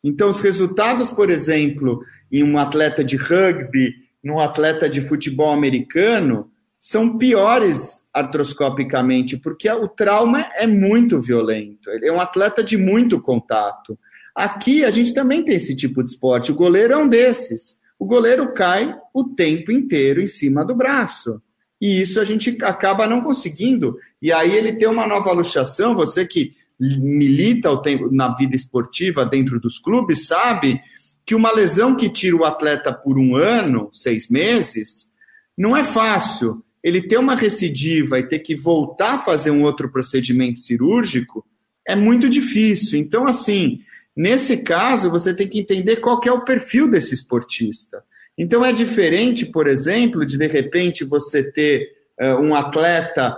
Então, 0.03 0.29
os 0.29 0.39
resultados, 0.39 1.11
por 1.11 1.31
exemplo, 1.31 2.05
em 2.31 2.43
um 2.43 2.59
atleta 2.59 3.03
de 3.03 3.17
rugby, 3.17 3.95
num 4.23 4.39
atleta 4.39 4.87
de 4.87 5.01
futebol 5.01 5.51
americano, 5.51 6.51
são 6.79 7.17
piores 7.17 8.05
artroscopicamente, 8.13 9.37
porque 9.37 9.69
o 9.69 9.87
trauma 9.87 10.45
é 10.55 10.65
muito 10.65 11.21
violento. 11.21 11.89
Ele 11.89 12.07
é 12.07 12.11
um 12.11 12.21
atleta 12.21 12.63
de 12.63 12.77
muito 12.77 13.21
contato. 13.21 13.99
Aqui 14.33 14.85
a 14.85 14.91
gente 14.91 15.13
também 15.13 15.43
tem 15.43 15.55
esse 15.55 15.75
tipo 15.75 16.01
de 16.03 16.11
esporte. 16.11 16.51
O 16.51 16.55
goleiro 16.55 16.93
é 16.93 16.97
um 16.97 17.07
desses. 17.07 17.77
O 17.99 18.05
goleiro 18.05 18.53
cai 18.53 18.97
o 19.13 19.25
tempo 19.25 19.71
inteiro 19.71 20.21
em 20.21 20.27
cima 20.27 20.63
do 20.63 20.73
braço. 20.73 21.41
E 21.81 22.01
isso 22.01 22.19
a 22.19 22.23
gente 22.23 22.57
acaba 22.63 23.07
não 23.07 23.21
conseguindo 23.21 23.97
e 24.21 24.31
aí 24.31 24.55
ele 24.55 24.73
tem 24.73 24.87
uma 24.87 25.07
nova 25.07 25.31
luxação, 25.31 25.95
você 25.95 26.25
que 26.25 26.53
milita 26.79 27.71
o 27.71 27.81
tempo 27.81 28.09
na 28.11 28.33
vida 28.33 28.55
esportiva 28.55 29.25
dentro 29.25 29.59
dos 29.59 29.79
clubes, 29.79 30.27
sabe 30.27 30.81
que 31.25 31.35
uma 31.35 31.51
lesão 31.51 31.95
que 31.95 32.09
tira 32.09 32.35
o 32.35 32.45
atleta 32.45 32.93
por 32.93 33.19
um 33.19 33.35
ano, 33.35 33.89
seis 33.93 34.29
meses, 34.29 35.09
não 35.57 35.75
é 35.75 35.83
fácil. 35.83 36.63
Ele 36.83 37.01
ter 37.01 37.17
uma 37.17 37.35
recidiva 37.35 38.19
e 38.19 38.27
ter 38.27 38.39
que 38.39 38.55
voltar 38.55 39.15
a 39.15 39.17
fazer 39.17 39.51
um 39.51 39.63
outro 39.63 39.89
procedimento 39.89 40.59
cirúrgico 40.59 41.45
é 41.87 41.95
muito 41.95 42.29
difícil. 42.29 42.99
Então, 42.99 43.27
assim, 43.27 43.81
nesse 44.15 44.57
caso, 44.57 45.09
você 45.09 45.33
tem 45.33 45.47
que 45.47 45.59
entender 45.59 45.97
qual 45.97 46.19
que 46.19 46.29
é 46.29 46.31
o 46.31 46.43
perfil 46.45 46.89
desse 46.89 47.13
esportista. 47.13 48.03
Então, 48.37 48.63
é 48.63 48.71
diferente, 48.71 49.45
por 49.45 49.67
exemplo, 49.67 50.25
de 50.25 50.37
de 50.37 50.47
repente 50.47 51.03
você 51.03 51.43
ter 51.43 51.89
uh, 52.21 52.35
um 52.41 52.55
atleta 52.55 53.37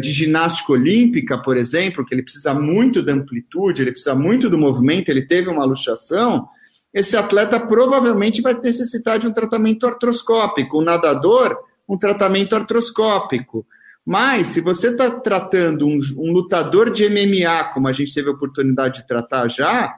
de 0.00 0.10
ginástica 0.10 0.72
olímpica, 0.72 1.38
por 1.38 1.56
exemplo, 1.56 2.04
que 2.04 2.12
ele 2.12 2.24
precisa 2.24 2.52
muito 2.52 3.00
da 3.00 3.12
amplitude, 3.12 3.82
ele 3.82 3.92
precisa 3.92 4.14
muito 4.14 4.50
do 4.50 4.58
movimento, 4.58 5.08
ele 5.08 5.22
teve 5.22 5.48
uma 5.48 5.64
luxação, 5.64 6.48
esse 6.92 7.16
atleta 7.16 7.58
provavelmente 7.58 8.42
vai 8.42 8.58
necessitar 8.60 9.18
de 9.18 9.26
um 9.26 9.32
tratamento 9.32 9.86
artroscópico. 9.86 10.78
O 10.78 10.84
nadador, 10.84 11.56
um 11.88 11.98
tratamento 11.98 12.54
artroscópico. 12.54 13.66
Mas, 14.04 14.48
se 14.48 14.60
você 14.60 14.88
está 14.88 15.10
tratando 15.10 15.86
um, 15.86 15.98
um, 16.16 16.32
lutador 16.32 16.90
de 16.90 17.08
MMA, 17.08 17.72
como 17.72 17.86
a 17.86 17.92
gente 17.92 18.12
teve 18.12 18.28
a 18.28 18.32
oportunidade 18.32 19.00
de 19.00 19.06
tratar 19.06 19.48
já, 19.48 19.94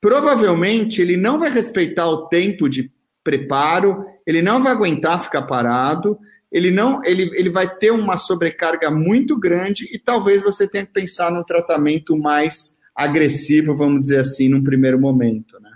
provavelmente 0.00 1.02
ele 1.02 1.16
não 1.16 1.38
vai 1.38 1.50
respeitar 1.50 2.08
o 2.08 2.28
tempo 2.28 2.68
de 2.68 2.90
preparo, 3.22 4.04
ele 4.26 4.40
não 4.40 4.62
vai 4.62 4.72
aguentar 4.72 5.22
ficar 5.22 5.42
parado, 5.42 6.18
ele 6.50 6.70
não, 6.70 7.04
ele, 7.04 7.30
ele 7.34 7.50
vai 7.50 7.68
ter 7.76 7.90
uma 7.90 8.16
sobrecarga 8.16 8.90
muito 8.90 9.38
grande 9.38 9.86
e 9.92 9.98
talvez 9.98 10.42
você 10.42 10.66
tenha 10.66 10.86
que 10.86 10.92
pensar 10.92 11.30
num 11.30 11.44
tratamento 11.44 12.16
mais 12.16 12.78
agressivo, 12.94 13.76
vamos 13.76 14.00
dizer 14.00 14.20
assim, 14.20 14.48
num 14.48 14.64
primeiro 14.64 14.98
momento, 14.98 15.60
né? 15.60 15.70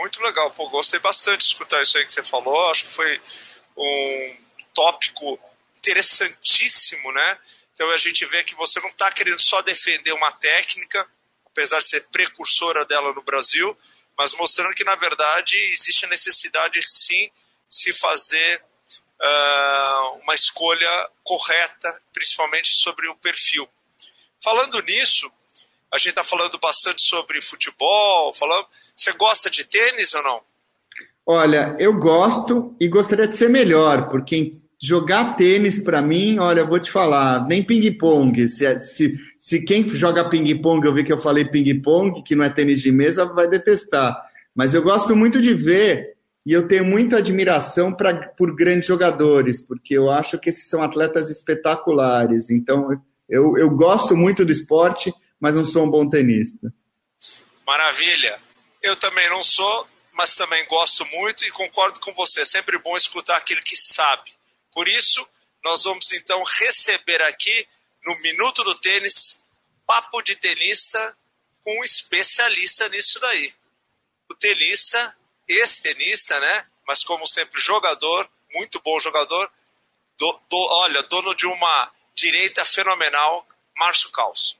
Muito 0.00 0.22
legal, 0.22 0.50
pô, 0.52 0.66
gostei 0.70 0.98
bastante 0.98 1.40
de 1.40 1.44
escutar 1.44 1.82
isso 1.82 1.98
aí 1.98 2.06
que 2.06 2.12
você 2.12 2.22
falou. 2.22 2.70
Acho 2.70 2.86
que 2.86 2.94
foi 2.94 3.20
um 3.80 4.36
tópico 4.74 5.38
interessantíssimo, 5.76 7.12
né? 7.12 7.38
Então 7.72 7.90
a 7.90 7.96
gente 7.96 8.24
vê 8.26 8.44
que 8.44 8.54
você 8.54 8.78
não 8.80 8.88
está 8.88 9.10
querendo 9.10 9.40
só 9.40 9.62
defender 9.62 10.12
uma 10.12 10.30
técnica, 10.32 11.08
apesar 11.46 11.78
de 11.78 11.88
ser 11.88 12.06
precursora 12.08 12.84
dela 12.84 13.12
no 13.14 13.22
Brasil, 13.22 13.76
mas 14.16 14.34
mostrando 14.34 14.74
que 14.74 14.84
na 14.84 14.96
verdade 14.96 15.58
existe 15.72 16.04
a 16.04 16.08
necessidade 16.08 16.80
sim 16.86 17.30
de 17.68 17.76
se 17.76 17.92
fazer 17.94 18.62
uh, 19.20 20.18
uma 20.22 20.34
escolha 20.34 21.10
correta, 21.24 22.02
principalmente 22.12 22.74
sobre 22.74 23.08
o 23.08 23.16
perfil. 23.16 23.68
Falando 24.42 24.80
nisso, 24.82 25.30
a 25.90 25.98
gente 25.98 26.10
está 26.10 26.24
falando 26.24 26.58
bastante 26.58 27.02
sobre 27.02 27.40
futebol, 27.40 28.34
falando. 28.34 28.68
Você 28.96 29.12
gosta 29.12 29.50
de 29.50 29.64
tênis 29.64 30.14
ou 30.14 30.22
não? 30.22 30.44
Olha, 31.26 31.76
eu 31.78 31.98
gosto 31.98 32.74
e 32.80 32.88
gostaria 32.88 33.28
de 33.28 33.36
ser 33.36 33.48
melhor, 33.48 34.08
porque 34.08 34.52
jogar 34.82 35.36
tênis 35.36 35.78
para 35.78 36.00
mim, 36.00 36.38
olha, 36.38 36.60
eu 36.60 36.66
vou 36.66 36.80
te 36.80 36.90
falar, 36.90 37.46
nem 37.46 37.62
ping-pong. 37.62 38.48
Se, 38.48 38.80
se, 38.80 39.14
se 39.38 39.62
quem 39.64 39.86
joga 39.88 40.28
ping-pong 40.28 40.86
eu 40.86 40.94
vi 40.94 41.04
que 41.04 41.12
eu 41.12 41.18
falei 41.18 41.44
ping-pong, 41.44 42.22
que 42.22 42.34
não 42.34 42.44
é 42.44 42.50
tênis 42.50 42.80
de 42.80 42.90
mesa, 42.90 43.26
vai 43.26 43.48
detestar. 43.48 44.16
Mas 44.54 44.74
eu 44.74 44.82
gosto 44.82 45.14
muito 45.14 45.40
de 45.40 45.54
ver 45.54 46.16
e 46.44 46.52
eu 46.52 46.66
tenho 46.66 46.84
muita 46.84 47.18
admiração 47.18 47.92
pra, 47.92 48.14
por 48.30 48.54
grandes 48.56 48.88
jogadores, 48.88 49.60
porque 49.60 49.94
eu 49.94 50.10
acho 50.10 50.38
que 50.38 50.48
esses 50.48 50.68
são 50.68 50.82
atletas 50.82 51.30
espetaculares. 51.30 52.50
Então, 52.50 52.90
eu, 53.28 53.56
eu 53.58 53.70
gosto 53.70 54.16
muito 54.16 54.44
do 54.44 54.50
esporte, 54.50 55.12
mas 55.38 55.54
não 55.54 55.64
sou 55.64 55.84
um 55.84 55.90
bom 55.90 56.08
tenista. 56.08 56.72
Maravilha. 57.66 58.38
Eu 58.82 58.96
também 58.96 59.28
não 59.28 59.42
sou, 59.42 59.86
mas 60.12 60.34
também 60.34 60.64
gosto 60.66 61.04
muito 61.06 61.44
e 61.44 61.50
concordo 61.50 62.00
com 62.00 62.12
você. 62.14 62.40
É 62.40 62.44
sempre 62.44 62.78
bom 62.78 62.96
escutar 62.96 63.36
aquele 63.36 63.62
que 63.62 63.76
sabe. 63.76 64.32
Por 64.72 64.88
isso, 64.88 65.26
nós 65.64 65.84
vamos 65.84 66.12
então 66.12 66.42
receber 66.42 67.22
aqui 67.22 67.68
no 68.04 68.16
Minuto 68.20 68.64
do 68.64 68.74
Tênis 68.78 69.40
papo 69.86 70.22
de 70.22 70.36
tenista 70.36 71.16
com 71.64 71.80
um 71.80 71.84
especialista 71.84 72.88
nisso 72.88 73.18
daí. 73.18 73.52
O 74.30 74.34
tenista, 74.36 75.16
ex-tenista, 75.48 76.38
né? 76.38 76.66
Mas 76.86 77.02
como 77.02 77.26
sempre, 77.26 77.60
jogador, 77.60 78.30
muito 78.54 78.80
bom 78.80 79.00
jogador. 79.00 79.50
Do, 80.16 80.40
do, 80.48 80.56
olha, 80.56 81.02
dono 81.02 81.34
de 81.34 81.46
uma 81.46 81.92
direita 82.14 82.64
fenomenal, 82.64 83.46
Márcio 83.76 84.10
Caos. 84.12 84.59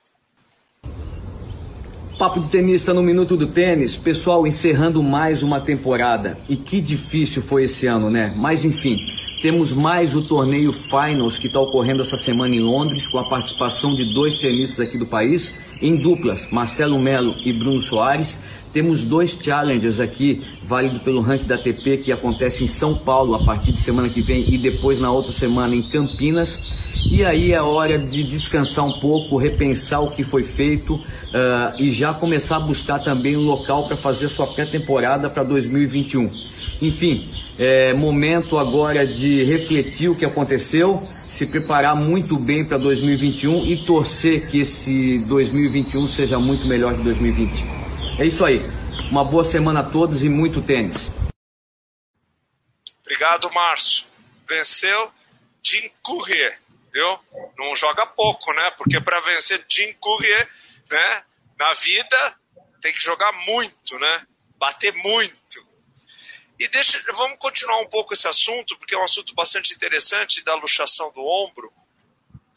Papo 2.21 2.39
de 2.39 2.49
tenista 2.49 2.93
no 2.93 3.01
Minuto 3.01 3.35
do 3.35 3.47
Tênis. 3.47 3.97
Pessoal, 3.97 4.45
encerrando 4.45 5.01
mais 5.01 5.41
uma 5.41 5.59
temporada. 5.59 6.37
E 6.47 6.55
que 6.55 6.79
difícil 6.79 7.41
foi 7.41 7.63
esse 7.63 7.87
ano, 7.87 8.11
né? 8.11 8.31
Mas 8.37 8.63
enfim, 8.63 8.99
temos 9.41 9.71
mais 9.71 10.15
o 10.15 10.21
torneio 10.21 10.71
Finals 10.71 11.39
que 11.39 11.47
está 11.47 11.59
ocorrendo 11.59 12.03
essa 12.03 12.17
semana 12.17 12.55
em 12.55 12.59
Londres, 12.59 13.07
com 13.07 13.17
a 13.17 13.27
participação 13.27 13.95
de 13.95 14.13
dois 14.13 14.37
tenistas 14.37 14.87
aqui 14.87 14.99
do 14.99 15.07
país, 15.07 15.55
em 15.81 15.95
duplas, 15.95 16.47
Marcelo 16.51 16.99
Melo 16.99 17.33
e 17.43 17.51
Bruno 17.51 17.81
Soares. 17.81 18.37
Temos 18.71 19.01
dois 19.01 19.35
challengers 19.41 19.99
aqui, 19.99 20.43
válido 20.63 20.99
pelo 20.99 21.21
ranking 21.21 21.47
da 21.47 21.55
ATP, 21.55 22.03
que 22.03 22.11
acontece 22.11 22.63
em 22.63 22.67
São 22.67 22.93
Paulo 22.93 23.33
a 23.33 23.43
partir 23.43 23.71
de 23.71 23.79
semana 23.79 24.09
que 24.09 24.21
vem 24.21 24.47
e 24.53 24.59
depois 24.59 24.99
na 24.99 25.11
outra 25.11 25.31
semana 25.31 25.73
em 25.75 25.81
Campinas. 25.81 26.59
E 27.09 27.25
aí 27.25 27.51
é 27.51 27.61
hora 27.61 27.97
de 27.97 28.23
descansar 28.23 28.85
um 28.85 28.99
pouco, 28.99 29.37
repensar 29.37 30.01
o 30.01 30.11
que 30.11 30.23
foi 30.23 30.43
feito 30.43 30.95
uh, 30.95 31.79
e 31.79 31.91
já 31.91 32.13
começar 32.13 32.57
a 32.57 32.59
buscar 32.59 32.99
também 32.99 33.35
um 33.35 33.41
local 33.41 33.87
para 33.87 33.97
fazer 33.97 34.29
sua 34.29 34.53
pré-temporada 34.53 35.29
para 35.29 35.43
2021. 35.43 36.29
Enfim, 36.81 37.27
é 37.57 37.93
momento 37.93 38.57
agora 38.57 39.05
de 39.05 39.43
refletir 39.43 40.09
o 40.09 40.15
que 40.15 40.25
aconteceu, 40.25 40.95
se 40.97 41.47
preparar 41.47 41.95
muito 41.95 42.37
bem 42.45 42.67
para 42.67 42.77
2021 42.77 43.65
e 43.65 43.85
torcer 43.85 44.49
que 44.49 44.59
esse 44.59 45.27
2021 45.27 46.07
seja 46.07 46.39
muito 46.39 46.67
melhor 46.67 46.95
que 46.95 47.03
2020. 47.03 47.63
É 48.19 48.25
isso 48.25 48.45
aí. 48.45 48.59
Uma 49.09 49.25
boa 49.25 49.43
semana 49.43 49.81
a 49.81 49.83
todos 49.83 50.23
e 50.23 50.29
muito 50.29 50.61
tênis. 50.61 51.11
Obrigado, 53.01 53.51
Márcio. 53.53 54.05
Venceu 54.47 55.09
Jim 55.61 55.89
Courier 56.01 56.61
viu? 56.91 57.19
Não 57.57 57.75
joga 57.75 58.05
pouco, 58.07 58.51
né? 58.53 58.71
Porque 58.71 58.99
para 58.99 59.19
vencer 59.21 59.63
Jim 59.67 59.93
Courier, 59.93 60.49
né? 60.89 61.23
Na 61.57 61.73
vida 61.73 62.39
tem 62.81 62.91
que 62.91 62.99
jogar 62.99 63.31
muito, 63.45 63.97
né? 63.99 64.27
Bater 64.57 64.93
muito. 64.95 65.67
E 66.59 66.67
deixa, 66.67 67.01
vamos 67.13 67.37
continuar 67.39 67.79
um 67.79 67.87
pouco 67.87 68.13
esse 68.13 68.27
assunto, 68.27 68.77
porque 68.77 68.93
é 68.93 68.97
um 68.97 69.03
assunto 69.03 69.33
bastante 69.33 69.73
interessante 69.73 70.43
da 70.43 70.53
luxação 70.55 71.11
do 71.11 71.25
ombro. 71.25 71.73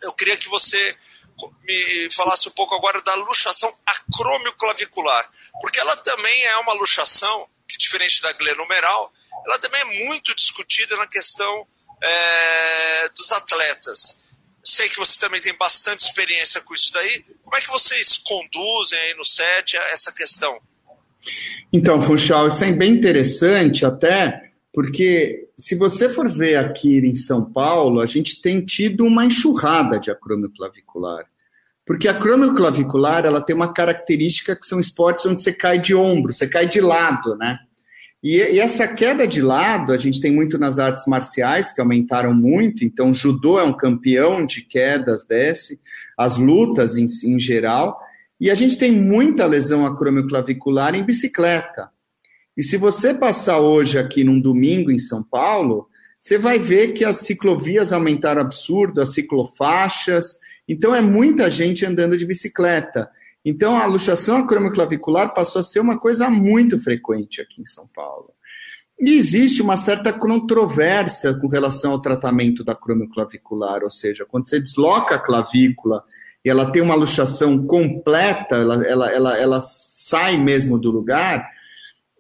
Eu 0.03 0.13
queria 0.13 0.37
que 0.37 0.49
você 0.49 0.97
me 1.63 2.11
falasse 2.11 2.49
um 2.49 2.53
pouco 2.53 2.75
agora 2.75 3.01
da 3.03 3.15
luxação 3.15 3.77
acromioclavicular, 3.87 5.31
porque 5.61 5.81
ela 5.81 5.97
também 5.97 6.45
é 6.45 6.57
uma 6.59 6.75
luxação 6.75 7.49
que, 7.67 7.79
diferente 7.79 8.21
da 8.23 8.33
glenumeral, 8.33 9.13
ela 9.47 9.59
também 9.59 9.81
é 9.81 10.07
muito 10.07 10.35
discutida 10.35 10.97
na 10.97 11.07
questão 11.07 11.67
é, 12.03 13.09
dos 13.09 13.33
atletas. 13.33 14.21
Sei 14.65 14.89
que 14.89 14.97
você 14.97 15.21
também 15.21 15.41
tem 15.41 15.55
bastante 15.59 16.01
experiência 16.01 16.61
com 16.63 16.73
isso 16.73 16.93
daí. 16.93 17.25
Como 17.43 17.57
é 17.57 17.61
que 17.61 17.69
vocês 17.69 18.17
conduzem 18.19 18.99
aí 18.99 19.15
no 19.15 19.25
set 19.25 19.77
essa 19.77 20.13
questão? 20.13 20.59
Então, 21.73 22.01
Funchal, 22.01 22.49
isso 22.49 22.65
é 22.65 22.73
bem 22.73 22.93
interessante 22.93 23.85
até, 23.85 24.51
porque 24.73 25.49
se 25.57 25.75
você 25.75 26.09
for 26.09 26.31
ver 26.31 26.57
aqui 26.57 26.99
em 26.99 27.15
São 27.15 27.45
Paulo, 27.45 28.01
a 28.01 28.07
gente 28.07 28.41
tem 28.41 28.65
tido 28.65 29.05
uma 29.05 29.27
enxurrada 29.27 29.99
de 29.99 30.11
acrômio 30.11 30.51
clavicular. 30.51 31.25
Porque 31.87 32.09
a 32.09 32.13
acrômio 32.13 32.55
clavicular, 32.55 33.27
ela 33.27 33.43
tem 33.43 33.55
uma 33.55 33.73
característica 33.73 34.57
que 34.57 34.67
são 34.67 34.81
esportes 34.81 35.27
onde 35.27 35.43
você 35.43 35.53
cai 35.53 35.79
de 35.79 35.95
ombro, 35.95 36.33
você 36.33 36.49
cai 36.49 36.67
de 36.67 36.81
lado, 36.81 37.37
né? 37.37 37.59
E, 38.25 38.39
e, 38.39 38.59
essa 38.59 38.89
queda 38.89 39.29
de 39.29 39.43
lado, 39.43 39.93
a 39.93 39.99
gente 39.99 40.19
tem 40.19 40.33
muito 40.33 40.57
nas 40.57 40.79
artes 40.79 41.05
marciais, 41.07 41.71
que 41.71 41.79
aumentaram 41.79 42.33
muito, 42.33 42.83
então 42.83 43.13
judô 43.13 43.61
é 43.61 43.65
um 43.65 43.77
campeão 43.77 44.47
de 44.47 44.63
quedas 44.63 45.27
desse, 45.27 45.79
as 46.17 46.39
lutas 46.39 46.97
em, 46.97 47.07
em 47.23 47.39
geral, 47.39 48.01
e 48.41 48.51
a 48.51 48.55
gente 48.55 48.79
tem 48.79 48.91
muita 48.91 49.45
lesão 49.45 49.85
acromioclavicular 49.85 50.95
em 50.95 51.05
bicicleta. 51.05 51.91
E 52.57 52.63
se 52.63 52.79
você 52.79 53.13
passar 53.13 53.61
hoje 53.61 53.99
aqui 53.99 54.25
num 54.25 54.41
domingo 54.41 54.91
em 54.91 54.99
São 54.99 55.23
Paulo, 55.23 55.87
você 56.19 56.39
vai 56.39 56.59
ver 56.59 56.95
que 56.95 57.05
as 57.05 57.19
ciclovias 57.19 57.93
aumentaram 57.93 58.41
absurdo, 58.41 59.03
as 59.03 59.13
ciclofaixas, 59.13 60.39
então 60.67 60.95
é 60.95 61.03
muita 61.03 61.51
gente 61.51 61.85
andando 61.85 62.17
de 62.17 62.25
bicicleta. 62.25 63.11
Então, 63.45 63.77
a 63.77 63.85
luxação 63.85 64.39
acromioclavicular 64.39 65.35
passou 65.35 65.61
a 65.61 65.63
ser 65.63 65.81
uma 65.81 65.99
coisa 65.99 66.31
muito 66.31 66.79
frequente 66.79 67.43
aqui 67.43 67.61
em 67.61 67.67
São 67.67 67.87
Paulo. 67.95 68.31
E 68.99 69.17
existe 69.17 69.61
uma 69.61 69.77
certa 69.77 70.13
controvérsia 70.13 71.35
com 71.35 71.49
relação 71.49 71.93
ao 71.93 72.01
tratamento 72.01 72.65
da 72.65 72.73
acromioclavicular, 72.73 73.83
ou 73.83 73.91
seja, 73.91 74.25
quando 74.25 74.49
você 74.49 74.61
desloca 74.61 75.17
a 75.17 75.19
clavícula 75.19 76.05
e 76.45 76.49
ela 76.49 76.71
tem 76.71 76.81
uma 76.81 76.95
luxação 76.95 77.67
completa, 77.67 78.57
ela, 78.57 78.87
ela, 78.87 79.13
ela, 79.13 79.39
ela 79.39 79.61
sai 79.63 80.37
mesmo 80.37 80.79
do 80.79 80.91
lugar, 80.91 81.41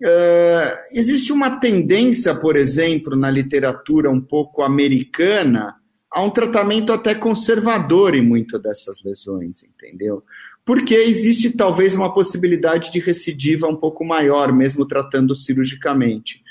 uh, 0.02 0.78
existe 0.90 1.32
uma 1.32 1.60
tendência, 1.60 2.34
por 2.34 2.56
exemplo, 2.56 3.16
na 3.16 3.30
literatura 3.30 4.10
um 4.10 4.20
pouco 4.20 4.62
americana, 4.62 5.76
a 6.10 6.22
um 6.22 6.30
tratamento 6.30 6.92
até 6.92 7.14
conservador 7.14 8.14
em 8.14 8.22
muitas 8.22 8.62
dessas 8.62 9.02
lesões, 9.02 9.62
entendeu? 9.62 10.22
Porque 10.64 10.94
existe 10.94 11.50
talvez 11.50 11.94
uma 11.94 12.12
possibilidade 12.12 12.90
de 12.90 12.98
recidiva 12.98 13.66
um 13.66 13.76
pouco 13.76 14.04
maior, 14.04 14.52
mesmo 14.52 14.86
tratando 14.86 15.34
cirurgicamente. 15.34 16.42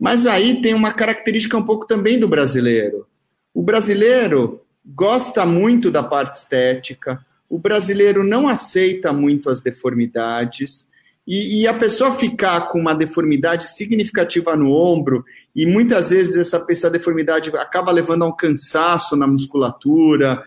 Mas 0.00 0.26
aí 0.26 0.62
tem 0.62 0.74
uma 0.74 0.92
característica 0.92 1.56
um 1.56 1.62
pouco 1.62 1.86
também 1.86 2.18
do 2.18 2.28
brasileiro. 2.28 3.06
O 3.52 3.62
brasileiro 3.62 4.62
gosta 4.84 5.44
muito 5.44 5.90
da 5.90 6.02
parte 6.02 6.36
estética, 6.36 7.24
o 7.48 7.58
brasileiro 7.58 8.24
não 8.24 8.48
aceita 8.48 9.12
muito 9.12 9.50
as 9.50 9.60
deformidades, 9.60 10.88
e, 11.26 11.60
e, 11.60 11.66
a 11.66 11.74
pessoa 11.74 12.10
ficar 12.10 12.70
com 12.70 12.80
uma 12.80 12.94
deformidade 12.94 13.68
significativa 13.68 14.56
no 14.56 14.72
ombro, 14.72 15.22
e 15.54 15.66
muitas 15.66 16.08
vezes 16.08 16.36
essa, 16.36 16.64
essa 16.70 16.88
deformidade 16.88 17.54
acaba 17.54 17.92
levando 17.92 18.22
a 18.22 18.26
um 18.28 18.34
cansaço 18.34 19.14
na 19.14 19.26
musculatura, 19.26 20.42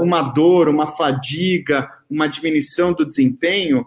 uma 0.00 0.22
dor, 0.22 0.68
uma 0.68 0.88
fadiga, 0.88 1.88
uma 2.08 2.26
diminuição 2.26 2.92
do 2.92 3.04
desempenho, 3.04 3.86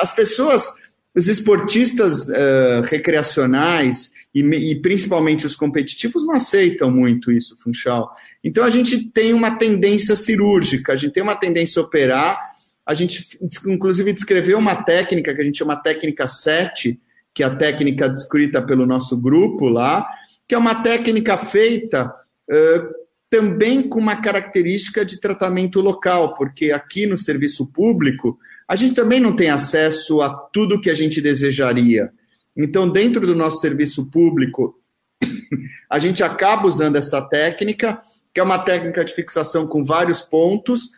as 0.00 0.14
pessoas, 0.14 0.72
os 1.14 1.28
esportistas 1.28 2.26
uh, 2.28 2.82
recreacionais 2.84 4.10
e, 4.34 4.40
e, 4.40 4.80
principalmente 4.80 5.46
os 5.46 5.56
competitivos 5.56 6.24
não 6.24 6.34
aceitam 6.34 6.90
muito 6.90 7.32
isso, 7.32 7.56
Funchal. 7.58 8.10
Então 8.42 8.64
a 8.64 8.70
gente 8.70 9.04
tem 9.10 9.32
uma 9.34 9.56
tendência 9.56 10.14
cirúrgica, 10.16 10.92
a 10.92 10.96
gente 10.96 11.12
tem 11.12 11.22
uma 11.22 11.36
tendência 11.36 11.80
a 11.80 11.84
operar, 11.84 12.50
a 12.86 12.94
gente 12.94 13.38
inclusive 13.66 14.12
descreveu 14.12 14.58
uma 14.58 14.82
técnica 14.82 15.34
que 15.34 15.40
a 15.40 15.44
gente 15.44 15.58
chama 15.58 15.76
técnica 15.76 16.26
7, 16.28 16.98
que 17.34 17.42
é 17.42 17.46
a 17.46 17.54
técnica 17.54 18.08
descrita 18.08 18.62
pelo 18.62 18.86
nosso 18.86 19.20
grupo 19.20 19.66
lá, 19.66 20.08
que 20.46 20.54
é 20.54 20.58
uma 20.58 20.82
técnica 20.82 21.36
feita 21.36 22.12
uh, 22.50 22.99
também 23.30 23.88
com 23.88 24.00
uma 24.00 24.20
característica 24.20 25.04
de 25.04 25.20
tratamento 25.20 25.80
local, 25.80 26.34
porque 26.34 26.72
aqui 26.72 27.06
no 27.06 27.16
serviço 27.16 27.64
público 27.64 28.36
a 28.66 28.74
gente 28.74 28.94
também 28.94 29.20
não 29.20 29.34
tem 29.34 29.50
acesso 29.50 30.20
a 30.20 30.30
tudo 30.32 30.80
que 30.80 30.90
a 30.90 30.94
gente 30.94 31.20
desejaria. 31.20 32.12
Então, 32.56 32.88
dentro 32.88 33.26
do 33.26 33.34
nosso 33.34 33.58
serviço 33.58 34.10
público, 34.10 34.78
a 35.88 35.98
gente 35.98 36.22
acaba 36.22 36.66
usando 36.66 36.96
essa 36.96 37.22
técnica, 37.22 38.00
que 38.32 38.40
é 38.40 38.42
uma 38.42 38.58
técnica 38.58 39.04
de 39.04 39.14
fixação 39.14 39.66
com 39.66 39.84
vários 39.84 40.22
pontos, 40.22 40.90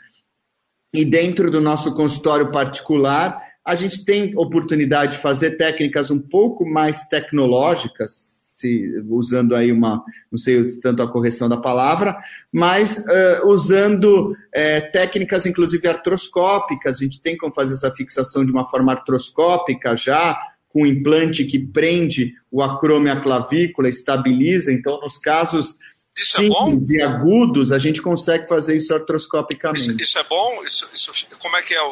e 0.92 1.04
dentro 1.04 1.50
do 1.50 1.60
nosso 1.60 1.94
consultório 1.94 2.50
particular, 2.50 3.40
a 3.64 3.74
gente 3.74 4.04
tem 4.04 4.36
oportunidade 4.36 5.12
de 5.12 5.22
fazer 5.22 5.52
técnicas 5.52 6.10
um 6.10 6.20
pouco 6.20 6.66
mais 6.68 7.06
tecnológicas, 7.08 8.31
se, 8.62 9.02
usando 9.08 9.54
aí 9.54 9.72
uma, 9.72 10.02
não 10.30 10.38
sei 10.38 10.64
tanto 10.80 11.02
a 11.02 11.10
correção 11.10 11.48
da 11.48 11.56
palavra, 11.56 12.16
mas 12.50 12.98
uh, 12.98 13.46
usando 13.46 14.36
é, 14.52 14.80
técnicas, 14.80 15.44
inclusive 15.44 15.86
artroscópicas, 15.88 17.00
a 17.00 17.04
gente 17.04 17.20
tem 17.20 17.36
como 17.36 17.52
fazer 17.52 17.74
essa 17.74 17.92
fixação 17.94 18.44
de 18.44 18.52
uma 18.52 18.64
forma 18.64 18.92
artroscópica 18.92 19.96
já, 19.96 20.40
com 20.68 20.82
um 20.82 20.86
implante 20.86 21.44
que 21.44 21.58
prende 21.58 22.34
o 22.50 22.62
acrome 22.62 23.10
à 23.10 23.20
clavícula, 23.20 23.88
estabiliza, 23.88 24.72
então 24.72 24.98
nos 25.00 25.18
casos 25.18 25.76
isso 26.16 26.42
é 26.42 26.48
bom? 26.48 26.86
e 26.90 27.00
agudos, 27.00 27.72
a 27.72 27.78
gente 27.78 28.02
consegue 28.02 28.46
fazer 28.46 28.76
isso 28.76 28.94
artroscopicamente. 28.94 29.90
Isso, 29.90 30.00
isso 30.00 30.18
é 30.18 30.24
bom? 30.24 30.62
Isso, 30.62 30.88
isso, 30.92 31.10
como 31.38 31.56
é 31.56 31.62
que 31.62 31.74
é 31.74 31.78
a, 31.78 31.84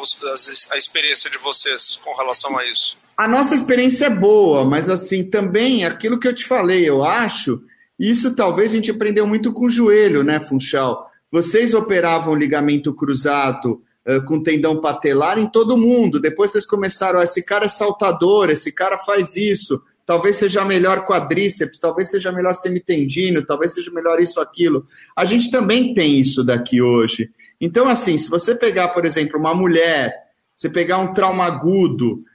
a 0.71 0.77
experiência 0.77 1.29
de 1.29 1.39
vocês 1.39 1.99
com 2.03 2.13
relação 2.15 2.55
a 2.57 2.65
isso? 2.67 3.00
A 3.21 3.27
nossa 3.27 3.53
experiência 3.53 4.07
é 4.07 4.09
boa, 4.09 4.65
mas 4.65 4.89
assim, 4.89 5.23
também 5.23 5.85
aquilo 5.85 6.17
que 6.17 6.27
eu 6.27 6.33
te 6.33 6.43
falei, 6.43 6.89
eu 6.89 7.03
acho, 7.03 7.61
isso 7.99 8.35
talvez 8.35 8.71
a 8.71 8.75
gente 8.75 8.89
aprendeu 8.89 9.27
muito 9.27 9.53
com 9.53 9.67
o 9.67 9.69
joelho, 9.69 10.23
né, 10.23 10.39
Funchal? 10.39 11.07
Vocês 11.31 11.75
operavam 11.75 12.33
ligamento 12.33 12.91
cruzado 12.95 13.83
uh, 14.07 14.25
com 14.25 14.41
tendão 14.41 14.81
patelar 14.81 15.37
em 15.37 15.45
todo 15.45 15.77
mundo. 15.77 16.19
Depois 16.19 16.51
vocês 16.51 16.65
começaram, 16.65 17.19
oh, 17.19 17.21
esse 17.21 17.43
cara 17.43 17.65
é 17.65 17.69
saltador, 17.69 18.49
esse 18.49 18.71
cara 18.71 18.97
faz 18.97 19.35
isso. 19.35 19.83
Talvez 20.03 20.37
seja 20.37 20.65
melhor 20.65 21.05
quadríceps, 21.05 21.77
talvez 21.77 22.09
seja 22.09 22.31
melhor 22.31 22.55
semitendino, 22.55 23.45
talvez 23.45 23.75
seja 23.75 23.91
melhor 23.91 24.19
isso, 24.19 24.41
aquilo. 24.41 24.87
A 25.15 25.25
gente 25.25 25.51
também 25.51 25.93
tem 25.93 26.19
isso 26.19 26.43
daqui 26.43 26.81
hoje. 26.81 27.29
Então, 27.61 27.87
assim, 27.87 28.17
se 28.17 28.27
você 28.27 28.55
pegar, 28.55 28.87
por 28.87 29.05
exemplo, 29.05 29.39
uma 29.39 29.53
mulher, 29.53 30.11
você 30.55 30.67
pegar 30.67 30.97
um 30.97 31.13
trauma 31.13 31.45
agudo, 31.45 32.25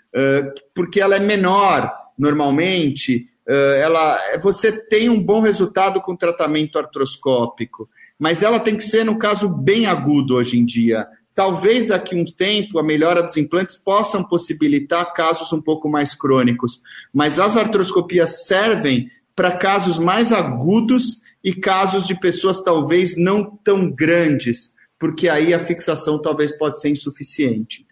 porque 0.75 1.01
ela 1.01 1.17
é 1.17 1.21
menor 1.21 1.93
normalmente, 2.19 3.29
ela, 3.47 4.19
você 4.41 4.73
tem 4.73 5.09
um 5.09 5.23
bom 5.23 5.41
resultado 5.41 6.01
com 6.01 6.17
tratamento 6.17 6.79
artroscópico, 6.79 7.89
mas 8.19 8.43
ela 8.43 8.59
tem 8.59 8.77
que 8.77 8.85
ser, 8.85 9.05
no 9.05 9.19
caso, 9.19 9.49
bem 9.49 9.87
agudo 9.87 10.37
hoje 10.37 10.59
em 10.59 10.65
dia. 10.65 11.07
Talvez 11.35 11.89
daqui 11.89 12.17
a 12.17 12.19
um 12.19 12.25
tempo 12.25 12.79
a 12.79 12.83
melhora 12.83 13.23
dos 13.23 13.37
implantes 13.37 13.77
possam 13.77 14.25
possibilitar 14.25 15.13
casos 15.13 15.53
um 15.53 15.61
pouco 15.61 15.89
mais 15.89 16.15
crônicos, 16.15 16.81
mas 17.13 17.39
as 17.39 17.59
artroscopias 17.59 18.47
servem 18.47 19.11
para 19.35 19.53
casos 19.53 19.99
mais 19.99 20.33
agudos 20.33 21.21
e 21.45 21.55
casos 21.55 22.07
de 22.07 22.19
pessoas 22.19 22.63
talvez 22.63 23.19
não 23.19 23.45
tão 23.63 23.91
grandes, 23.91 24.75
porque 24.99 25.29
aí 25.29 25.53
a 25.53 25.59
fixação 25.59 26.21
talvez 26.21 26.57
pode 26.57 26.81
ser 26.81 26.89
insuficiente. 26.89 27.86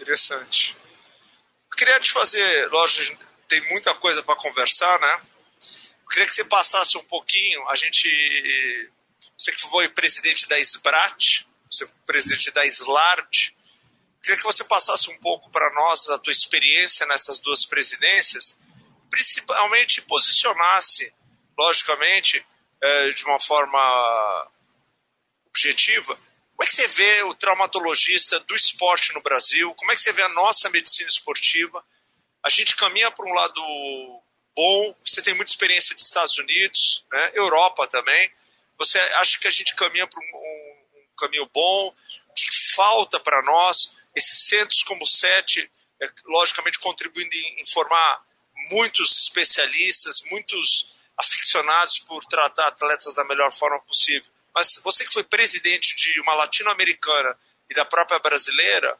Interessante. 0.00 0.74
Eu 1.70 1.76
queria 1.76 2.00
te 2.00 2.10
fazer, 2.10 2.68
lógico, 2.70 3.22
tem 3.46 3.60
muita 3.68 3.94
coisa 3.94 4.22
para 4.22 4.34
conversar, 4.34 4.98
né? 4.98 5.20
Eu 6.02 6.08
queria 6.08 6.24
que 6.24 6.32
você 6.32 6.42
passasse 6.42 6.96
um 6.96 7.04
pouquinho, 7.04 7.68
a 7.68 7.76
gente, 7.76 8.90
você 9.36 9.52
que 9.52 9.60
foi 9.60 9.90
presidente 9.90 10.48
da 10.48 10.58
SBRAT, 10.58 11.46
você 11.70 11.86
presidente 12.06 12.50
da 12.50 12.64
SLART, 12.64 13.54
queria 14.22 14.38
que 14.38 14.42
você 14.42 14.64
passasse 14.64 15.10
um 15.10 15.18
pouco 15.18 15.50
para 15.50 15.70
nós 15.74 16.08
a 16.08 16.18
tua 16.18 16.32
experiência 16.32 17.04
nessas 17.06 17.38
duas 17.38 17.66
presidências, 17.66 18.56
principalmente 19.10 20.00
posicionasse, 20.02 21.12
logicamente, 21.58 22.44
eh, 22.80 23.08
de 23.10 23.24
uma 23.26 23.38
forma 23.38 24.50
objetiva, 25.46 26.18
como 26.60 26.66
é 26.66 26.68
que 26.68 26.74
você 26.74 26.86
vê 26.88 27.22
o 27.22 27.32
traumatologista 27.32 28.38
do 28.40 28.54
esporte 28.54 29.14
no 29.14 29.22
Brasil? 29.22 29.74
Como 29.76 29.92
é 29.92 29.94
que 29.94 30.02
você 30.02 30.12
vê 30.12 30.20
a 30.20 30.28
nossa 30.28 30.68
medicina 30.68 31.08
esportiva? 31.08 31.82
A 32.44 32.50
gente 32.50 32.76
caminha 32.76 33.10
para 33.10 33.24
um 33.24 33.32
lado 33.32 34.22
bom, 34.54 34.94
você 35.02 35.22
tem 35.22 35.32
muita 35.32 35.50
experiência 35.50 35.94
dos 35.94 36.04
Estados 36.04 36.36
Unidos, 36.36 37.02
né? 37.10 37.30
Europa 37.32 37.86
também. 37.86 38.30
Você 38.76 38.98
acha 38.98 39.38
que 39.38 39.48
a 39.48 39.50
gente 39.50 39.74
caminha 39.74 40.06
para 40.06 40.20
um, 40.20 40.22
um, 40.22 41.16
caminho 41.16 41.48
bom? 41.50 41.94
O 42.28 42.34
que 42.34 42.46
falta 42.74 43.18
para 43.18 43.40
nós? 43.40 43.94
Esses 44.14 44.46
centros 44.48 44.82
como 44.82 45.02
o 45.02 45.08
SET, 45.08 45.66
é, 46.02 46.10
logicamente 46.26 46.78
contribuindo 46.78 47.34
em, 47.34 47.62
em 47.62 47.66
formar 47.72 48.22
muitos 48.70 49.16
especialistas, 49.16 50.20
muitos 50.30 50.88
aficionados 51.16 52.00
por 52.00 52.22
tratar 52.26 52.66
atletas 52.66 53.14
da 53.14 53.24
melhor 53.24 53.50
forma 53.50 53.80
possível. 53.80 54.30
Mas 54.54 54.80
você 54.82 55.04
que 55.04 55.12
foi 55.12 55.24
presidente 55.24 55.94
de 55.96 56.20
uma 56.20 56.34
latino-americana 56.34 57.36
e 57.70 57.74
da 57.74 57.84
própria 57.84 58.18
brasileira, 58.18 58.96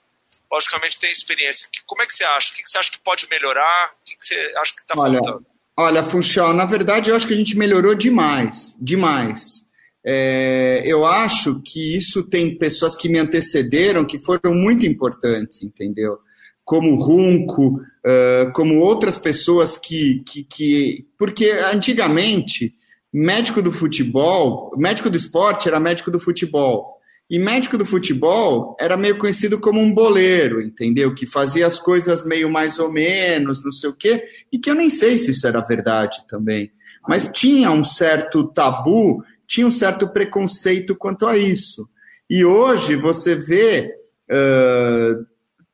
logicamente 0.51 0.99
tem 0.99 1.11
experiência. 1.11 1.69
Como 1.87 2.03
é 2.03 2.07
que 2.07 2.13
você 2.13 2.25
acha? 2.25 2.53
O 2.53 2.57
que 2.57 2.63
você 2.65 2.79
acha 2.79 2.91
que 2.91 2.99
pode 2.99 3.29
melhorar? 3.31 3.93
O 4.01 4.05
que 4.05 4.17
você 4.19 4.35
acha 4.57 4.73
que 4.75 4.81
está 4.81 4.95
faltando? 4.95 5.47
Olha, 5.77 6.05
Funchal, 6.05 6.53
na 6.53 6.67
verdade 6.67 7.09
eu 7.09 7.17
acho 7.17 7.27
que 7.27 7.33
a 7.33 7.37
gente 7.37 7.57
melhorou 7.57 7.95
demais, 7.95 8.77
demais. 8.81 9.67
É, 10.05 10.83
eu 10.85 11.05
acho 11.05 11.61
que 11.61 11.97
isso 11.97 12.23
tem 12.23 12.57
pessoas 12.57 12.97
que 12.97 13.09
me 13.09 13.19
antecederam 13.19 14.05
que 14.05 14.19
foram 14.19 14.55
muito 14.55 14.87
importantes, 14.87 15.63
entendeu? 15.63 16.19
Como 16.65 16.97
Runco, 16.97 17.77
uh, 17.77 18.53
como 18.55 18.79
outras 18.79 19.19
pessoas 19.19 19.77
que, 19.77 20.23
que, 20.27 20.45
que. 20.45 21.07
Porque 21.19 21.51
antigamente 21.51 22.75
médico 23.13 23.61
do 23.61 23.73
futebol, 23.73 24.73
médico 24.77 25.11
do 25.11 25.17
esporte 25.17 25.69
era 25.69 25.81
médico 25.81 26.11
do 26.11 26.21
futebol. 26.21 26.99
E 27.29 27.39
médico 27.39 27.79
do 27.79 27.87
futebol 27.87 28.77
era 28.81 28.97
meio 28.97 29.17
conhecido 29.17 29.61
como 29.61 29.81
um 29.81 29.95
boleiro, 29.95 30.61
entendeu? 30.61 31.15
Que 31.15 31.27
fazia 31.27 31.67
as 31.67 31.79
coisas 31.79 32.25
meio 32.25 32.51
mais 32.51 32.79
ou 32.81 32.91
menos, 32.91 33.63
não 33.65 33.71
sei 33.71 33.91
o 33.91 33.95
quê, 33.95 34.25
e 34.53 34.59
que 34.59 34.69
eu 34.69 34.75
nem 34.75 34.91
sei 34.91 35.17
se 35.17 35.31
isso 35.31 35.47
era 35.47 35.61
verdade 35.61 36.19
também. 36.29 36.73
Mas 37.09 37.31
tinha 37.33 37.71
um 37.71 37.85
certo 37.85 38.49
tabu, 38.49 39.25
tinha 39.47 39.67
um 39.67 39.71
certo 39.71 40.09
preconceito 40.09 40.97
quanto 40.97 41.27
a 41.27 41.39
isso. 41.39 41.89
E 42.29 42.45
hoje 42.45 42.97
você 42.97 43.37
vê 43.37 43.95
uh, 44.31 45.25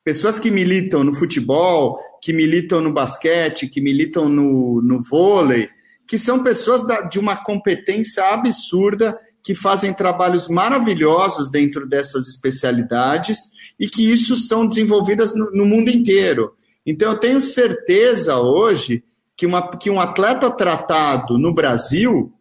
pessoas 0.04 0.38
que 0.38 0.50
militam 0.50 1.04
no 1.04 1.14
futebol, 1.14 1.98
que 2.22 2.34
militam 2.34 2.82
no 2.82 2.92
basquete, 2.92 3.68
que 3.68 3.80
militam 3.80 4.28
no, 4.28 4.82
no 4.82 5.02
vôlei, 5.02 5.68
que 6.06 6.18
são 6.18 6.42
pessoas 6.42 6.82
de 7.10 7.18
uma 7.18 7.36
competência 7.36 8.24
absurda, 8.32 9.18
que 9.42 9.54
fazem 9.54 9.92
trabalhos 9.92 10.48
maravilhosos 10.48 11.50
dentro 11.50 11.86
dessas 11.86 12.28
especialidades 12.28 13.38
e 13.78 13.88
que 13.88 14.10
isso 14.10 14.36
são 14.36 14.66
desenvolvidas 14.66 15.34
no, 15.34 15.64
mundo 15.64 15.90
inteiro. 15.90 16.54
Então, 16.84 17.12
eu 17.12 17.18
tenho 17.18 17.40
certeza 17.40 18.38
hoje 18.38 19.04
que, 19.36 19.46
uma, 19.46 19.76
que 19.76 19.90
um 19.90 20.00
atleta 20.00 20.50
tratado 20.50 21.38
no 21.38 21.52
Brasil, 21.52 22.32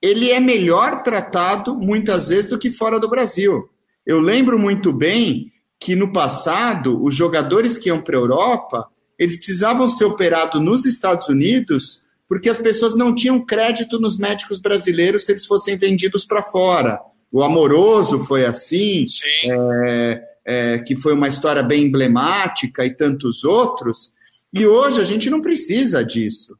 ele 0.00 0.30
é 0.30 0.40
melhor 0.40 1.02
tratado 1.02 1.74
muitas 1.76 2.28
vezes 2.28 2.48
do 2.48 2.58
que 2.58 2.70
fora 2.70 2.98
do 2.98 3.08
Brasil. 3.08 3.68
Eu 4.04 4.20
lembro 4.20 4.58
muito 4.58 4.92
bem 4.92 5.52
que 5.78 5.94
no 5.94 6.12
passado, 6.12 7.02
os 7.04 7.14
jogadores 7.14 7.76
que 7.76 7.88
iam 7.88 8.00
para 8.00 8.16
a 8.16 8.20
Europa, 8.20 8.88
eles 9.18 9.36
precisavam 9.36 9.88
ser 9.88 10.04
operados 10.04 10.60
nos 10.60 10.84
Estados 10.84 11.28
Unidos 11.28 12.02
porque 12.28 12.48
as 12.48 12.58
pessoas 12.58 12.96
não 12.96 13.14
tinham 13.14 13.44
crédito 13.44 14.00
nos 14.00 14.18
médicos 14.18 14.60
brasileiros 14.60 15.24
se 15.24 15.32
eles 15.32 15.46
fossem 15.46 15.76
vendidos 15.76 16.24
para 16.24 16.42
fora. 16.42 17.00
O 17.32 17.42
Amoroso 17.42 18.20
foi 18.24 18.44
assim, 18.44 19.04
é, 19.44 20.22
é, 20.44 20.78
que 20.78 20.96
foi 20.96 21.12
uma 21.12 21.28
história 21.28 21.62
bem 21.62 21.84
emblemática 21.84 22.84
e 22.84 22.94
tantos 22.94 23.44
outros. 23.44 24.12
E 24.52 24.66
hoje 24.66 25.00
a 25.00 25.04
gente 25.04 25.28
não 25.28 25.40
precisa 25.40 26.04
disso. 26.04 26.56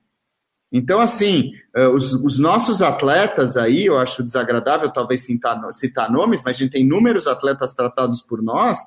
Então, 0.73 1.01
assim, 1.01 1.53
é, 1.75 1.87
os, 1.89 2.13
os, 2.13 2.39
nossos 2.39 2.83
atletas 2.83 3.57
aí, 3.57 3.87
eu 3.87 3.97
acho 3.97 4.23
desagradável 4.23 4.93
talvez 4.93 5.25
citar, 5.25 5.61
citar 5.73 6.11
nomes, 6.11 6.43
mas 6.45 6.57
a 6.57 6.59
gente 6.59 6.73
tem 6.73 6.83
inúmeros 6.83 7.27
atletas 7.27 7.73
tratados 7.73 8.21
por 8.21 8.43
nós 8.43 8.79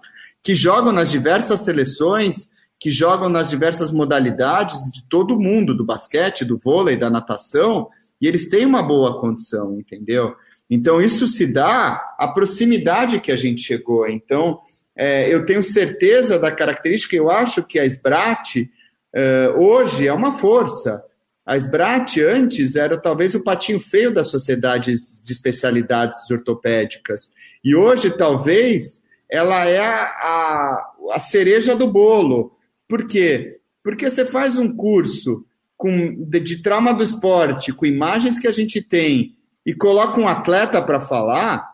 que 0.43 0.53
jogam 0.53 0.91
nas 0.91 1.09
diversas 1.09 1.61
seleções 1.61 2.49
que 2.79 2.89
jogam 2.89 3.29
nas 3.29 3.49
diversas 3.49 3.91
modalidades 3.91 4.77
de 4.91 5.03
todo 5.09 5.39
mundo, 5.39 5.75
do 5.75 5.85
basquete, 5.85 6.45
do 6.45 6.57
vôlei, 6.57 6.95
da 6.95 7.09
natação, 7.09 7.89
e 8.21 8.27
eles 8.27 8.49
têm 8.49 8.65
uma 8.65 8.81
boa 8.81 9.19
condição, 9.19 9.77
entendeu? 9.77 10.35
Então, 10.69 11.01
isso 11.01 11.27
se 11.27 11.45
dá 11.45 12.15
à 12.17 12.27
proximidade 12.27 13.19
que 13.19 13.31
a 13.31 13.37
gente 13.37 13.61
chegou. 13.61 14.07
Então, 14.07 14.59
é, 14.95 15.33
eu 15.33 15.45
tenho 15.45 15.63
certeza 15.63 16.39
da 16.39 16.51
característica, 16.51 17.15
eu 17.15 17.29
acho 17.29 17.63
que 17.63 17.79
a 17.79 17.85
SBRAT 17.85 18.69
Uh, 19.15 19.59
hoje 19.59 20.07
é 20.07 20.13
uma 20.13 20.31
força. 20.31 21.03
A 21.45 21.55
SBRAT 21.55 22.21
antes 22.21 22.75
era 22.75 22.97
talvez 22.97 23.33
o 23.33 23.43
patinho 23.43 23.79
feio 23.79 24.13
das 24.13 24.27
sociedades 24.29 25.21
de 25.23 25.31
especialidades 25.31 26.29
ortopédicas. 26.29 27.31
E 27.63 27.75
hoje, 27.75 28.11
talvez, 28.11 29.03
ela 29.29 29.65
é 29.65 29.79
a, 29.79 30.03
a, 30.03 30.91
a 31.13 31.19
cereja 31.19 31.75
do 31.75 31.91
bolo. 31.91 32.55
Por 32.89 33.05
quê? 33.05 33.59
Porque 33.83 34.09
você 34.09 34.25
faz 34.25 34.57
um 34.57 34.75
curso 34.75 35.45
com, 35.77 36.15
de, 36.25 36.39
de 36.39 36.61
trauma 36.61 36.91
do 36.93 37.03
esporte, 37.03 37.71
com 37.71 37.85
imagens 37.85 38.39
que 38.39 38.47
a 38.47 38.51
gente 38.51 38.81
tem, 38.81 39.37
e 39.63 39.73
coloca 39.73 40.19
um 40.19 40.27
atleta 40.27 40.81
para 40.81 40.99
falar, 40.99 41.69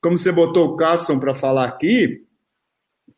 como 0.00 0.16
você 0.16 0.30
botou 0.30 0.68
o 0.68 0.76
Carlson 0.76 1.18
para 1.18 1.34
falar 1.34 1.64
aqui, 1.64 2.24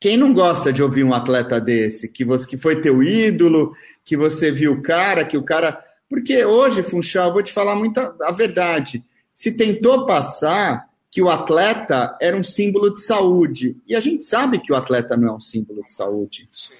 quem 0.01 0.17
não 0.17 0.33
gosta 0.33 0.73
de 0.73 0.83
ouvir 0.83 1.05
um 1.05 1.13
atleta 1.13 1.61
desse, 1.61 2.09
que 2.09 2.25
você 2.25 2.49
que 2.49 2.57
foi 2.57 2.81
teu 2.81 3.03
ídolo, 3.03 3.75
que 4.03 4.17
você 4.17 4.51
viu 4.51 4.73
o 4.73 4.83
cara, 4.83 5.25
que 5.25 5.37
o 5.37 5.43
cara. 5.43 5.83
Porque 6.09 6.45
hoje, 6.45 6.83
Funchal, 6.83 7.33
vou 7.33 7.43
te 7.43 7.53
falar 7.53 7.77
muita 7.77 8.15
a 8.23 8.33
verdade. 8.33 9.05
Se 9.31 9.53
tentou 9.53 10.07
passar 10.07 10.89
que 11.11 11.23
o 11.23 11.31
atleta 11.31 12.17
era 12.21 12.37
um 12.37 12.43
símbolo 12.43 12.93
de 12.93 13.03
saúde. 13.03 13.77
E 13.87 13.95
a 13.95 14.01
gente 14.01 14.25
sabe 14.25 14.59
que 14.59 14.73
o 14.73 14.77
atleta 14.77 15.17
não 15.17 15.29
é 15.29 15.33
um 15.33 15.41
símbolo 15.41 15.83
de 15.85 15.93
saúde. 15.93 16.49
Sim. 16.51 16.75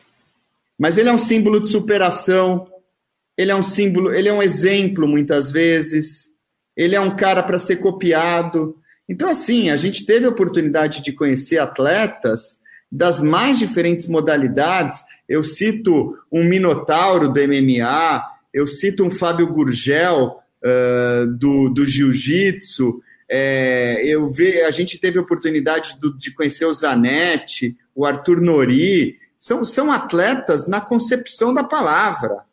Mas 0.79 0.99
ele 0.99 1.09
é 1.09 1.13
um 1.13 1.19
símbolo 1.19 1.61
de 1.61 1.71
superação, 1.71 2.67
ele 3.37 3.51
é 3.51 3.57
um 3.57 3.63
símbolo, 3.63 4.13
ele 4.13 4.29
é 4.29 4.33
um 4.33 4.43
exemplo 4.43 5.07
muitas 5.07 5.51
vezes, 5.51 6.31
ele 6.77 6.95
é 6.95 7.01
um 7.01 7.17
cara 7.17 7.43
para 7.43 7.59
ser 7.59 7.77
copiado. 7.77 8.77
Então, 9.09 9.29
assim, 9.29 9.71
a 9.71 9.77
gente 9.77 10.07
teve 10.07 10.27
a 10.27 10.31
oportunidade 10.31 11.03
de 11.03 11.13
conhecer 11.13 11.59
atletas 11.59 12.61
das 12.91 13.23
mais 13.23 13.59
diferentes 13.59 14.07
modalidades. 14.07 15.03
Eu 15.29 15.43
cito 15.43 16.17
um 16.31 16.45
Minotauro 16.45 17.29
do 17.29 17.41
MMA, 17.41 18.23
eu 18.53 18.67
cito 18.67 19.05
um 19.05 19.11
Fábio 19.11 19.53
Gurgel 19.53 20.39
uh, 20.63 21.27
do, 21.27 21.69
do 21.71 21.85
Jiu-Jitsu. 21.85 23.01
É, 23.29 24.03
eu 24.07 24.31
ve, 24.31 24.63
a 24.63 24.71
gente 24.71 24.99
teve 24.99 25.19
a 25.19 25.23
oportunidade 25.23 25.99
do, 26.01 26.17
de 26.17 26.33
conhecer 26.33 26.67
o 26.67 26.75
Zanetti, 26.75 27.77
o 27.95 28.07
Arthur 28.07 28.41
Nori. 28.41 29.19
São, 29.45 29.63
são 29.63 29.93
atletas 29.93 30.67
na 30.67 30.81
concepção 30.81 31.53
da 31.53 31.63
palavra. 31.63 32.47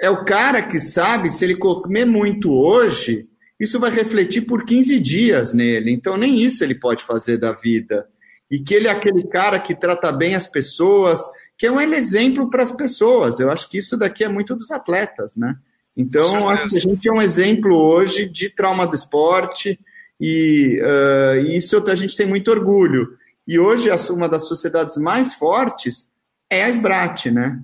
É 0.00 0.10
o 0.10 0.24
cara 0.24 0.60
que 0.60 0.80
sabe, 0.80 1.30
se 1.30 1.44
ele 1.44 1.54
comer 1.54 2.04
muito 2.04 2.52
hoje, 2.52 3.28
isso 3.58 3.78
vai 3.78 3.92
refletir 3.92 4.40
por 4.40 4.64
15 4.64 4.98
dias 4.98 5.52
nele. 5.52 5.92
Então, 5.92 6.16
nem 6.16 6.34
isso 6.34 6.64
ele 6.64 6.74
pode 6.74 7.04
fazer 7.04 7.36
da 7.36 7.52
vida. 7.52 8.04
E 8.50 8.58
que 8.58 8.74
ele 8.74 8.88
é 8.88 8.90
aquele 8.90 9.28
cara 9.28 9.60
que 9.60 9.76
trata 9.76 10.10
bem 10.10 10.34
as 10.34 10.48
pessoas, 10.48 11.20
que 11.56 11.66
é 11.68 11.70
um 11.70 11.80
exemplo 11.80 12.50
para 12.50 12.64
as 12.64 12.72
pessoas. 12.72 13.38
Eu 13.38 13.48
acho 13.48 13.70
que 13.70 13.78
isso 13.78 13.96
daqui 13.96 14.24
é 14.24 14.28
muito 14.28 14.56
dos 14.56 14.72
atletas, 14.72 15.36
né? 15.36 15.54
Então, 15.96 16.48
acho 16.48 16.68
que 16.74 16.78
a 16.78 16.80
gente 16.80 17.08
é 17.08 17.12
um 17.12 17.22
exemplo 17.22 17.76
hoje 17.76 18.28
de 18.28 18.50
trauma 18.50 18.88
do 18.88 18.96
esporte 18.96 19.78
e 20.20 20.80
uh, 20.82 21.46
isso 21.46 21.80
a 21.88 21.94
gente 21.94 22.16
tem 22.16 22.26
muito 22.26 22.50
orgulho. 22.50 23.21
E 23.46 23.58
hoje, 23.58 23.90
uma 24.10 24.28
das 24.28 24.46
sociedades 24.46 24.96
mais 24.96 25.34
fortes 25.34 26.10
é 26.48 26.64
a 26.64 26.68
SBRAT, 26.68 27.30
né? 27.30 27.60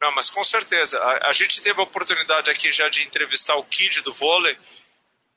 Não, 0.00 0.14
mas 0.14 0.30
com 0.30 0.44
certeza. 0.44 0.98
A, 0.98 1.28
a, 1.28 1.32
gente 1.32 1.60
teve 1.62 1.80
a 1.80 1.84
oportunidade 1.84 2.50
aqui 2.50 2.70
já 2.70 2.88
de 2.88 3.02
entrevistar 3.02 3.56
o 3.56 3.64
Kid 3.64 4.02
do 4.02 4.12
vôlei, 4.12 4.56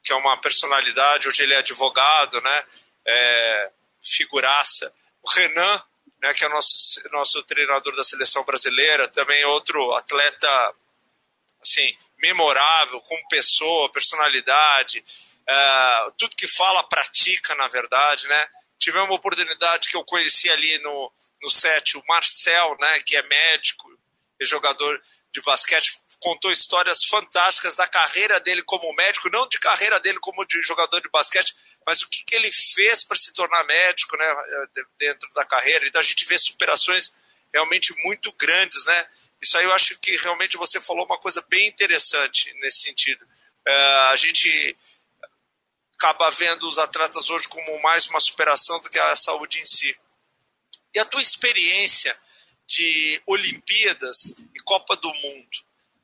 que 0.04 0.14
é 0.14 0.16
uma 0.16 0.38
personalidade, 0.38 1.28
hoje 1.28 1.44
ele 1.44 1.54
é 1.54 1.58
advogado, 1.58 2.40
né? 2.42 2.64
É, 3.06 3.72
figuraça. 4.04 4.94
O 5.22 5.30
Renan, 5.30 5.84
né, 6.22 6.34
que 6.34 6.46
é 6.46 6.50
nosso, 6.50 7.02
nosso 7.12 7.44
treinador 7.44 7.96
da 7.96 8.04
seleção 8.04 8.44
brasileira, 8.44 9.08
também 9.08 9.44
outro 9.46 9.94
atleta 9.94 10.76
assim, 11.62 11.96
memorável, 12.22 13.02
como 13.02 13.28
pessoa, 13.28 13.92
personalidade, 13.92 15.04
é, 15.48 16.12
tudo 16.18 16.36
que 16.36 16.48
fala, 16.48 16.84
pratica, 16.84 17.56
na 17.56 17.68
verdade, 17.68 18.28
né? 18.28 18.48
Tivemos 18.80 19.10
uma 19.10 19.18
oportunidade 19.18 19.90
que 19.90 19.98
eu 19.98 20.04
conheci 20.04 20.50
ali 20.50 20.78
no, 20.80 21.12
no 21.42 21.50
set, 21.50 21.98
o 21.98 22.04
Marcel, 22.08 22.78
né, 22.80 23.02
que 23.02 23.18
é 23.18 23.24
médico, 23.24 23.90
jogador 24.42 25.02
de 25.32 25.42
basquete, 25.42 25.92
contou 26.20 26.52
histórias 26.52 27.04
fantásticas 27.06 27.76
da 27.76 27.88
carreira 27.88 28.40
dele 28.40 28.64
como 28.64 28.94
médico, 28.96 29.30
não 29.30 29.48
de 29.48 29.60
carreira 29.60 30.00
dele 30.00 30.18
como 30.20 30.46
de 30.46 30.62
jogador 30.62 31.00
de 31.02 31.10
basquete, 31.10 31.54
mas 31.86 32.02
o 32.02 32.10
que, 32.10 32.24
que 32.24 32.36
ele 32.36 32.52
fez 32.52 33.04
para 33.04 33.18
se 33.18 33.34
tornar 33.34 33.64
médico 33.66 34.18
né, 34.18 34.26
dentro 34.98 35.30
da 35.34 35.46
carreira. 35.46 35.88
Então 35.88 36.00
a 36.00 36.04
gente 36.04 36.26
vê 36.26 36.38
superações 36.38 37.14
realmente 37.54 37.94
muito 38.04 38.32
grandes, 38.34 38.86
né? 38.86 39.08
Isso 39.42 39.58
aí 39.58 39.66
eu 39.66 39.74
acho 39.74 39.98
que 40.00 40.16
realmente 40.18 40.58
você 40.58 40.82
falou 40.82 41.06
uma 41.06 41.18
coisa 41.18 41.44
bem 41.50 41.68
interessante 41.68 42.54
nesse 42.56 42.82
sentido. 42.82 43.26
É, 43.66 43.74
a 44.12 44.16
gente 44.16 44.78
acaba 46.00 46.30
vendo 46.30 46.66
os 46.66 46.80
atletas 46.80 47.30
hoje 47.30 47.46
como 47.50 47.82
mais 47.82 48.08
uma 48.08 48.22
superação 48.22 48.80
do 48.80 48.90
que 48.90 48.98
a 48.98 49.16
saúde 49.18 49.60
em 49.60 49.66
si. 49.66 49.94
E 50.96 51.00
a 51.00 51.04
tua 51.04 51.22
experiência 51.22 52.18
de 52.66 53.22
Olimpíadas 53.28 54.34
e 54.56 54.60
Copa 54.64 54.96
do 54.96 55.14
Mundo? 55.14 55.58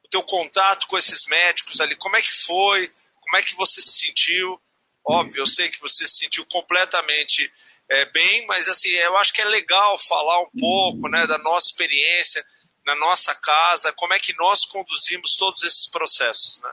O 0.04 0.10
teu 0.10 0.22
contato 0.24 0.86
com 0.88 0.98
esses 0.98 1.26
médicos 1.28 1.80
ali, 1.80 1.96
como 1.96 2.18
é 2.18 2.22
que 2.22 2.34
foi? 2.46 2.92
Como 3.22 3.38
é 3.38 3.42
que 3.42 3.56
você 3.56 3.82
se 3.82 4.06
sentiu? 4.06 4.62
Óbvio, 5.08 5.42
eu 5.42 5.48
sei 5.48 5.70
que 5.70 5.80
você 5.80 6.06
se 6.06 6.18
sentiu 6.18 6.46
completamente 6.48 7.50
é, 7.90 8.06
bem, 8.06 8.46
mas 8.48 8.68
assim, 8.68 8.90
eu 8.90 9.16
acho 9.18 9.32
que 9.32 9.42
é 9.42 9.46
legal 9.46 9.98
falar 9.98 10.42
um 10.42 10.50
pouco 10.60 11.08
né, 11.08 11.26
da 11.26 11.38
nossa 11.38 11.68
experiência 11.68 12.46
na 12.86 12.96
nossa 12.96 13.34
casa, 13.34 13.94
como 13.94 14.14
é 14.14 14.20
que 14.20 14.36
nós 14.38 14.66
conduzimos 14.66 15.38
todos 15.38 15.64
esses 15.64 15.88
processos, 15.90 16.60
né? 16.62 16.72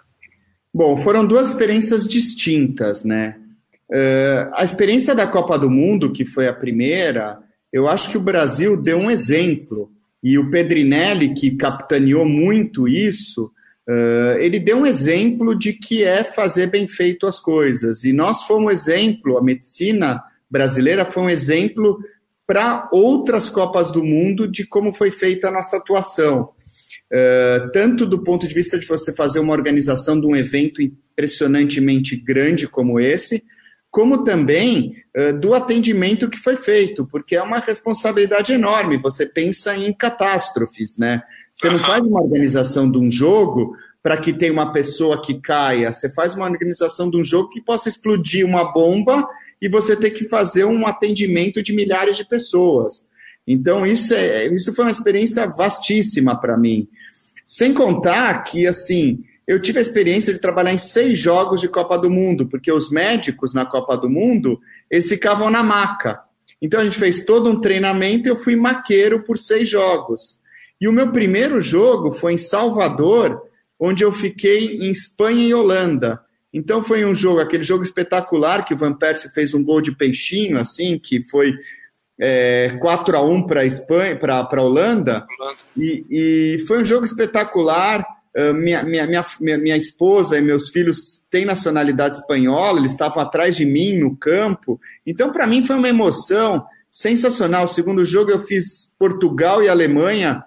Bom, 0.74 0.96
foram 0.96 1.26
duas 1.26 1.48
experiências 1.48 2.08
distintas, 2.08 3.04
né? 3.04 3.36
Uh, 3.90 4.48
a 4.54 4.64
experiência 4.64 5.14
da 5.14 5.26
Copa 5.26 5.58
do 5.58 5.70
Mundo, 5.70 6.12
que 6.12 6.24
foi 6.24 6.48
a 6.48 6.52
primeira, 6.52 7.38
eu 7.70 7.86
acho 7.86 8.10
que 8.10 8.16
o 8.16 8.22
Brasil 8.22 8.74
deu 8.74 8.96
um 8.96 9.10
exemplo, 9.10 9.90
e 10.22 10.38
o 10.38 10.50
Pedrinelli, 10.50 11.34
que 11.34 11.56
capitaneou 11.56 12.24
muito 12.24 12.88
isso, 12.88 13.52
uh, 13.86 14.38
ele 14.38 14.58
deu 14.58 14.78
um 14.78 14.86
exemplo 14.86 15.54
de 15.54 15.74
que 15.74 16.04
é 16.04 16.24
fazer 16.24 16.68
bem 16.68 16.88
feito 16.88 17.26
as 17.26 17.38
coisas. 17.38 18.04
E 18.04 18.12
nós 18.14 18.44
fomos 18.44 18.72
exemplo, 18.72 19.36
a 19.36 19.42
medicina 19.42 20.22
brasileira 20.50 21.04
foi 21.04 21.24
um 21.24 21.30
exemplo 21.30 21.98
para 22.46 22.88
outras 22.92 23.50
Copas 23.50 23.90
do 23.90 24.02
Mundo 24.02 24.48
de 24.48 24.66
como 24.66 24.92
foi 24.94 25.10
feita 25.10 25.48
a 25.48 25.50
nossa 25.50 25.76
atuação. 25.76 26.50
Uh, 27.12 27.70
tanto 27.72 28.06
do 28.06 28.24
ponto 28.24 28.48
de 28.48 28.54
vista 28.54 28.78
de 28.78 28.86
você 28.86 29.12
fazer 29.14 29.38
uma 29.38 29.52
organização 29.52 30.18
de 30.18 30.26
um 30.26 30.34
evento 30.34 30.80
impressionantemente 30.80 32.16
grande 32.16 32.66
como 32.66 32.98
esse, 32.98 33.44
como 33.90 34.24
também 34.24 34.96
uh, 35.14 35.38
do 35.38 35.52
atendimento 35.52 36.30
que 36.30 36.38
foi 36.38 36.56
feito, 36.56 37.06
porque 37.06 37.36
é 37.36 37.42
uma 37.42 37.58
responsabilidade 37.58 38.54
enorme. 38.54 38.96
Você 38.96 39.26
pensa 39.26 39.76
em 39.76 39.92
catástrofes, 39.92 40.96
né? 40.96 41.22
Você 41.54 41.68
não 41.68 41.78
faz 41.78 42.02
uma 42.02 42.22
organização 42.22 42.90
de 42.90 42.98
um 42.98 43.12
jogo 43.12 43.76
para 44.02 44.16
que 44.16 44.32
tenha 44.32 44.52
uma 44.52 44.72
pessoa 44.72 45.20
que 45.20 45.34
caia. 45.34 45.92
Você 45.92 46.10
faz 46.12 46.34
uma 46.34 46.48
organização 46.48 47.10
de 47.10 47.18
um 47.18 47.24
jogo 47.24 47.50
que 47.50 47.60
possa 47.60 47.90
explodir 47.90 48.46
uma 48.46 48.72
bomba 48.72 49.28
e 49.60 49.68
você 49.68 49.94
ter 49.94 50.10
que 50.10 50.24
fazer 50.28 50.64
um 50.64 50.86
atendimento 50.86 51.62
de 51.62 51.74
milhares 51.74 52.16
de 52.16 52.24
pessoas. 52.24 53.06
Então, 53.46 53.86
isso, 53.86 54.14
é, 54.14 54.46
isso 54.46 54.74
foi 54.74 54.86
uma 54.86 54.90
experiência 54.90 55.46
vastíssima 55.46 56.40
para 56.40 56.56
mim. 56.56 56.88
Sem 57.52 57.74
contar 57.74 58.44
que, 58.44 58.66
assim, 58.66 59.24
eu 59.46 59.60
tive 59.60 59.78
a 59.78 59.82
experiência 59.82 60.32
de 60.32 60.38
trabalhar 60.38 60.72
em 60.72 60.78
seis 60.78 61.18
jogos 61.18 61.60
de 61.60 61.68
Copa 61.68 61.98
do 61.98 62.08
Mundo, 62.08 62.46
porque 62.46 62.72
os 62.72 62.90
médicos 62.90 63.52
na 63.52 63.66
Copa 63.66 63.94
do 63.94 64.08
Mundo, 64.08 64.58
eles 64.90 65.06
ficavam 65.06 65.50
na 65.50 65.62
maca. 65.62 66.18
Então 66.62 66.80
a 66.80 66.84
gente 66.84 66.98
fez 66.98 67.26
todo 67.26 67.50
um 67.50 67.60
treinamento 67.60 68.26
e 68.26 68.30
eu 68.30 68.36
fui 68.36 68.56
maqueiro 68.56 69.22
por 69.22 69.36
seis 69.36 69.68
jogos. 69.68 70.40
E 70.80 70.88
o 70.88 70.92
meu 70.94 71.12
primeiro 71.12 71.60
jogo 71.60 72.10
foi 72.10 72.32
em 72.32 72.38
Salvador, 72.38 73.42
onde 73.78 74.02
eu 74.02 74.10
fiquei 74.10 74.78
em 74.78 74.90
Espanha 74.90 75.46
e 75.46 75.52
Holanda. 75.52 76.22
Então 76.54 76.82
foi 76.82 77.04
um 77.04 77.14
jogo, 77.14 77.40
aquele 77.40 77.64
jogo 77.64 77.84
espetacular 77.84 78.64
que 78.64 78.72
o 78.72 78.78
Van 78.78 78.94
Persie 78.94 79.30
fez 79.34 79.52
um 79.52 79.62
gol 79.62 79.82
de 79.82 79.94
peixinho, 79.94 80.58
assim, 80.58 80.98
que 80.98 81.22
foi 81.28 81.52
é, 82.24 82.76
4 82.78 83.16
a 83.16 83.20
1 83.20 83.46
para 83.48 83.64
Espanha, 83.64 84.14
para 84.14 84.36
a 84.38 84.62
Holanda. 84.62 85.26
E, 85.76 86.06
e 86.08 86.58
foi 86.68 86.80
um 86.80 86.84
jogo 86.84 87.04
espetacular. 87.04 88.06
Ah, 88.36 88.52
minha, 88.52 88.84
minha, 88.84 89.06
minha, 89.40 89.58
minha 89.58 89.76
esposa 89.76 90.38
e 90.38 90.40
meus 90.40 90.68
filhos 90.68 91.24
têm 91.28 91.44
nacionalidade 91.44 92.18
espanhola, 92.18 92.78
eles 92.78 92.92
estavam 92.92 93.20
atrás 93.20 93.56
de 93.56 93.66
mim 93.66 93.98
no 93.98 94.16
campo. 94.16 94.80
Então, 95.04 95.32
para 95.32 95.48
mim, 95.48 95.66
foi 95.66 95.74
uma 95.74 95.88
emoção 95.88 96.64
sensacional. 96.90 97.64
O 97.64 97.68
segundo 97.68 98.04
jogo, 98.04 98.30
eu 98.30 98.38
fiz 98.38 98.94
Portugal 98.96 99.60
e 99.60 99.68
Alemanha, 99.68 100.44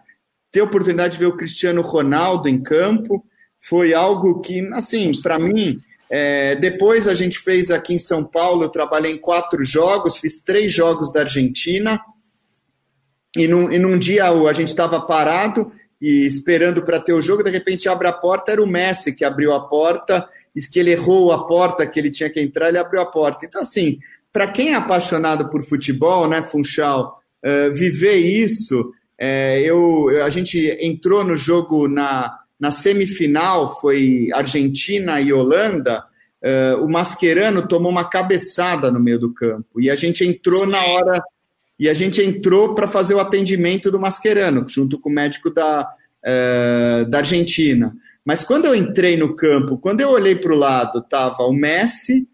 ter 0.54 0.62
a 0.62 0.64
oportunidade 0.64 1.14
de 1.14 1.20
ver 1.20 1.26
o 1.26 1.36
Cristiano 1.36 1.82
Ronaldo 1.82 2.48
em 2.48 2.64
campo. 2.64 3.26
Foi 3.60 3.94
algo 3.94 4.40
que, 4.40 4.66
assim, 4.74 5.12
para 5.22 5.38
mim. 5.38 5.78
É, 6.10 6.56
depois 6.56 7.08
a 7.08 7.14
gente 7.14 7.40
fez 7.40 7.72
aqui 7.72 7.94
em 7.94 8.00
São 8.00 8.24
Paulo, 8.24 8.64
eu 8.64 8.70
trabalhei 8.70 9.14
em 9.14 9.18
quatro 9.18 9.64
jogos, 9.64 10.18
fiz 10.18 10.40
três 10.40 10.72
jogos 10.72 11.12
da 11.12 11.22
Argentina. 11.22 12.00
E 13.36 13.48
num, 13.48 13.72
e 13.72 13.80
num 13.80 13.98
dia 13.98 14.30
a 14.30 14.54
gente 14.54 14.70
estava 14.70 15.02
parado 15.02 15.72
e 16.00 16.26
esperando 16.26 16.84
para 16.84 17.00
ter 17.00 17.14
o 17.14 17.22
jogo, 17.22 17.44
de 17.44 17.50
repente 17.50 17.90
abre 17.90 18.08
a 18.08 18.14
porta, 18.14 18.52
era 18.52 18.64
o 18.64 18.68
Messi 18.68 19.14
que 19.14 19.26
abriu 19.26 19.54
a 19.54 19.68
porta, 19.68 20.30
que 20.72 20.80
ele 20.80 20.92
errou 20.92 21.32
a 21.32 21.46
porta 21.46 21.86
que 21.86 22.00
ele 22.00 22.12
tinha 22.12 22.30
que 22.30 22.40
entrar, 22.40 22.70
ele 22.70 22.78
abriu 22.78 23.02
a 23.02 23.06
porta. 23.06 23.46
Então, 23.46 23.62
assim, 23.62 24.00
para 24.32 24.48
quem 24.48 24.72
é 24.72 24.76
apaixonado 24.76 25.50
por 25.50 25.64
futebol, 25.64 26.30
né, 26.30 26.42
Funchal, 26.44 27.20
uh, 27.44 27.74
viver 27.74 28.16
isso, 28.16 28.94
é, 29.18 29.62
eu, 29.62 30.10
a 30.24 30.30
gente 30.30 30.78
entrou 30.80 31.24
no 31.24 31.36
jogo 31.36 31.88
na, 31.88 32.38
na 32.60 32.72
semifinal, 32.72 33.80
foi 33.80 34.30
Argentina 34.34 35.20
e 35.20 35.32
Holanda, 35.34 36.04
uh, 36.42 36.84
o 36.84 36.90
Mascherano 36.90 37.68
tomou 37.68 37.92
uma 37.92 38.10
cabeçada 38.10 38.90
no 38.92 39.00
meio 39.00 39.20
do 39.20 39.34
campo, 39.34 39.80
e 39.80 39.92
a 39.92 39.96
gente 39.96 40.26
entrou 40.26 40.62
Sim. 40.62 40.72
na 40.72 40.84
hora, 40.86 41.24
e 41.78 41.90
a 41.90 41.94
gente 41.94 42.22
entrou 42.22 42.74
para 42.74 42.88
fazer 42.88 43.14
o 43.14 43.20
atendimento 43.20 43.92
do 43.92 44.00
Mascherano, 44.00 44.66
junto 44.68 44.98
com 45.00 45.10
o 45.10 45.14
médico 45.14 45.50
da, 45.50 45.88
uh, 46.24 47.06
da 47.10 47.18
Argentina. 47.20 47.94
Mas 48.24 48.44
quando 48.44 48.66
eu 48.66 48.74
entrei 48.74 49.18
no 49.18 49.36
campo, 49.36 49.78
quando 49.78 50.02
eu 50.02 50.10
olhei 50.10 50.36
para 50.36 50.54
o 50.54 50.58
lado, 50.58 51.02
tava 51.02 51.44
o 51.44 51.54
Messi, 51.54 52.28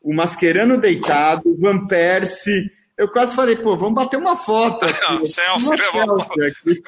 o 0.00 0.14
Mascherano 0.14 0.78
deitado, 0.78 1.48
o 1.48 1.58
Van 1.58 1.86
Persie. 1.86 2.70
Eu 2.96 3.10
quase 3.10 3.34
falei, 3.34 3.56
pô, 3.56 3.76
vamos 3.76 3.94
bater 3.94 4.18
uma 4.18 4.36
foto. 4.36 4.84
Aqui. 4.86 5.26
Selfie, 5.26 5.66
uma 5.66 6.18
selfie 6.22 6.82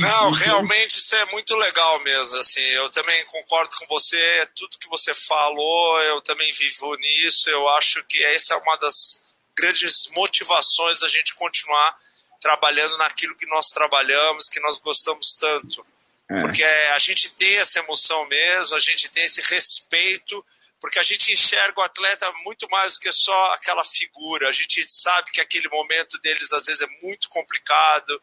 Não, 0.00 0.30
realmente 0.30 0.98
isso 0.98 1.14
é 1.16 1.24
muito 1.26 1.54
legal 1.56 2.00
mesmo. 2.00 2.36
Assim, 2.36 2.60
eu 2.60 2.90
também 2.90 3.24
concordo 3.26 3.74
com 3.76 3.86
você. 3.86 4.48
Tudo 4.54 4.78
que 4.78 4.88
você 4.88 5.12
falou, 5.14 6.00
eu 6.02 6.20
também 6.20 6.50
vivo 6.52 6.94
nisso. 6.96 7.50
Eu 7.50 7.68
acho 7.70 8.02
que 8.04 8.22
essa 8.24 8.54
é 8.54 8.56
uma 8.56 8.76
das 8.76 9.22
grandes 9.56 10.08
motivações 10.12 11.00
da 11.00 11.08
gente 11.08 11.34
continuar 11.34 11.96
trabalhando 12.40 12.98
naquilo 12.98 13.36
que 13.36 13.46
nós 13.46 13.68
trabalhamos, 13.68 14.48
que 14.48 14.60
nós 14.60 14.78
gostamos 14.78 15.36
tanto. 15.36 15.86
É. 16.30 16.40
Porque 16.40 16.64
a 16.64 16.98
gente 16.98 17.30
tem 17.30 17.56
essa 17.58 17.80
emoção 17.80 18.26
mesmo, 18.26 18.76
a 18.76 18.80
gente 18.80 19.08
tem 19.08 19.24
esse 19.24 19.40
respeito 19.42 20.44
porque 20.84 20.98
a 20.98 21.02
gente 21.02 21.32
enxerga 21.32 21.80
o 21.80 21.82
atleta 21.82 22.30
muito 22.44 22.68
mais 22.68 22.92
do 22.92 23.00
que 23.00 23.10
só 23.10 23.54
aquela 23.54 23.82
figura. 23.86 24.50
A 24.50 24.52
gente 24.52 24.84
sabe 24.84 25.30
que 25.30 25.40
aquele 25.40 25.66
momento 25.70 26.18
deles 26.18 26.52
às 26.52 26.66
vezes 26.66 26.82
é 26.82 26.86
muito 27.02 27.30
complicado, 27.30 28.20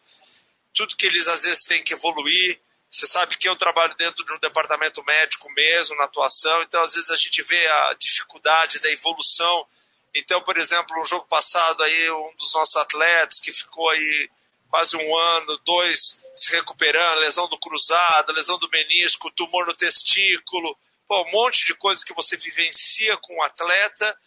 tudo 0.73 0.95
que 0.95 1.07
eles 1.07 1.27
às 1.27 1.43
vezes 1.43 1.63
têm 1.63 1.83
que 1.83 1.93
evoluir. 1.93 2.59
Você 2.89 3.07
sabe 3.07 3.37
que 3.37 3.47
eu 3.47 3.55
trabalho 3.55 3.95
dentro 3.95 4.23
de 4.25 4.33
um 4.33 4.39
departamento 4.39 5.03
médico 5.05 5.49
mesmo, 5.53 5.95
na 5.95 6.05
atuação, 6.05 6.61
então 6.63 6.81
às 6.81 6.93
vezes 6.93 7.09
a 7.09 7.15
gente 7.15 7.41
vê 7.43 7.67
a 7.67 7.93
dificuldade 7.93 8.79
da 8.79 8.91
evolução. 8.91 9.65
Então, 10.13 10.41
por 10.41 10.57
exemplo, 10.57 10.97
no 10.97 11.05
jogo 11.05 11.25
passado 11.25 11.81
aí 11.83 12.11
um 12.11 12.35
dos 12.35 12.53
nossos 12.53 12.75
atletas 12.75 13.39
que 13.39 13.53
ficou 13.53 13.89
aí 13.89 14.29
quase 14.69 14.95
um 14.97 15.15
ano, 15.15 15.57
dois 15.65 16.21
se 16.33 16.51
recuperando, 16.55 17.19
lesão 17.19 17.47
do 17.47 17.59
cruzado, 17.59 18.31
lesão 18.31 18.57
do 18.57 18.69
menisco, 18.69 19.31
tumor 19.31 19.65
no 19.65 19.73
testículo, 19.73 20.77
pô, 21.07 21.21
um 21.23 21.31
monte 21.31 21.65
de 21.65 21.73
coisa 21.75 22.03
que 22.05 22.13
você 22.13 22.37
vivencia 22.37 23.17
com 23.17 23.37
o 23.37 23.43
atleta, 23.43 24.17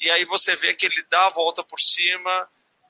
e 0.00 0.10
aí 0.10 0.24
você 0.24 0.56
vê 0.56 0.74
que 0.74 0.86
ele 0.86 1.02
dá 1.08 1.26
a 1.26 1.30
volta 1.30 1.62
por 1.62 1.78
cima, 1.78 2.48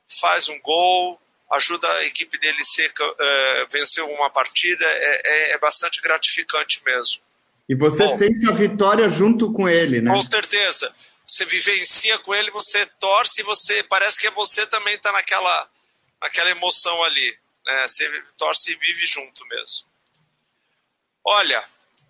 faz 0.08 0.48
um 0.48 0.58
gol, 0.60 1.20
ajuda 1.52 1.88
a 1.88 2.04
equipe 2.04 2.38
dele 2.38 2.64
ser, 2.64 2.90
uh, 2.90 3.68
vencer 3.70 4.02
uma 4.04 4.30
partida, 4.30 4.84
é, 4.84 5.22
é, 5.24 5.52
é, 5.52 5.58
bastante 5.58 6.00
gratificante 6.00 6.82
mesmo. 6.84 7.20
E 7.68 7.74
você 7.74 8.04
Bom, 8.04 8.18
sente 8.18 8.48
a 8.48 8.52
vitória 8.52 9.08
junto 9.08 9.52
com 9.52 9.68
ele, 9.68 10.00
né? 10.00 10.10
Com 10.10 10.22
certeza. 10.22 10.92
Você 11.26 11.44
vivencia 11.44 12.18
com 12.18 12.34
ele, 12.34 12.50
você 12.50 12.84
torce, 12.98 13.42
você 13.42 13.82
parece 13.84 14.18
que 14.18 14.28
você 14.30 14.66
também 14.66 14.94
está 14.94 15.12
naquela, 15.12 15.70
naquela 16.20 16.50
emoção 16.50 17.02
ali. 17.04 17.38
Né? 17.64 17.86
Você 17.86 18.22
torce 18.36 18.72
e 18.72 18.74
vive 18.74 19.06
junto 19.06 19.46
mesmo. 19.46 19.86
Olha, 21.24 21.64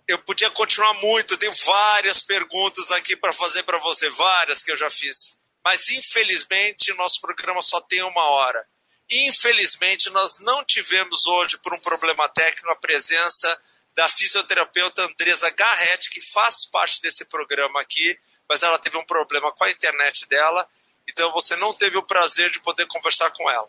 eu 0.09 0.19
podia 0.19 0.51
continuar 0.51 0.95
muito, 0.95 1.35
eu 1.35 1.39
tenho 1.39 1.53
várias 1.65 2.23
perguntas 2.23 2.91
aqui 2.93 3.15
para 3.15 3.33
fazer 3.33 3.63
para 3.65 3.79
você, 3.79 4.09
várias 4.11 4.63
que 4.63 4.73
eu 4.73 4.77
já 4.77 4.89
fiz. 4.89 5.37
Mas 5.65 5.91
infelizmente 5.91 6.91
o 6.91 6.97
nosso 6.97 7.21
programa 7.21 7.61
só 7.61 7.81
tem 7.81 8.03
uma 8.03 8.25
hora. 8.25 8.67
Infelizmente 9.11 10.09
nós 10.11 10.39
não 10.41 10.65
tivemos 10.65 11.27
hoje, 11.27 11.59
por 11.59 11.75
um 11.75 11.81
problema 11.81 12.29
técnico, 12.29 12.71
a 12.71 12.77
presença 12.77 13.61
da 13.95 14.09
fisioterapeuta 14.09 15.03
Andresa 15.03 15.51
Garretti, 15.51 16.11
que 16.11 16.21
faz 16.21 16.65
parte 16.65 17.01
desse 17.03 17.25
programa 17.27 17.81
aqui, 17.81 18.19
mas 18.49 18.63
ela 18.63 18.79
teve 18.79 18.97
um 18.97 19.05
problema 19.05 19.53
com 19.53 19.65
a 19.65 19.71
internet 19.71 20.27
dela, 20.29 20.67
então 21.09 21.31
você 21.33 21.57
não 21.57 21.75
teve 21.75 21.99
o 21.99 22.03
prazer 22.03 22.51
de 22.51 22.61
poder 22.61 22.87
conversar 22.87 23.31
com 23.33 23.51
ela. 23.51 23.69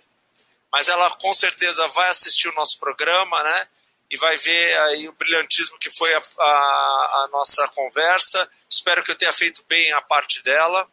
Mas 0.71 0.87
ela 0.87 1.09
com 1.17 1.33
certeza 1.33 1.87
vai 1.89 2.09
assistir 2.09 2.47
o 2.47 2.53
nosso 2.53 2.79
programa, 2.79 3.43
né? 3.43 3.67
e 4.13 4.17
vai 4.17 4.37
ver 4.37 4.79
aí 4.81 5.09
o 5.09 5.13
brilhantismo 5.13 5.75
que 5.79 5.89
foi 5.89 6.13
a, 6.13 6.21
a, 6.37 6.43
a, 6.43 7.29
nossa 7.31 7.67
conversa. 7.69 8.47
Espero 8.69 9.03
que 9.03 9.09
eu 9.09 9.15
tenha 9.15 9.33
feito 9.33 9.65
bem 9.67 9.91
a 9.91 10.01
parte 10.01 10.43
dela. 10.43 10.87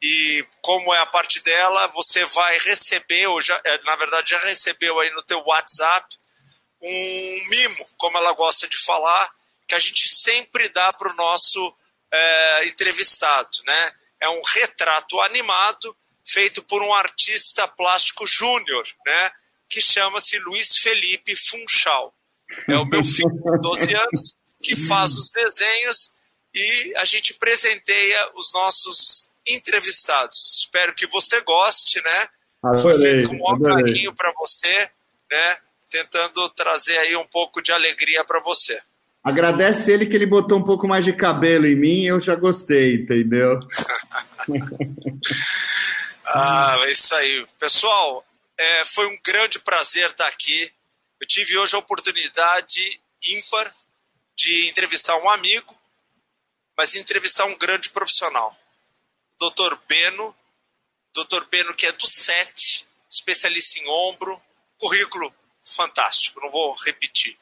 E 0.00 0.46
como 0.62 0.94
é 0.94 0.98
a 1.00 1.06
parte 1.06 1.42
dela, 1.42 1.88
você 1.88 2.24
vai 2.26 2.56
receber, 2.58 3.26
ou 3.26 3.40
já, 3.40 3.60
é, 3.64 3.82
na 3.84 3.96
verdade 3.96 4.30
já 4.30 4.38
recebeu 4.38 4.98
aí 5.00 5.10
no 5.10 5.22
teu 5.22 5.40
WhatsApp, 5.40 6.16
um 6.80 7.48
mimo, 7.50 7.84
como 7.96 8.16
ela 8.18 8.32
gosta 8.34 8.68
de 8.68 8.76
falar, 8.84 9.30
que 9.66 9.74
a 9.74 9.78
gente 9.78 10.08
sempre 10.08 10.68
dá 10.68 10.92
para 10.92 11.12
o 11.12 11.16
nosso 11.16 11.74
é, 12.12 12.66
entrevistado. 12.66 13.50
Né? 13.66 13.92
É 14.20 14.28
um 14.28 14.42
retrato 14.54 15.20
animado 15.20 15.96
feito 16.24 16.62
por 16.62 16.82
um 16.82 16.94
artista 16.94 17.66
plástico 17.66 18.26
júnior, 18.26 18.86
né? 19.04 19.30
que 19.68 19.82
chama-se 19.82 20.38
Luiz 20.38 20.78
Felipe 20.78 21.34
Funchal. 21.36 22.14
É 22.68 22.76
o 22.78 22.86
meu 22.86 23.04
filho 23.04 23.30
de 23.30 23.60
12 23.60 23.94
anos 23.94 24.34
que 24.62 24.74
faz 24.74 25.12
os 25.12 25.30
desenhos 25.30 26.12
e 26.54 26.94
a 26.96 27.04
gente 27.04 27.34
presenteia 27.34 28.30
os 28.34 28.52
nossos 28.52 29.30
entrevistados. 29.48 30.36
Espero 30.60 30.94
que 30.94 31.06
você 31.06 31.40
goste, 31.40 32.02
né? 32.02 32.28
Adorei, 32.62 32.82
Foi 32.82 33.00
feito 33.00 33.28
com 33.28 33.36
o 33.36 33.38
maior 33.38 33.60
carinho 33.60 34.14
para 34.14 34.32
você, 34.36 34.90
né? 35.30 35.56
Tentando 35.90 36.48
trazer 36.50 36.98
aí 36.98 37.16
um 37.16 37.26
pouco 37.26 37.62
de 37.62 37.72
alegria 37.72 38.24
para 38.24 38.40
você. 38.40 38.80
Agradece 39.22 39.92
ele 39.92 40.06
que 40.06 40.16
ele 40.16 40.26
botou 40.26 40.58
um 40.58 40.64
pouco 40.64 40.86
mais 40.86 41.04
de 41.04 41.12
cabelo 41.12 41.66
em 41.66 41.76
mim, 41.76 42.04
eu 42.04 42.20
já 42.20 42.34
gostei, 42.34 42.94
entendeu? 42.94 43.60
ah, 46.26 46.78
é 46.82 46.90
isso 46.92 47.14
aí. 47.14 47.46
Pessoal, 47.58 48.24
é, 48.58 48.84
foi 48.84 49.06
um 49.06 49.18
grande 49.24 49.58
prazer 49.58 50.08
estar 50.08 50.26
aqui. 50.26 50.72
Eu 51.20 51.26
tive 51.26 51.58
hoje 51.58 51.74
a 51.74 51.78
oportunidade 51.78 52.80
ímpar 53.22 53.70
de 54.36 54.68
entrevistar 54.68 55.16
um 55.18 55.28
amigo, 55.28 55.74
mas 56.76 56.94
entrevistar 56.94 57.44
um 57.44 57.56
grande 57.56 57.90
profissional. 57.90 58.56
Dr. 59.38 59.76
Beno, 59.86 60.34
Dr. 61.14 61.44
Beno 61.50 61.74
que 61.74 61.86
é 61.86 61.92
do 61.92 62.06
SET, 62.06 62.86
especialista 63.08 63.78
em 63.78 63.88
ombro, 63.88 64.40
currículo 64.78 65.34
fantástico, 65.64 66.40
não 66.40 66.50
vou 66.50 66.72
repetir. 66.84 67.36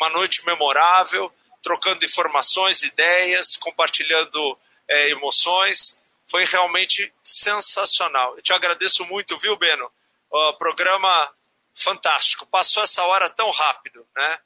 Uma 0.00 0.10
noite 0.10 0.44
memorável, 0.46 1.32
trocando 1.62 2.04
informações, 2.04 2.82
ideias, 2.82 3.56
compartilhando 3.56 4.58
é, 4.86 5.10
emoções. 5.10 6.00
Foi 6.30 6.44
realmente 6.44 7.12
sensacional. 7.24 8.34
Eu 8.36 8.42
te 8.42 8.52
agradeço 8.52 9.04
muito, 9.06 9.38
viu, 9.38 9.56
Beno? 9.56 9.90
O 10.30 10.52
programa 10.54 11.32
fantástico. 11.74 12.46
Passou 12.46 12.82
essa 12.82 13.02
hora 13.04 13.30
tão 13.30 13.48
rápido, 13.50 14.06
né? 14.16 14.40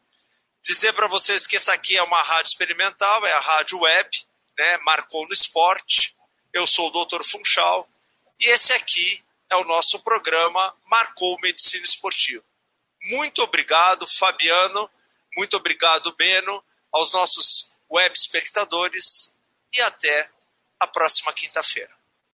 Dizer 0.62 0.92
para 0.92 1.08
vocês 1.08 1.46
que 1.46 1.56
essa 1.56 1.72
aqui 1.72 1.96
é 1.96 2.02
uma 2.02 2.22
rádio 2.22 2.50
experimental, 2.50 3.26
é 3.26 3.32
a 3.32 3.40
rádio 3.40 3.80
web, 3.80 4.26
né? 4.58 4.78
Marcou 4.78 5.26
no 5.26 5.32
esporte. 5.32 6.14
Eu 6.52 6.66
sou 6.66 6.88
o 6.88 7.04
Dr. 7.04 7.22
Funchal 7.24 7.88
e 8.38 8.46
esse 8.46 8.72
aqui 8.72 9.22
é 9.48 9.56
o 9.56 9.64
nosso 9.64 10.00
programa 10.00 10.74
Marcou 10.86 11.38
Medicina 11.40 11.84
Esportiva. 11.84 12.44
Muito 13.04 13.42
obrigado, 13.42 14.06
Fabiano. 14.06 14.88
Muito 15.36 15.56
obrigado, 15.56 16.14
Beno, 16.14 16.62
aos 16.92 17.12
nossos 17.12 17.72
web 17.90 18.14
espectadores 18.14 19.34
e 19.72 19.80
até 19.80 20.30
a 20.78 20.86
próxima 20.86 21.32
quinta-feira. 21.32 21.90